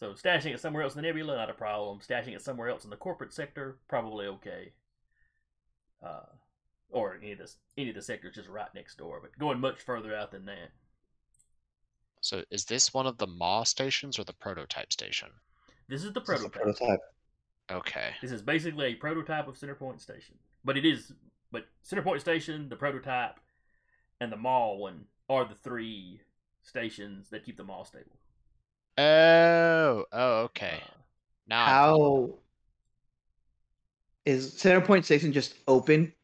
[0.00, 2.00] So stashing it somewhere else in the nebula, not a problem.
[2.00, 4.72] Stashing it somewhere else in the corporate sector, probably okay.
[6.04, 6.26] Uh,
[6.90, 9.80] or any of the any of the sectors just right next door, but going much
[9.80, 10.70] further out than that.
[12.20, 15.28] So is this one of the Maw stations or the prototype station?
[15.88, 16.78] This is the This is the prototype.
[16.78, 17.00] prototype.
[17.70, 18.10] Okay.
[18.22, 20.34] This is basically a prototype of Centerpoint Station,
[20.64, 21.12] but it is
[21.50, 23.40] but Centerpoint Station, the prototype,
[24.20, 26.20] and the Maw one are the three
[26.62, 28.18] stations that keep the Maw stable.
[28.98, 30.82] Oh, oh, okay.
[30.82, 30.90] Uh,
[31.46, 32.12] Now I'm following.
[32.30, 32.38] How
[34.24, 36.14] is Centerpoint Station just open?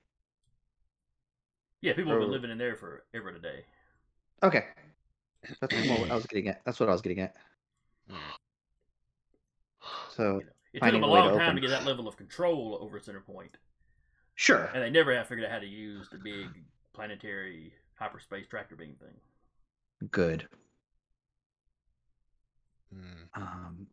[1.81, 3.65] yeah, people have been living in there for ever today.
[4.43, 4.65] Okay.
[5.61, 6.63] That's what I was getting at.
[6.65, 7.37] That's what I was getting at.
[8.09, 8.17] Hmm.
[10.09, 11.57] So You know, it took Finding them a a long to time open.
[11.57, 13.55] to get that level of control over Centerpoint,
[14.35, 14.71] sure.
[14.75, 16.49] and they never have figured out how to use the big
[16.95, 20.09] planetary hyperspace tractor beam thing.
[20.11, 20.47] Good.
[22.93, 23.43] Hmm.
[23.43, 23.87] Um,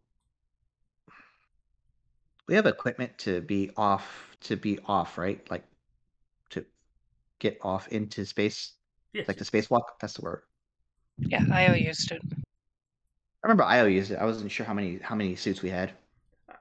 [2.47, 5.39] we have equipment to be off to be off, right?
[5.49, 5.63] Like
[6.49, 6.65] to
[7.39, 8.73] get off into space,
[9.13, 9.83] Yes, like the spacewalk.
[9.99, 10.41] That's the word.
[11.17, 12.21] Yeah, Io used it.
[12.33, 14.17] I remember Io used it.
[14.19, 15.93] I wasn't sure how many how many suits we had.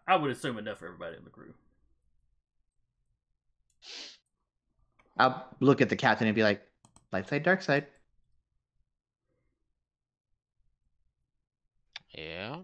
[0.07, 1.55] I would assume enough for everybody in the crew.
[5.19, 6.63] I'll look at the captain and be like,
[7.13, 7.87] light side, dark side.
[12.17, 12.63] Yeah.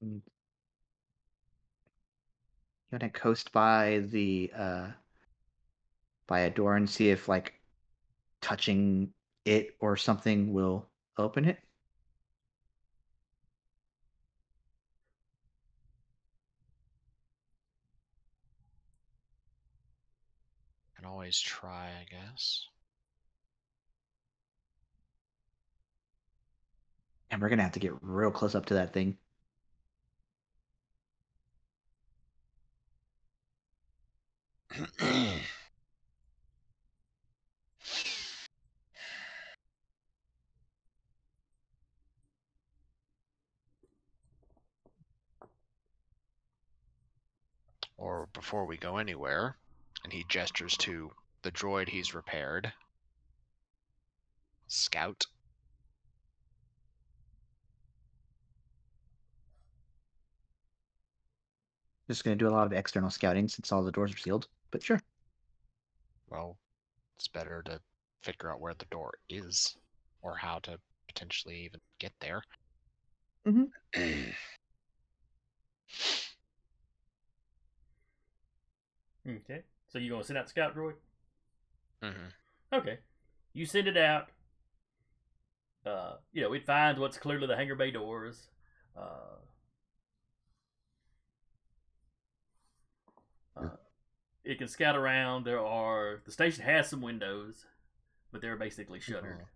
[0.00, 0.22] You
[2.92, 4.88] want to coast by the uh
[6.26, 7.60] by a door and see if like
[8.40, 9.12] touching
[9.44, 11.58] it or something will open it.
[21.06, 22.66] Can always try, I guess.
[27.30, 29.16] And we're gonna have to get real close up to that thing.
[47.96, 49.56] or before we go anywhere,
[50.06, 51.10] and he gestures to
[51.42, 52.72] the droid he's repaired.
[54.68, 55.24] Scout.
[62.08, 64.46] Just gonna do a lot of external scouting since all the doors are sealed.
[64.70, 65.00] But sure.
[66.28, 66.56] Well,
[67.16, 67.80] it's better to
[68.22, 69.76] figure out where the door is,
[70.22, 70.78] or how to
[71.08, 72.42] potentially even get there.
[73.44, 73.72] Mhm.
[79.28, 79.64] Okay,
[79.96, 80.92] so you gonna send out the scout droid?
[82.02, 82.28] hmm
[82.70, 82.98] Okay.
[83.54, 84.28] You send it out.
[85.86, 88.48] Uh, you know, it finds what's clearly the hangar bay doors.
[88.94, 89.38] Uh,
[93.56, 93.68] uh,
[94.44, 95.44] it can scout around.
[95.46, 97.64] There are the station has some windows,
[98.30, 99.46] but they're basically shuttered.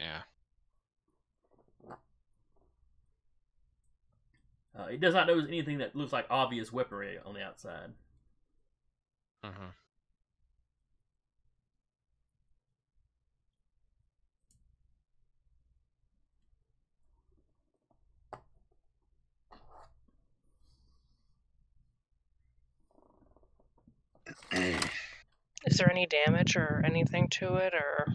[0.00, 0.22] Yeah.
[4.74, 7.90] Uh, it does not notice anything that looks like obvious weaponry on the outside.
[9.44, 9.70] Hmm
[25.64, 28.06] Is there any damage or anything to it, or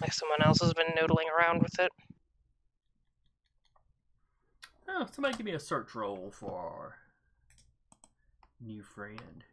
[0.00, 1.92] like someone else has been noodling around with it?
[4.88, 6.96] Oh, somebody give me a search roll for our
[8.60, 9.44] new friend.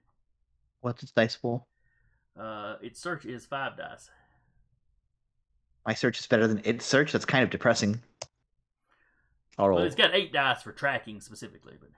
[0.81, 1.67] What's its dice pool?
[2.39, 4.09] Uh, its search is five dice.
[5.85, 7.11] My search is better than its search.
[7.11, 8.01] That's kind of depressing.
[9.57, 9.77] I'll roll.
[9.77, 11.89] Well, it's got eight dice for tracking specifically, but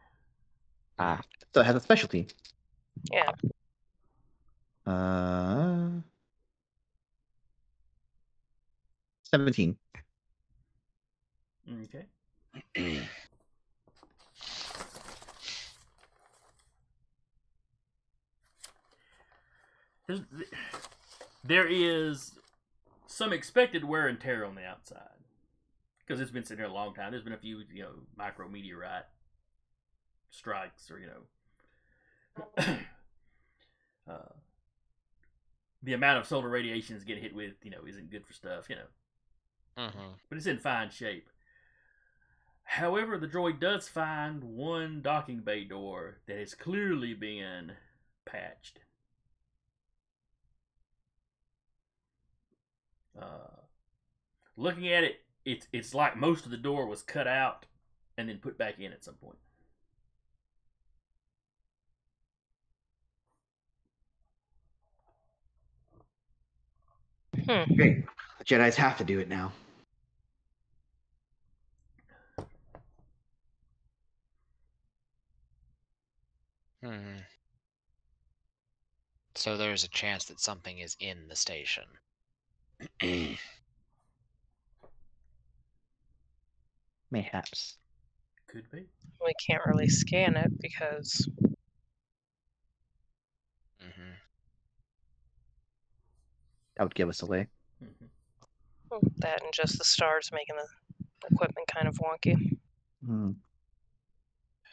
[0.97, 1.21] Ah,
[1.53, 2.27] so it has a specialty.
[3.11, 3.31] Yeah.
[4.85, 5.89] Uh,
[9.23, 9.77] seventeen.
[11.83, 12.05] okay.
[20.09, 20.21] There's,
[21.43, 22.31] there is
[23.05, 25.03] some expected wear and tear on the outside
[25.99, 27.11] because it's been sitting there a long time.
[27.11, 29.03] There's been a few, you know, micrometeorite
[30.31, 31.07] strikes or you
[32.57, 32.75] know,
[34.09, 34.33] uh,
[35.83, 38.67] the amount of solar radiation it's getting hit with, you know, isn't good for stuff,
[38.67, 39.85] you know.
[39.85, 40.09] Mm-hmm.
[40.27, 41.29] But it's in fine shape.
[42.63, 47.73] However, the droid does find one docking bay door that has clearly been
[48.25, 48.79] patched.
[53.17, 53.61] Uh,
[54.57, 57.65] looking at it, it's it's like most of the door was cut out
[58.17, 59.37] and then put back in at some point.
[67.45, 67.73] Hmm.
[67.75, 68.05] Great.
[68.37, 69.51] The Jedi's have to do it now.
[76.83, 77.17] Hmm.
[79.35, 81.85] So there's a chance that something is in the station.
[87.11, 87.77] Mayhaps.
[88.47, 88.85] Could be.
[89.23, 91.27] We can't really scan it because
[93.79, 94.11] hmm
[96.77, 97.47] That would give us away.
[97.81, 98.05] hmm
[98.89, 102.57] well, that and just the stars making the equipment kind of wonky.
[103.05, 103.31] Hmm.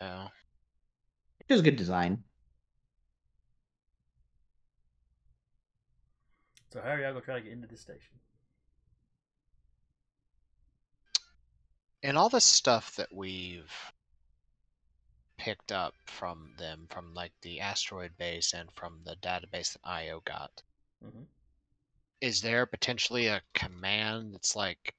[0.00, 0.28] Yeah.
[1.48, 2.24] It was good design.
[6.76, 8.20] So how are y'all gonna try to get into this station?
[12.02, 13.72] And all the stuff that we've
[15.38, 20.20] picked up from them, from like the asteroid base and from the database that IO
[20.26, 20.62] got,
[21.02, 21.22] hmm
[22.20, 24.94] is there potentially a command that's like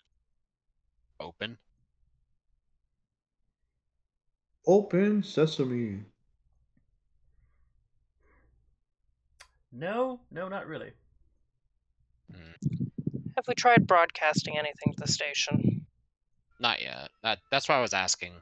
[1.20, 1.60] open?
[4.66, 6.06] Open sesame.
[9.72, 10.92] No, no, not really.
[12.34, 15.86] Have we tried broadcasting anything to the station?
[16.60, 17.10] Not yet.
[17.24, 18.34] That that's why I was asking.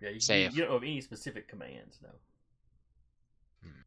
[0.00, 2.08] Yeah, you, Say you, if- you don't have any specific commands, no.
[3.62, 3.80] Hmm.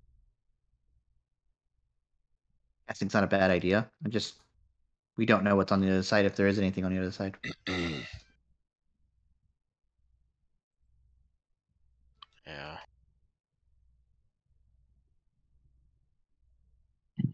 [2.87, 3.89] I think it's not a bad idea.
[4.05, 4.35] I just
[5.17, 7.11] we don't know what's on the other side if there is anything on the other
[7.11, 7.35] side.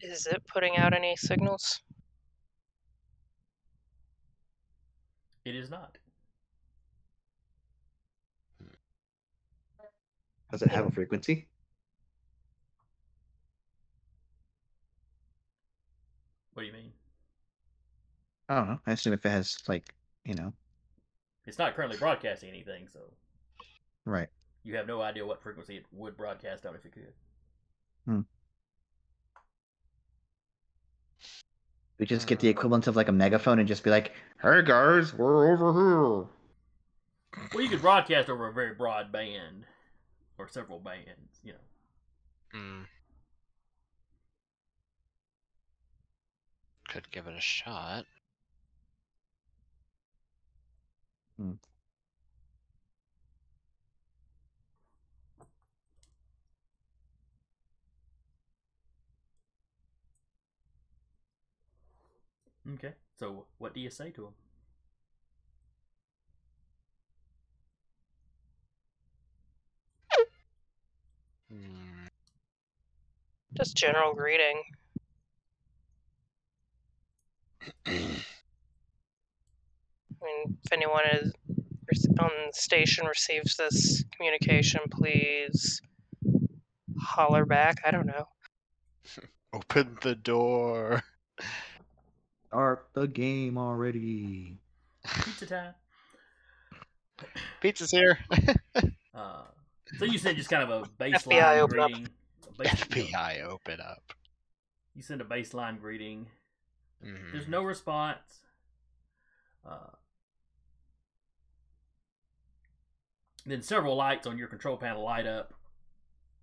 [0.02, 1.82] Is it putting out any signals?
[5.46, 5.98] It is not.
[10.52, 11.48] Does it have a frequency?
[16.54, 16.92] What do you mean?
[18.50, 18.80] I don't know.
[18.88, 19.94] I assume if it has like
[20.26, 20.54] you know,
[21.46, 23.00] It's not currently broadcasting anything, so
[24.06, 24.28] right.
[24.64, 27.14] you have no idea what frequency it would broadcast on if it could.
[28.06, 28.22] Hmm.
[32.00, 35.14] We just get the equivalent of like a megaphone and just be like, "Hey guys,
[35.14, 36.30] we're over here."
[37.54, 39.66] Well, you could broadcast over a very broad band
[40.38, 42.60] or several bands, you know.
[42.60, 42.86] Mm.
[46.88, 48.06] Could give it a shot.
[62.76, 62.94] Okay.
[63.18, 64.34] So what do you say to them?
[71.52, 72.08] Hmm.
[73.54, 74.62] Just general greeting.
[77.86, 77.92] I
[80.22, 81.34] mean, if anyone is
[82.20, 85.82] on the station receives this communication, please
[87.00, 87.78] holler back.
[87.86, 88.28] I don't know.
[89.54, 91.04] Open the door.
[92.50, 94.58] Start the game already.
[95.24, 95.74] Pizza time.
[97.62, 98.20] Pizza's here.
[99.16, 99.42] Uh,
[99.98, 101.88] so you said just kind of a FBI, baseline open up.
[101.90, 102.08] greeting.
[102.48, 104.14] a basic- you know, FBI, open up.
[104.96, 106.28] You send a baseline greeting.
[107.06, 107.32] Mhm.
[107.34, 108.40] There's no response.
[109.68, 109.88] Uh,
[113.46, 115.54] then several lights on your control panel light up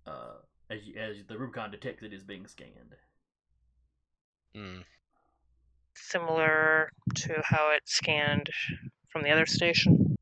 [0.05, 0.33] uh,
[0.69, 2.95] as you, as the Rubicon detects it is being scanned.
[4.55, 4.83] Mm.
[5.99, 8.49] Similar to how it scanned
[9.09, 10.15] from the other station.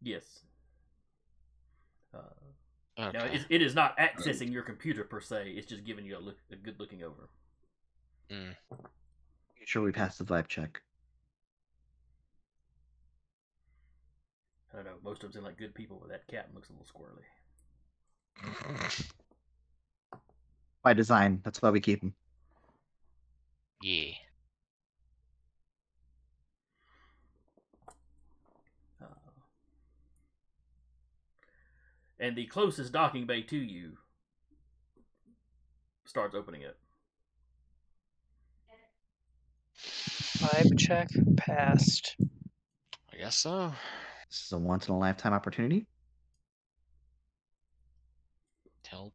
[0.00, 0.44] Yes.
[2.14, 2.20] Uh,
[2.98, 3.16] Okay.
[3.16, 5.52] Now, it, it is not accessing your computer per se.
[5.56, 7.28] It's just giving you a look, a good looking over.
[8.28, 8.56] Mm.
[9.64, 10.82] Sure, we passed the vibe check.
[14.72, 14.96] I don't know.
[15.04, 17.22] Most of them seem like good people, but that captain looks a little squirrely.
[20.82, 22.14] By design, that's why we keep him.
[23.80, 24.10] Yeah.
[32.20, 33.92] And the closest docking bay to you
[36.04, 36.74] starts opening up.
[40.38, 42.16] Vibe check passed.
[43.12, 43.72] I guess so.
[44.30, 45.86] This is a once in a lifetime opportunity.
[48.90, 49.12] He'll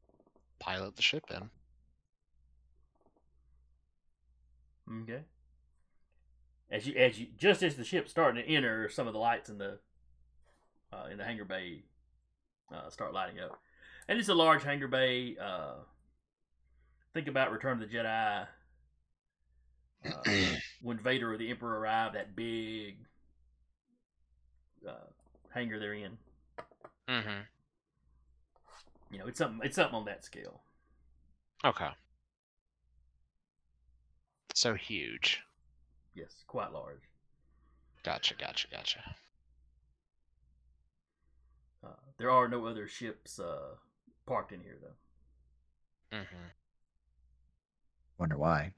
[0.59, 1.49] pilot the ship in.
[5.03, 5.23] Okay.
[6.69, 9.49] As you, as you, just as the ship's starting to enter, some of the lights
[9.49, 9.79] in the,
[10.91, 11.83] uh, in the hangar bay,
[12.73, 13.59] uh, start lighting up,
[14.07, 15.35] and it's a large hangar bay.
[15.41, 15.75] Uh,
[17.13, 18.47] think about Return of the Jedi.
[20.05, 22.97] Uh, when Vader or the Emperor arrived, that big
[24.87, 25.07] uh,
[25.53, 26.17] hangar they're in.
[27.07, 27.41] Mm-hmm.
[29.11, 29.59] You know, it's something.
[29.63, 30.61] It's something on that scale.
[31.63, 31.89] Okay.
[34.55, 35.41] So huge.
[36.15, 37.01] Yes, quite large.
[38.03, 38.99] Gotcha, gotcha, gotcha.
[41.83, 41.89] Uh,
[42.23, 43.75] there are no other ships uh,
[44.25, 46.17] parked in here, though.
[46.19, 46.47] Mm-hmm.
[48.17, 48.71] Wonder why.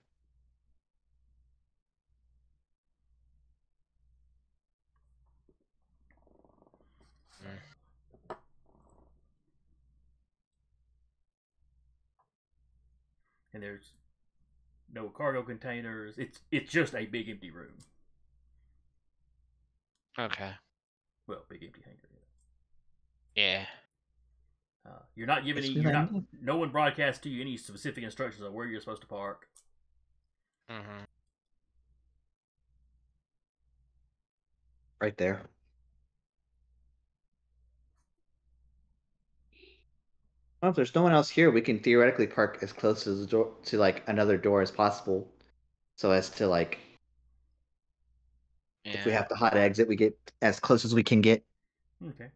[13.53, 13.91] And there's
[14.91, 16.17] no cargo containers.
[16.17, 17.77] It's it's just a big empty room.
[20.19, 20.51] Okay.
[21.27, 22.14] Well, big empty hangar.
[23.35, 23.65] Yeah.
[24.85, 25.73] Uh, you're not giving any.
[25.73, 26.11] You're not.
[26.41, 29.47] No one broadcasts to you any specific instructions on where you're supposed to park.
[30.71, 31.03] Mm-hmm.
[35.01, 35.43] Right there.
[40.61, 43.27] Well, if there's no one else here, we can theoretically park as close to the
[43.27, 45.27] door to like another door as possible,
[45.95, 46.79] so as to like
[48.83, 48.93] Yeah.
[48.93, 51.43] if we have to hot exit, we get as close as we can get.
[52.03, 52.29] Okay.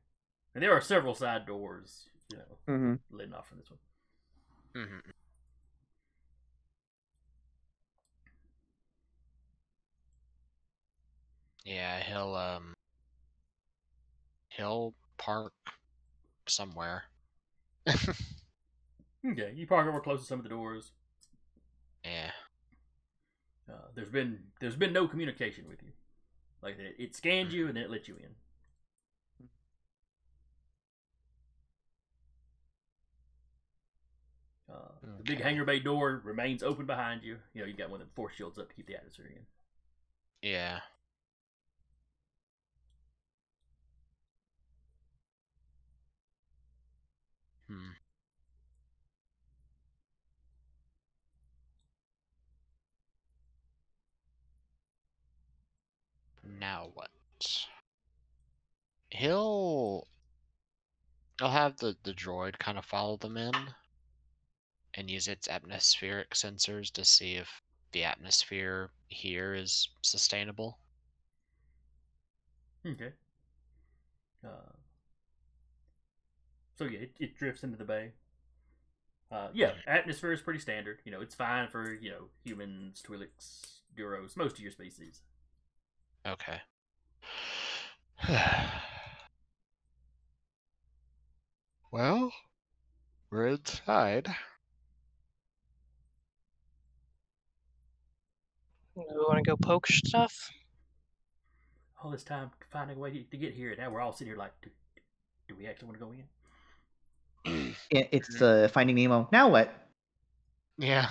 [0.53, 3.15] And there are several side doors, you know, Mm-hmm.
[3.17, 3.79] leading off from this one.
[4.85, 5.09] Mm-hmm.
[11.65, 12.73] Yeah, he'll um
[14.49, 15.53] he'll park
[16.47, 17.03] somewhere.
[19.29, 20.93] Okay, you park over close to some of the doors.
[22.05, 22.31] Yeah.
[23.69, 25.89] Uh, there's been there's been no communication with you.
[26.61, 28.29] Like it, it scanned you and then it let you in.
[34.71, 34.75] Uh,
[35.17, 37.39] The big hangar bay door remains open behind you.
[37.53, 39.45] You know you got one of the force shields up to keep the atmosphere in.
[40.41, 40.79] Yeah.
[47.67, 47.91] Hmm.
[56.43, 57.11] Now what?
[59.11, 60.07] He'll
[61.37, 63.73] he'll have the, the droid kind of follow them in
[64.95, 67.61] and use its atmospheric sensors to see if
[67.91, 70.79] the atmosphere here is sustainable.
[72.85, 73.11] Okay.
[74.43, 74.71] Uh,
[76.77, 78.11] so yeah, it, it drifts into the bay.
[79.31, 81.01] Uh, yeah, atmosphere is pretty standard.
[81.05, 85.21] You know, it's fine for you know humans, Twi'leks, Duros, most of your species.
[86.25, 86.61] Okay.
[91.91, 92.31] well,
[93.29, 94.27] we're inside.
[99.19, 100.51] We want to go poke stuff?
[102.01, 104.27] All this time finding a way to, to get here, and now we're all sitting
[104.27, 104.69] here like, do,
[105.47, 107.75] do we actually want to go in?
[107.91, 109.27] It's uh, Finding Nemo.
[109.31, 109.73] Now what?
[110.77, 111.09] Yeah.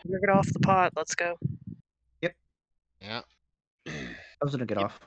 [0.03, 0.93] You're get off the pot.
[0.95, 1.37] Let's go.
[2.21, 2.33] Yep.
[3.01, 3.21] Yeah.
[3.87, 3.91] I
[4.41, 4.85] was gonna get Yep.
[4.85, 4.99] off.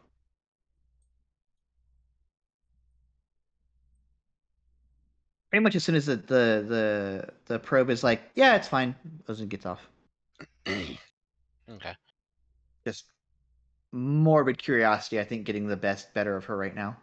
[5.50, 8.94] Pretty much as soon as the, the the the probe is like, yeah, it's fine.
[9.28, 9.86] Ozen gets off.
[10.66, 10.98] okay.
[12.86, 13.04] Just
[13.92, 16.96] morbid curiosity, I think getting the best better of her right now.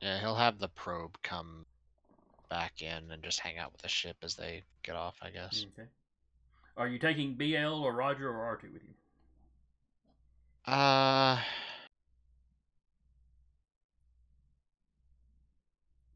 [0.00, 1.66] Yeah, he'll have the probe come
[2.48, 5.66] back in and just hang out with the ship as they get off, I guess.
[5.72, 5.88] Okay.
[6.76, 8.94] Are you taking BL or Roger or R2 with you?
[10.72, 11.40] Uh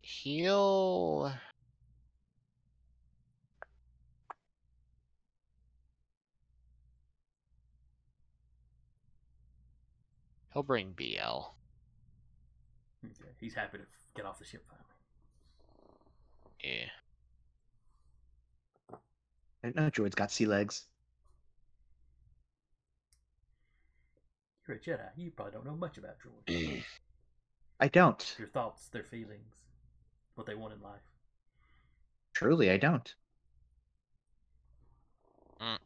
[0.02, 1.32] he'll
[10.52, 11.02] he'll bring BL.
[13.04, 13.30] Okay.
[13.40, 13.84] He's happy to
[14.14, 14.84] get off the ship finally.
[16.62, 16.86] Yeah.
[18.93, 20.86] I didn't know droids got sea legs.
[24.66, 25.09] You're a Jedi.
[25.16, 26.82] You probably don't know much about droids.
[27.80, 28.36] I don't.
[28.39, 29.55] Your thoughts, their feelings,
[30.36, 31.01] what they want in life.
[32.34, 33.14] Truly, I don't.
[35.60, 35.78] Mm.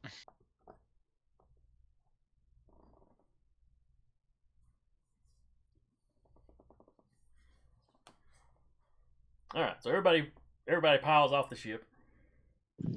[9.55, 9.77] All right.
[9.82, 10.31] So everybody,
[10.68, 11.84] everybody piles off the ship.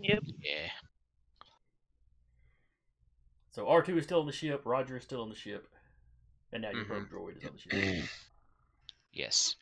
[0.02, 0.20] Yep.
[0.42, 0.70] Yeah.
[3.52, 4.62] So R2 is still on the ship.
[4.66, 5.68] Roger is still on the ship.
[6.52, 6.88] And now your Mhm.
[6.88, 8.10] probe droid is on the ship.
[9.12, 9.56] Yes.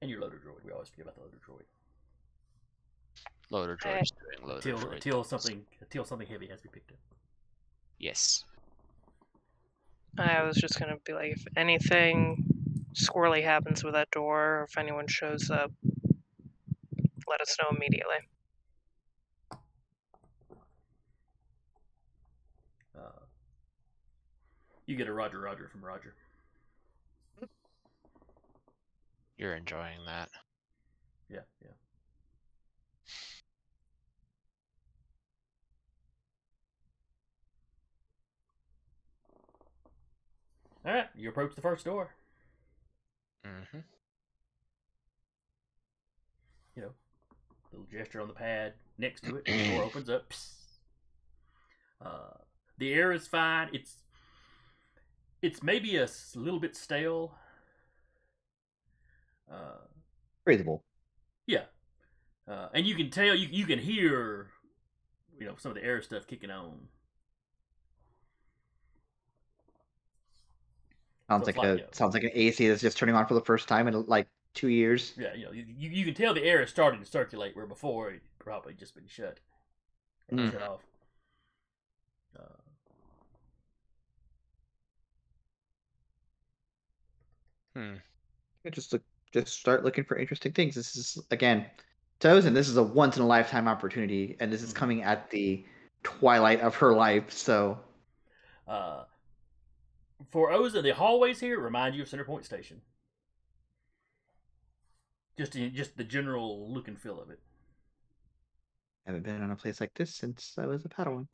[0.00, 0.62] and your loader droid.
[0.64, 1.64] We always forget about the loader droid.
[3.50, 5.28] Loader droid's doing loader Until, droid until things.
[5.42, 6.98] something until something heavy has to be picked up.
[7.98, 8.44] Yes.
[10.18, 12.44] I was just gonna be like, if anything
[12.92, 15.72] squirrely happens with that door, or if anyone shows up,
[17.28, 18.16] let us know immediately.
[22.96, 23.20] Uh,
[24.86, 26.14] you get a Roger Roger from Roger.
[29.36, 30.30] You're enjoying that.
[31.30, 31.70] Yeah, yeah.
[40.84, 42.14] All right, you approach the first door.
[43.46, 43.78] Mm-hmm.
[46.74, 46.90] You know,
[47.78, 49.44] little gesture on the pad next to it.
[49.44, 50.32] The door opens up.
[52.04, 52.38] Uh,
[52.78, 53.68] the air is fine.
[53.72, 53.96] It's
[55.42, 57.34] it's maybe a little bit stale.
[59.50, 59.86] Uh,
[60.44, 60.82] Breathable.
[61.46, 61.64] Yeah,
[62.48, 64.48] uh, and you can tell you you can hear,
[65.38, 66.88] you know, some of the air stuff kicking on.
[71.30, 71.84] Sounds So it's like a yeah.
[71.92, 74.68] sounds like an AC that's just turning on for the first time in like two
[74.68, 75.14] years.
[75.16, 78.10] Yeah, you know, you, you can tell the air is starting to circulate where before
[78.10, 79.40] it probably just been shut,
[80.30, 80.52] or Mm.
[80.52, 80.80] shut off.
[82.38, 82.42] Uh,
[87.74, 87.94] Hmm.
[88.72, 89.02] Just look,
[89.32, 90.74] just start looking for interesting things.
[90.74, 91.66] This is again,
[92.20, 92.52] Tozen.
[92.54, 94.76] This is a once in a lifetime opportunity, and this is Mhm.
[94.76, 95.64] coming at the
[96.02, 97.30] twilight of her life.
[97.30, 97.78] So
[98.66, 99.04] uh,
[100.30, 102.82] for Oza, the hallways here remind you of Centerpoint Station.
[105.38, 107.38] Just in, just the general look and feel of it.
[109.06, 111.26] haven't been on a place like this since I was a Padawan.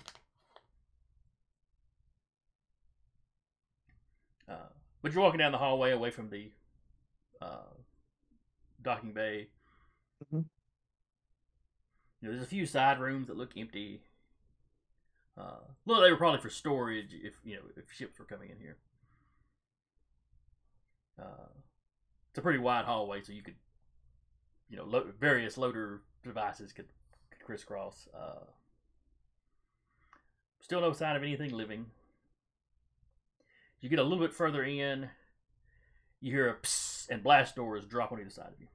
[4.49, 4.69] Uh,
[5.03, 6.53] but you're walking down the hallway away from the
[7.41, 7.73] uh,
[8.83, 9.49] docking bay.
[10.33, 10.45] Mhm.
[12.21, 14.03] You know, there's a few side rooms that look empty.
[15.37, 18.59] Uh, well, they were probably for storage if you know if ships were coming in
[18.61, 18.77] here.
[21.19, 21.49] Uh,
[22.31, 23.55] it's a pretty wide hallway, so you could,
[24.69, 26.87] you know, lo- various loader devices could,
[27.31, 28.09] could crisscross.
[28.15, 28.45] Uh,
[30.61, 31.87] still no sign of anything living.
[33.81, 35.11] You get a little bit further in,
[36.21, 38.67] you hear a psst, and blast doors drop on either side of you.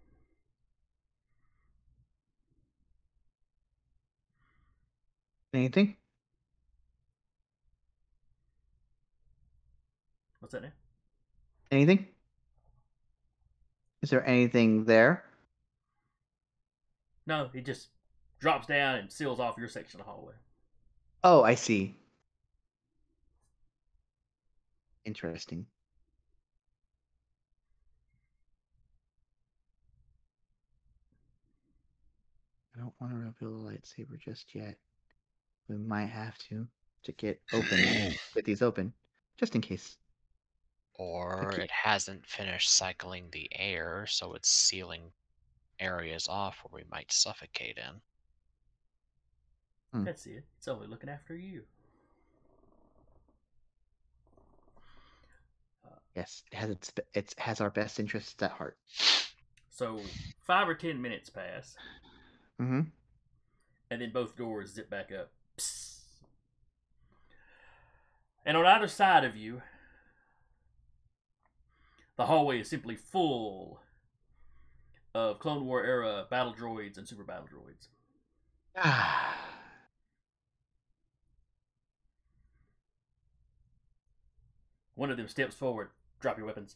[5.51, 5.95] Anything?
[10.39, 10.71] What's that now?
[11.71, 12.07] Anything?
[14.03, 15.23] Is there anything there?
[17.29, 17.89] No, it just
[18.39, 20.33] drops down and seals off your section of the hallway.
[21.23, 21.95] Oh, I see.
[25.05, 25.67] Interesting.
[32.75, 34.75] I don't want to reveal the lightsaber just yet.
[35.67, 36.67] We might have to
[37.03, 38.91] to get open, get these open,
[39.37, 39.97] just in case.
[40.95, 41.63] Or Okay.
[41.65, 45.11] it hasn't finished cycling the air, so it's sealing
[45.79, 48.01] areas off where we might suffocate in.
[49.99, 50.05] Hmm.
[50.05, 50.43] That's it.
[50.57, 51.63] It's only looking after you.
[56.15, 58.77] Yes, it has its it has our best interests at heart.
[59.69, 60.01] So
[60.45, 61.75] five or ten minutes pass,
[62.61, 62.81] Mm-hmm.
[63.91, 65.31] and then both doors zip back up.
[65.57, 65.95] Psst.
[68.45, 69.61] And on either side of you,
[72.17, 73.79] the hallway is simply full
[75.13, 77.87] of Clone War era battle droids and super battle droids.
[78.75, 79.35] Ah.
[84.95, 85.89] One of them steps forward.
[86.19, 86.75] Drop your weapons.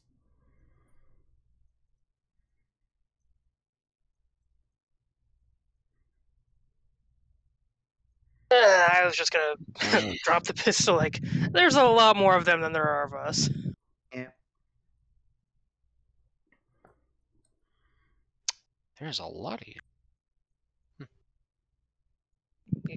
[8.51, 10.95] Uh, I was just gonna drop the pistol.
[10.95, 11.19] Like,
[11.51, 13.49] there's a lot more of them than there are of us.
[19.03, 19.81] There's a lot of you.
[22.87, 22.93] Hmm.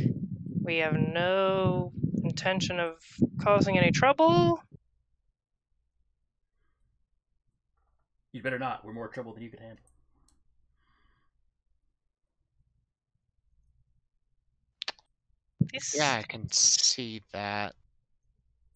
[0.62, 1.92] We have no
[2.24, 2.96] intention of
[3.40, 4.62] causing any trouble.
[8.32, 8.84] You'd better not.
[8.84, 9.84] We're more trouble than you can handle.
[15.72, 17.74] This, Yeah, I can see that.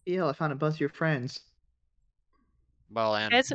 [0.05, 1.39] Yeah, I found a bunch of your friends.
[2.91, 3.51] Well, and Is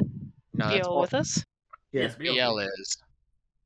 [0.55, 1.45] no, that's BL what with us?
[1.93, 2.02] Yeah.
[2.02, 2.35] Yes, BL.
[2.35, 2.97] BL is.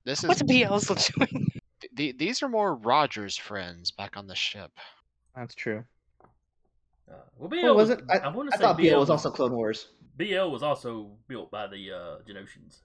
[0.05, 1.53] This is What's BL's doing?
[1.97, 4.71] th- these are more Rogers friends back on the ship.
[5.37, 5.85] That's true.
[7.11, 9.11] Uh, well, BL Well, was, wasn't I, want I to say thought BL BL was
[9.11, 9.89] also Clone Wars.
[10.17, 12.81] BL was also built by the uh, Geonosians.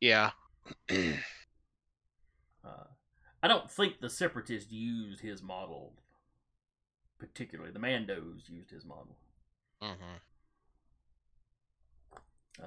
[0.00, 0.30] Yeah.
[2.64, 2.84] Uh,
[3.42, 5.94] I don't think the Separatists used his model
[7.18, 7.70] particularly.
[7.70, 9.16] The Mandos used his model.
[9.80, 9.92] hmm
[12.62, 12.66] Uh,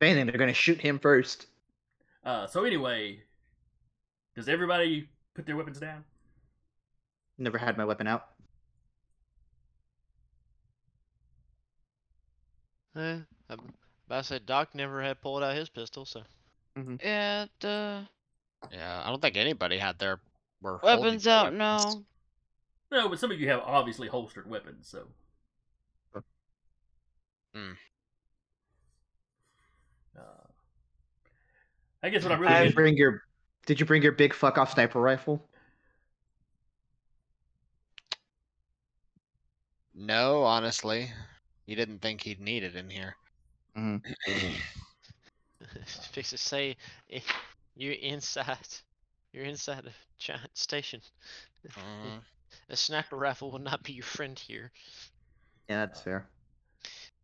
[0.00, 1.46] If anything, they're gonna shoot him first.
[2.24, 3.20] uh, so anyway,
[4.36, 6.04] does everybody put their weapons down?
[7.38, 8.28] Never had my weapon out.
[12.96, 13.18] Eh,
[13.50, 13.58] I'm
[14.06, 16.22] about to say Doc never had pulled out his pistol, so
[17.02, 18.06] Yeah, the
[18.72, 20.20] Yeah, I don't think anybody had their
[20.60, 21.58] were weapons out weapons.
[21.58, 22.04] now.
[22.90, 25.08] No, but some of you have obviously holstered weapons, so.
[27.54, 27.72] Hmm.
[32.02, 33.22] I guess what I'm really Did you bring your
[33.66, 35.42] Did you bring your big fuck off sniper rifle?
[39.94, 41.10] No, honestly,
[41.66, 43.16] he didn't think he'd need it in here.
[46.12, 46.76] fix to say
[47.08, 47.26] if
[47.76, 48.56] you're inside,
[49.32, 51.00] you're inside a giant station.
[51.66, 52.22] Mhm.
[52.70, 54.70] A sniper rifle will not be your friend here.
[55.68, 56.26] Yeah, that's fair.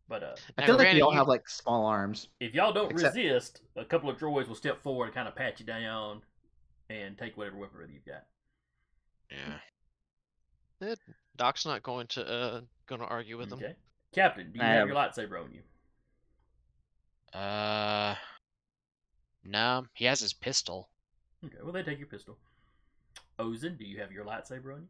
[0.07, 2.27] But uh, I feel like granted, we all have like small arms.
[2.39, 5.35] if y'all don't Except- resist, a couple of droids will step forward and kind of
[5.35, 6.21] pat you down
[6.89, 8.23] and take whatever weapon you've got.
[9.31, 10.95] Yeah.
[11.37, 13.59] Doc's not going to uh gonna argue with them.
[13.59, 13.73] Okay.
[14.13, 15.61] Captain, do you I have have- your lightsaber on you?
[17.37, 18.15] Uh,
[19.43, 20.87] no, he has his pistol.
[21.43, 22.37] Okay, well, they take your pistol.
[23.39, 24.87] Ozen, do you have your lightsaber on you?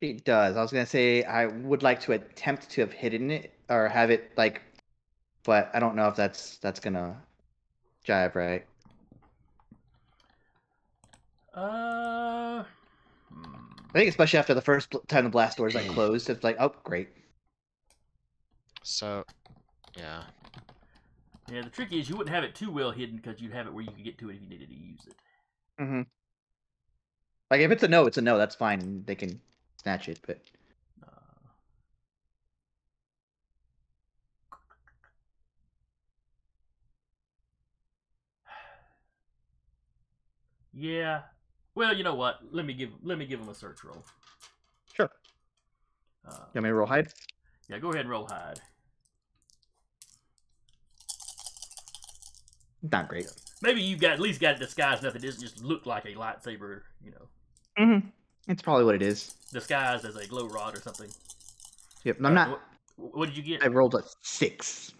[0.00, 0.56] It does.
[0.56, 4.10] I was gonna say I would like to attempt to have hidden it or have
[4.10, 4.62] it like,
[5.44, 7.20] but I don't know if that's that's gonna
[8.06, 8.64] jive right.
[11.52, 12.64] Uh.
[13.30, 13.44] hmm.
[13.90, 16.72] I think especially after the first time the blast doors like closed, it's like, oh
[16.84, 17.08] great.
[18.82, 19.24] So,
[19.98, 20.22] yeah.
[21.52, 23.74] Yeah, the trick is you wouldn't have it too well hidden because you'd have it
[23.74, 25.14] where you could get to it if you needed to use it.
[25.82, 26.02] Mm-hmm.
[27.50, 28.38] Like if it's a no, it's a no.
[28.38, 29.02] That's fine.
[29.04, 29.40] They can
[29.80, 30.38] snatch it, but
[31.02, 31.06] Uh,
[40.72, 41.22] yeah.
[41.74, 42.40] Well, you know what?
[42.50, 44.04] Let me give let me give him a search roll.
[44.94, 45.10] sure.
[46.26, 47.08] Uh, You want me to roll hide?
[47.68, 48.60] yeah, go ahead and roll hide.
[52.82, 53.26] Not great.
[53.62, 56.14] Maybe you've got at least got it disguised enough it doesn't just look like a
[56.14, 56.82] lightsaber.
[57.04, 57.28] You know,
[57.78, 58.08] Mm-hmm.
[58.50, 59.36] It's probably what it is.
[59.52, 61.08] disguised as a glow rod or something.
[62.02, 62.16] Yep.
[62.18, 62.48] I'm Uh, not.
[62.96, 63.62] What, what did you get?
[63.62, 64.92] I rolled a six.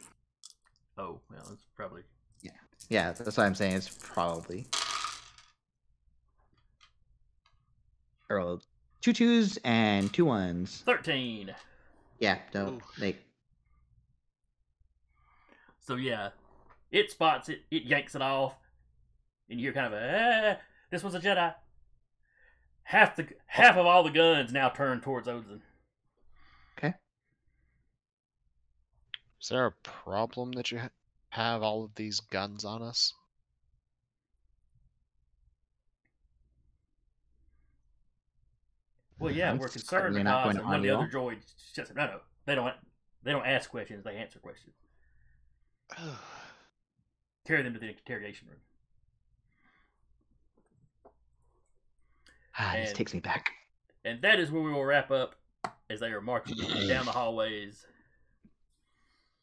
[0.97, 2.03] Oh, well, that's probably
[2.43, 2.53] Yeah,
[2.89, 3.75] Yeah, that's what I'm saying.
[3.75, 4.67] It's probably.
[8.31, 8.63] I rolled
[9.01, 10.83] two twos and two ones.
[10.87, 11.53] thirteen.
[12.21, 12.81] Yeah, Ooh.
[13.01, 13.21] like
[15.81, 16.29] So yeah,
[16.93, 18.55] it spots it, it yanks it off,
[19.49, 20.61] and you're kind of a, ah,
[20.93, 21.53] this was a Jedi.
[22.91, 25.63] Half the half of all the guns now turn towards Odin.
[26.77, 26.93] Okay.
[29.41, 30.91] Is there a problem that you ha-
[31.29, 33.15] have all of these guns on us?
[39.21, 41.95] Well, yeah, I'm we're concerned certainly not because going one of the other droids just
[41.95, 42.75] no, no, they don't
[43.23, 44.75] they don't ask questions, they answer questions.
[47.47, 48.59] Carry them to the interrogation room.
[52.61, 53.51] Ah, this And- takes me back.
[54.05, 55.35] And that is where we will wrap up
[55.91, 56.57] as they are marching
[56.89, 57.85] down the hallways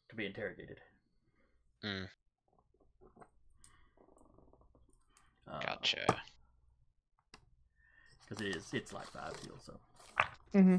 [0.08, 0.80] to be interrogated.
[1.84, 2.08] Mm.
[5.50, 6.04] Uh, Gotcha.
[8.28, 9.74] Because it is, it's like five kills, so.
[10.54, 10.76] Mm-hmm.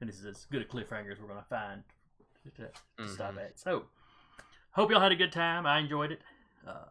[0.00, 1.82] And this is as good a cliffhanger as we're going to find
[2.56, 3.44] to, to stop Mhm.
[3.46, 3.58] at.
[3.58, 3.84] So,
[4.72, 5.64] hope y'all had a good time.
[5.64, 6.20] I enjoyed it.
[6.66, 6.86] Uh,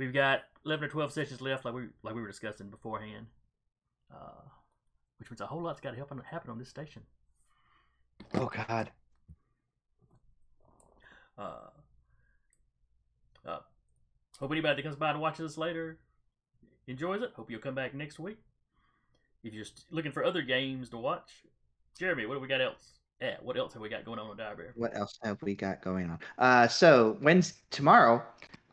[0.00, 3.26] we've got 11 or 12 sessions left, like we like we were discussing beforehand.
[4.12, 4.42] Uh,
[5.18, 7.02] which means a whole lot's got to happen, happen on this station.
[8.34, 8.90] Oh God.
[11.38, 11.68] Uh,
[13.46, 13.58] uh,
[14.38, 15.98] hope anybody that comes by and watches this later
[16.88, 17.32] enjoys it.
[17.36, 18.38] Hope you'll come back next week.
[19.44, 21.30] If you're looking for other games to watch,
[21.98, 22.94] Jeremy, what do we got else?
[23.20, 24.72] Yeah, what else have we got going on with Dire Bear?
[24.76, 26.18] What else have we got going on?
[26.38, 28.22] Uh, so when's tomorrow?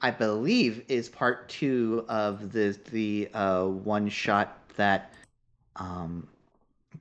[0.01, 5.13] I believe is part two of the the uh, one shot that
[5.75, 6.27] um,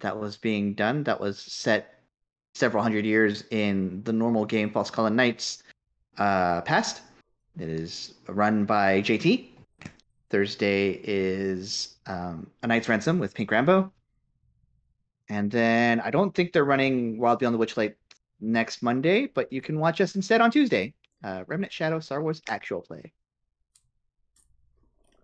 [0.01, 1.05] that was being done.
[1.05, 2.01] That was set
[2.55, 5.63] several hundred years in the normal game False Color Knights
[6.19, 7.03] uh, past.
[7.59, 9.49] It is run by JT.
[10.31, 13.93] Thursday is um, A Knight's Ransom with Pink Rambo.
[15.29, 17.95] And then I don't think they're running Wild Beyond the Witchlight
[18.41, 20.95] next Monday, but you can watch us instead on Tuesday.
[21.25, 23.13] Uh, Remnant Shadow Star Wars Actual Play.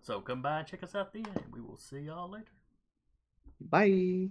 [0.01, 1.25] So come by and check us out then.
[1.53, 2.51] We will see y'all later.
[3.61, 4.29] Bye.